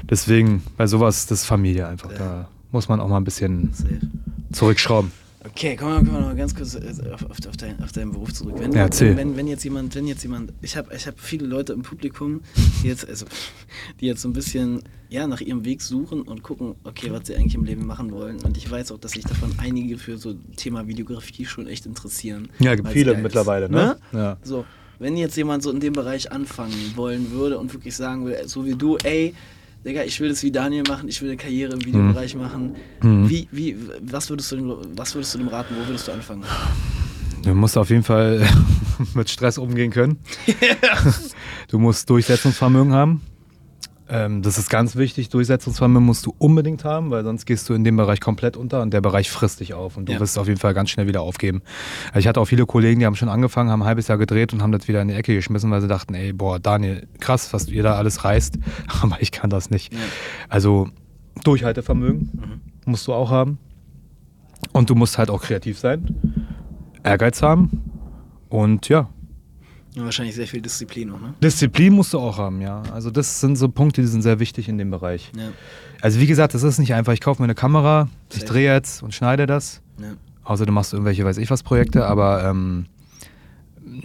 [0.08, 2.10] Deswegen, bei sowas, das ist Familie einfach.
[2.12, 2.18] Ja.
[2.18, 4.00] Da muss man auch mal ein bisschen Safe.
[4.52, 5.12] zurückschrauben.
[5.44, 8.12] Okay, kommen wir, kommen wir noch ganz kurz äh, auf, auf, auf, dein, auf deinen
[8.12, 8.54] Beruf zurück.
[8.58, 9.16] Wenn, Ja, erzähl.
[9.16, 11.82] wenn, wenn, wenn jetzt jemand, wenn jetzt jemand, ich habe ich hab viele Leute im
[11.82, 12.42] Publikum,
[12.82, 13.26] die jetzt, also,
[14.00, 17.36] die jetzt so ein bisschen ja, nach ihrem Weg suchen und gucken, okay, was sie
[17.36, 18.40] eigentlich im Leben machen wollen.
[18.40, 22.48] Und ich weiß auch, dass sich davon einige für so Thema Videografie schon echt interessieren.
[22.60, 23.22] Ja, gibt viele ist.
[23.22, 23.98] mittlerweile, ne?
[24.12, 24.38] Ja.
[24.42, 24.64] So,
[24.98, 28.64] wenn jetzt jemand so in dem Bereich anfangen wollen würde und wirklich sagen will, so
[28.64, 29.34] wie du, ey,
[29.84, 32.76] Digga, ich will das wie Daniel machen, ich will eine Karriere im Videobereich machen.
[33.00, 33.28] Mhm.
[33.28, 36.44] Wie, wie, was würdest du dem, was würdest du dem raten, wo würdest du anfangen?
[37.42, 38.46] Du musst auf jeden Fall
[39.14, 40.18] mit Stress umgehen können.
[41.68, 43.22] du musst Durchsetzungsvermögen haben.
[44.14, 45.30] Ähm, das ist ganz wichtig.
[45.30, 48.92] Durchsetzungsvermögen musst du unbedingt haben, weil sonst gehst du in dem Bereich komplett unter und
[48.92, 50.20] der Bereich frisst dich auf und du Ja.
[50.20, 51.62] wirst auf jeden Fall ganz schnell wieder aufgeben.
[52.08, 54.52] Also ich hatte auch viele Kollegen, die haben schon angefangen, haben ein halbes Jahr gedreht
[54.52, 57.54] und haben das wieder in die Ecke geschmissen, weil sie dachten, ey, boah, Daniel, krass,
[57.54, 58.58] was ihr da alles reißt,
[59.02, 59.94] aber ich kann das nicht.
[59.94, 59.98] Ja.
[60.50, 60.88] Also
[61.44, 63.58] Durchhaltevermögen musst du auch haben.
[64.72, 66.14] Und du musst halt auch kreativ sein,
[67.02, 67.82] Ehrgeiz haben
[68.50, 69.08] und ja,
[69.94, 71.34] Ja, wahrscheinlich sehr viel Disziplin auch, ne?
[71.42, 72.82] Disziplin musst du auch haben, ja.
[72.94, 75.30] Also das sind so Punkte, die sind sehr wichtig in dem Bereich.
[75.36, 75.48] Ja.
[76.00, 79.02] Also wie gesagt, das ist nicht einfach, ich kaufe mir eine Kamera, ich drehe jetzt
[79.02, 79.82] und schneide das.
[80.00, 80.14] ja.
[80.44, 82.86] Außer du machst irgendwelche, weiß ich was, Projekte, aber ähm,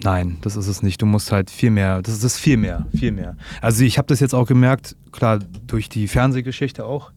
[0.04, 1.02] nein, das ist es nicht.
[1.02, 3.36] Du musst halt viel mehr, das ist das viel mehr, viel mehr.
[3.60, 7.12] Also ich habe das jetzt auch gemerkt, klar, durch die Fernsehgeschichte auch,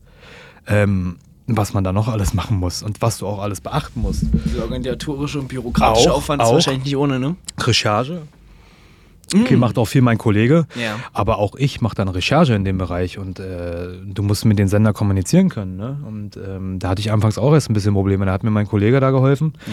[0.67, 1.17] ähm,
[1.47, 4.23] was man da noch alles machen muss und was du auch alles beachten musst.
[4.55, 7.37] Der organisatorische und bürokratische Auch, Aufwand ist wahrscheinlich nicht ohne, ne?
[7.59, 8.23] Recherche.
[9.35, 10.67] Okay, macht auch viel mein Kollege.
[10.75, 10.99] Ja.
[11.13, 14.67] Aber auch ich mache dann Recherche in dem Bereich und äh, du musst mit den
[14.69, 15.77] Sender kommunizieren können.
[15.77, 15.99] Ne?
[16.07, 18.27] Und ähm, da hatte ich anfangs auch erst ein bisschen Probleme.
[18.27, 19.73] Da hat mir mein Kollege da geholfen Ja.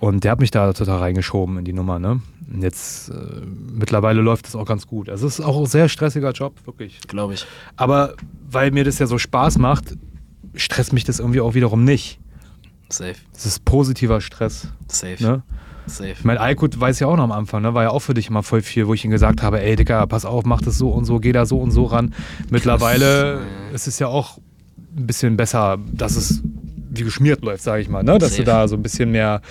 [0.00, 1.98] und der hat mich da total reingeschoben in die Nummer.
[1.98, 2.20] Ne?
[2.52, 3.14] Und jetzt äh,
[3.72, 5.08] mittlerweile läuft es auch ganz gut.
[5.08, 7.00] Also es ist auch ein sehr stressiger Job, wirklich.
[7.06, 7.46] Glaube ich.
[7.76, 8.14] Aber
[8.50, 9.96] weil mir das ja so Spaß macht,
[10.54, 12.18] stresst mich das irgendwie auch wiederum nicht.
[12.88, 13.14] Safe.
[13.32, 14.68] Das ist positiver Stress.
[14.88, 15.22] Safe.
[15.22, 15.42] Ne?
[15.86, 16.12] Safe.
[16.12, 17.74] Ich meine, Aykut weiß ja auch noch am Anfang, ne?
[17.74, 20.06] war ja auch für dich immer voll viel, wo ich ihm gesagt habe, ey Dicker,
[20.06, 22.14] pass auf, mach das so und so, geh da so und so ran.
[22.50, 23.40] Mittlerweile
[23.72, 24.38] ist es ja auch
[24.96, 26.42] ein bisschen besser, dass es
[26.98, 28.18] wie geschmiert läuft, sage ich mal, ne?
[28.18, 28.42] dass Safe.
[28.42, 29.42] du da so ein bisschen mehr,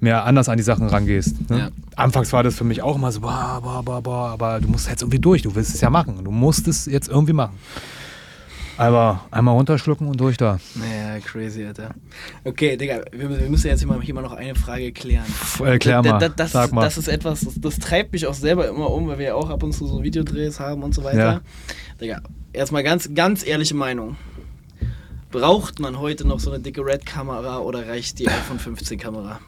[0.00, 1.50] mehr anders an die Sachen rangehst.
[1.50, 1.58] Ne?
[1.58, 1.68] Ja.
[1.96, 4.88] Anfangs war das für mich auch immer so, boah, boah, boah, boah, aber du musst
[4.88, 7.58] jetzt irgendwie durch, du willst es ja machen, du musst es jetzt irgendwie machen.
[8.78, 10.58] Aber einmal runterschlucken und durch da.
[10.74, 11.94] Naja, crazy, Alter.
[12.44, 15.26] Okay, Digga, wir, wir müssen jetzt hier mal, hier mal noch eine Frage klären.
[15.64, 16.80] Äh, klär mal, da- das, sag mal.
[16.82, 19.50] das ist etwas, das, das treibt mich auch selber immer um, weil wir ja auch
[19.50, 21.18] ab und zu so Videodrehs haben und so weiter.
[21.18, 21.40] Ja.
[22.00, 22.20] Digga,
[22.52, 24.16] erstmal ganz, ganz ehrliche Meinung.
[25.30, 29.38] Braucht man heute noch so eine dicke Red-Kamera oder reicht die iPhone 15-Kamera?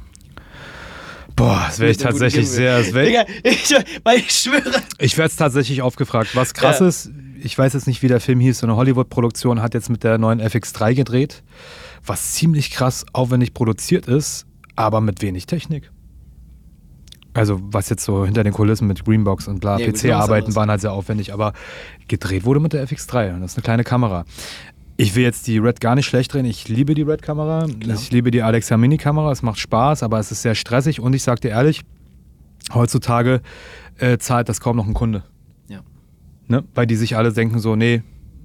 [1.37, 2.79] Boah, das wäre ich tatsächlich sehr.
[2.79, 4.81] Das wär, Digga, ich, weil ich schwöre.
[4.99, 6.31] Ich werde es tatsächlich aufgefragt.
[6.35, 6.87] Was krass Ja.
[6.89, 7.11] ist,
[7.45, 10.19] ich weiß jetzt nicht, wie der Film hieß, so eine Hollywood-Produktion hat jetzt mit der
[10.19, 11.43] neuen FX3 gedreht,
[12.05, 15.91] was ziemlich krass aufwendig produziert ist, aber mit wenig Technik.
[17.35, 20.81] Also was jetzt so hinter den Kulissen mit Greenbox und bla, Ja, PC-Arbeiten waren halt
[20.81, 21.53] sehr aufwendig, aber
[22.09, 24.25] gedreht wurde mit der FX3 und das ist eine kleine Kamera.
[24.97, 26.45] Ich will jetzt die Red gar nicht schlecht drehen.
[26.45, 27.67] Ich liebe die Red-Kamera.
[27.93, 29.33] Ich liebe die Alexa Mini-Kamera.
[29.33, 31.01] Es macht Spaß, aber es ist sehr stressig.
[31.01, 31.83] Und ich sag dir ehrlich,
[32.73, 33.43] heutzutage
[33.99, 35.25] äh, zahlt das kaum noch ein Kunde.
[36.49, 36.65] Ne?
[36.75, 38.03] Weil die sich alle denken so, nee,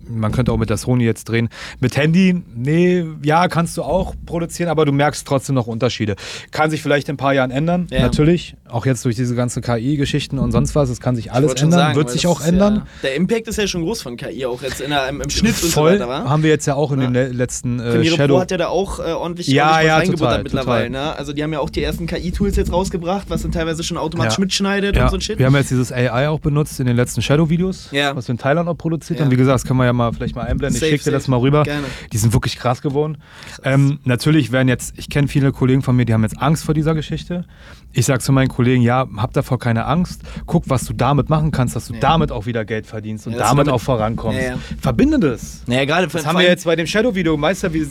[0.08, 1.50] man könnte auch mit der Sony jetzt drehen.
[1.80, 6.16] Mit Handy, nee, ja, kannst du auch produzieren, aber du merkst trotzdem noch Unterschiede.
[6.52, 8.02] Kann sich vielleicht in ein paar Jahren ändern, Ja.
[8.02, 8.56] natürlich.
[8.70, 10.90] Auch jetzt durch diese ganzen KI-Geschichten und sonst was.
[10.90, 12.76] Es kann sich Ich alles ändern, sagen, wird sich auch ändern.
[12.76, 15.30] Ja, der Impact ist ja schon groß von KI, auch jetzt in der, im, im
[15.30, 16.30] Schnitt Voll und so weiter, wa?
[16.30, 17.08] haben wir jetzt ja auch in Ja.
[17.08, 18.34] den le letzten äh, Premiere Shadow.
[18.36, 20.90] Pro hat ja da auch äh, ordentlich, Ja, ordentlich ja, reingebuttert mittlerweile.
[20.90, 21.16] Ne?
[21.18, 24.38] Also die haben ja auch die ersten KI-Tools jetzt rausgebracht, was dann teilweise schon automatisch
[24.38, 24.42] Ja.
[24.42, 25.40] mitschneidet und so ein Shit.
[25.40, 28.16] wir haben jetzt dieses AI auch benutzt in den letzten Shadow-Videos, Ja.
[28.16, 29.32] was wir in Thailand auch produziert haben.
[29.32, 30.80] Wie gesagt, das können wir ja mal vielleicht mal einblenden.
[30.80, 31.64] Safe, ich schicke dir das mal rüber.
[31.64, 31.88] Gerne.
[32.14, 33.18] Die sind wirklich krass geworden.
[33.64, 36.74] Ähm, natürlich werden jetzt, ich kenne viele Kollegen von mir, die haben jetzt Angst vor
[36.76, 37.46] dieser Geschichte.
[37.92, 40.22] Ich sage zu meinen Kollegen, ja, hab davor keine Angst.
[40.46, 42.00] Guck, was du damit machen kannst, dass du Ja.
[42.00, 44.40] damit auch wieder Geld verdienst und Ja, damit, damit- auch vorankommst.
[44.40, 44.58] Ja, ja.
[44.82, 45.64] Verbinde das.
[45.68, 47.86] Naja, gerade Das haben wir jetzt bei dem Shadow-Video, Meister, wie,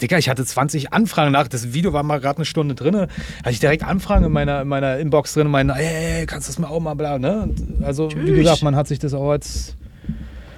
[0.00, 3.10] Digga, ich hatte 20 Anfragen nach, das Video war mal gerade eine Stunde drin, hatte
[3.50, 6.68] ich direkt Anfragen in meiner, in meiner Inbox drin, meinen, ey, kannst du das mal
[6.68, 7.42] auch mal, bla, ne?
[7.42, 8.42] Und Also, wie Natürlich.
[8.44, 9.74] gesagt, man hat sich das auch als,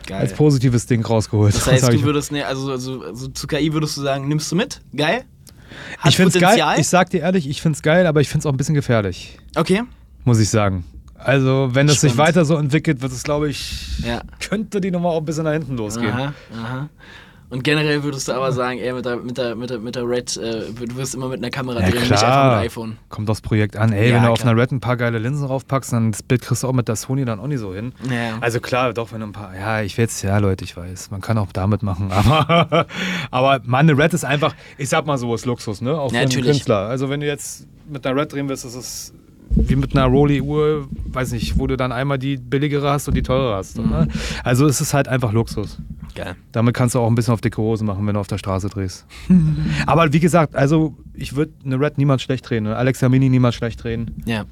[0.07, 0.21] Geil.
[0.21, 1.55] als positives Ding rausgeholt.
[1.55, 4.51] Das heißt, sag du würdest, ne, also, also, also zu KI würdest du sagen, nimmst
[4.53, 4.81] du mit?
[4.97, 5.23] Geil?
[5.99, 6.79] Hat ich find's geil, Potenzial?
[6.81, 9.83] ich sag dir ehrlich, ich find's geil, aber ich find's auch ein bisschen gefährlich, Okay.
[10.25, 10.85] muss ich sagen.
[11.21, 12.29] Also, wenn es sich Spannend.
[12.37, 14.23] weiter so entwickelt, wird es, glaube ich, Ja.
[14.41, 16.13] könnte die Nummer auch ein bisschen nach hinten losgehen.
[16.13, 16.89] Aha, aha.
[17.51, 20.07] Und generell würdest du aber sagen, ey, mit der, mit der, mit der, mit der
[20.07, 22.57] Red, äh, du wirst immer mit einer Kamera Ja, drehen, nicht einfach klar.
[22.57, 22.99] mit iPhone.
[23.09, 23.93] Kommt aufs Projekt an.
[23.93, 24.53] Ey, Ja, wenn du auf klar.
[24.53, 26.97] einer Red ein paar geile Linsen draufpackst, dann das Bild kriegst du auch mit der
[26.97, 27.93] Sony dann auch nicht so hin.
[28.11, 28.37] Ja.
[28.43, 29.57] Also klar, doch, wenn du ein paar.
[29.57, 31.11] Ja, ich will jetzt, ja, Leute, ich weiß.
[31.11, 32.11] Man kann auch damit machen.
[32.13, 32.87] Aber,
[33.31, 35.99] aber Mann, eine Red ist einfach, ich sag mal so, ist Luxus, ne?
[35.99, 36.51] Auch für einen natürlich.
[36.51, 36.89] Künstler.
[36.89, 39.15] Also wenn du jetzt mit einer Red drehen willst, ist es
[39.51, 43.23] wie mit einer Rolli-Uhr, weiß nicht, wo du dann einmal die billigere hast und die
[43.23, 43.79] teure hast.
[43.79, 43.89] Mhm.
[43.91, 44.09] Ne?
[44.45, 45.79] Also es ist halt einfach Luxus.
[46.19, 46.37] Geil.
[46.53, 48.69] Damit kannst du auch ein bisschen auf dicke Hose machen, wenn du auf der Straße
[48.69, 49.07] drehst.
[49.87, 53.55] Aber wie gesagt, also ich würde eine Red niemals schlecht drehen, eine Alexa Mini niemals
[53.55, 54.45] schlecht drehen, Ja.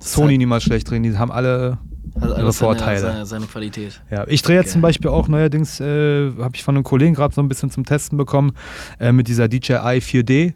[0.00, 1.78] Sony niemals schlecht drehen, die haben alle
[2.20, 3.00] Hat ihre Vorteile.
[3.00, 4.02] seine, seine Qualität.
[4.10, 4.72] Ja, ich drehe jetzt Geil.
[4.72, 7.84] zum Beispiel auch neuerdings, äh, habe ich von einem Kollegen gerade so ein bisschen zum
[7.84, 8.52] Testen bekommen,
[8.98, 10.54] äh, mit dieser DJI 4D.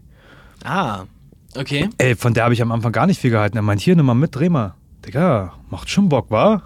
[0.64, 1.04] Ah.
[1.56, 1.88] Okay.
[1.98, 3.56] Ey, von der habe ich am Anfang gar nicht viel gehalten.
[3.56, 4.74] Er meint, hier, nimm mal mit, dreh mal.
[5.06, 6.62] Digga, macht schon Bock, wa?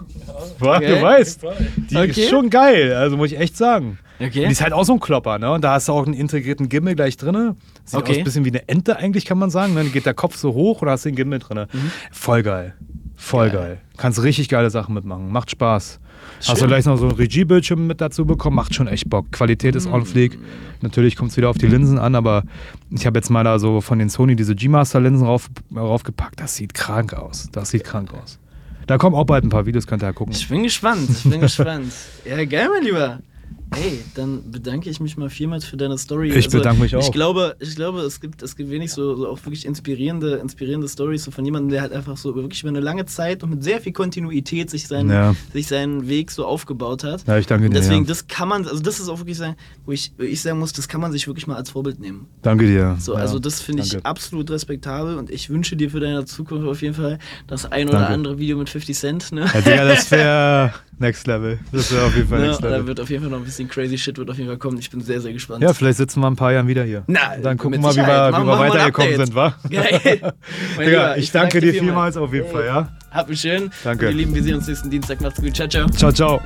[0.58, 0.86] Wa, Okay.
[0.88, 1.42] du weißt.
[1.90, 2.08] Die Okay.
[2.08, 3.98] ist schon geil, also muss ich echt sagen.
[4.18, 4.30] Okay.
[4.46, 5.50] Die ist halt auch so ein Klopper, ne?
[5.52, 7.56] Und da hast du auch einen integrierten Gimmel gleich drin.
[7.84, 8.12] Sieht Okay.
[8.12, 9.74] aus ein bisschen wie eine Ente eigentlich, kann man sagen.
[9.74, 9.82] ne?
[9.82, 11.66] Dann geht der Kopf so hoch oder hast du den Gimmel drin.
[12.12, 12.74] Voll geil.
[13.16, 13.52] Voll Mhm.
[13.52, 13.60] Geil.
[13.62, 13.78] geil.
[13.96, 15.30] Kannst richtig geile Sachen mitmachen.
[15.30, 16.00] Macht Spaß.
[16.46, 18.56] Hast du gleich noch so einen Regiebildschirm mit dazu bekommen?
[18.56, 19.30] Macht schon echt Bock.
[19.32, 19.92] Qualität ist Mhm.
[19.94, 20.38] on fleek.
[20.80, 22.44] Natürlich kommt es wieder auf die Linsen an, aber
[22.90, 26.40] ich habe jetzt mal da so von den Sony diese G-Master-Linsen rauf, raufgepackt.
[26.40, 27.48] Das sieht krank aus.
[27.52, 28.38] Das sieht krank aus.
[28.86, 30.34] Da kommen auch bald ein paar Videos, könnt ihr ja gucken.
[30.34, 31.92] Ich bin gespannt, ich bin gespannt.
[32.24, 33.20] Ja, geil, mein Lieber.
[33.76, 36.30] Ey, dann bedanke ich mich mal vielmals für deine Story.
[36.32, 37.02] Ich bedanke mich auch.
[37.04, 40.88] Ich glaube, ich glaube es, gibt, es gibt wenig so, so auch wirklich inspirierende, inspirierende
[40.88, 43.62] Stories so von jemandem, der halt einfach so wirklich über eine lange Zeit und mit
[43.62, 45.34] sehr viel Kontinuität sich seinen, Ja.
[45.52, 47.26] sich seinen Weg so aufgebaut hat.
[47.26, 47.74] Ja, ich danke dir.
[47.74, 48.08] deswegen, ja.
[48.08, 49.54] das kann man, also das ist auch wirklich sein,
[49.86, 52.26] wo ich, wo ich sagen muss, das kann man sich wirklich mal als Vorbild nehmen.
[52.42, 52.96] Danke dir.
[52.98, 56.82] So, also das finde ich absolut respektabel und ich wünsche dir für deine Zukunft auf
[56.82, 58.14] jeden Fall das ein oder Danke.
[58.14, 59.48] andere Video mit 50 Cent, ne?
[59.54, 61.58] Ja, Digga, das wäre Next Level.
[61.72, 62.86] Das wäre auf jeden Fall Ne, Next da Level.
[62.88, 64.78] wird auf jeden Fall noch ein bisschen crazy shit wird auf jeden Fall kommen.
[64.78, 65.62] Ich bin sehr, sehr gespannt.
[65.62, 67.04] Ja, vielleicht sitzen wir in ein paar Jahren wieder hier.
[67.06, 69.54] Na, Dann gucken wir mal, wie wir, wie wir weitergekommen sind, wa?
[69.68, 70.32] Digga,
[70.78, 72.88] Lieber, ich, danke dir vielmals auf jeden Fall, ja?
[73.10, 73.70] Habt mich schön.
[73.84, 74.06] Danke.
[74.06, 75.20] Und ihr Lieben, wir sehen uns nächsten Dienstag.
[75.20, 75.54] Macht's gut.
[75.54, 75.88] Ciao, ciao.
[75.90, 76.40] Ciao, ciao.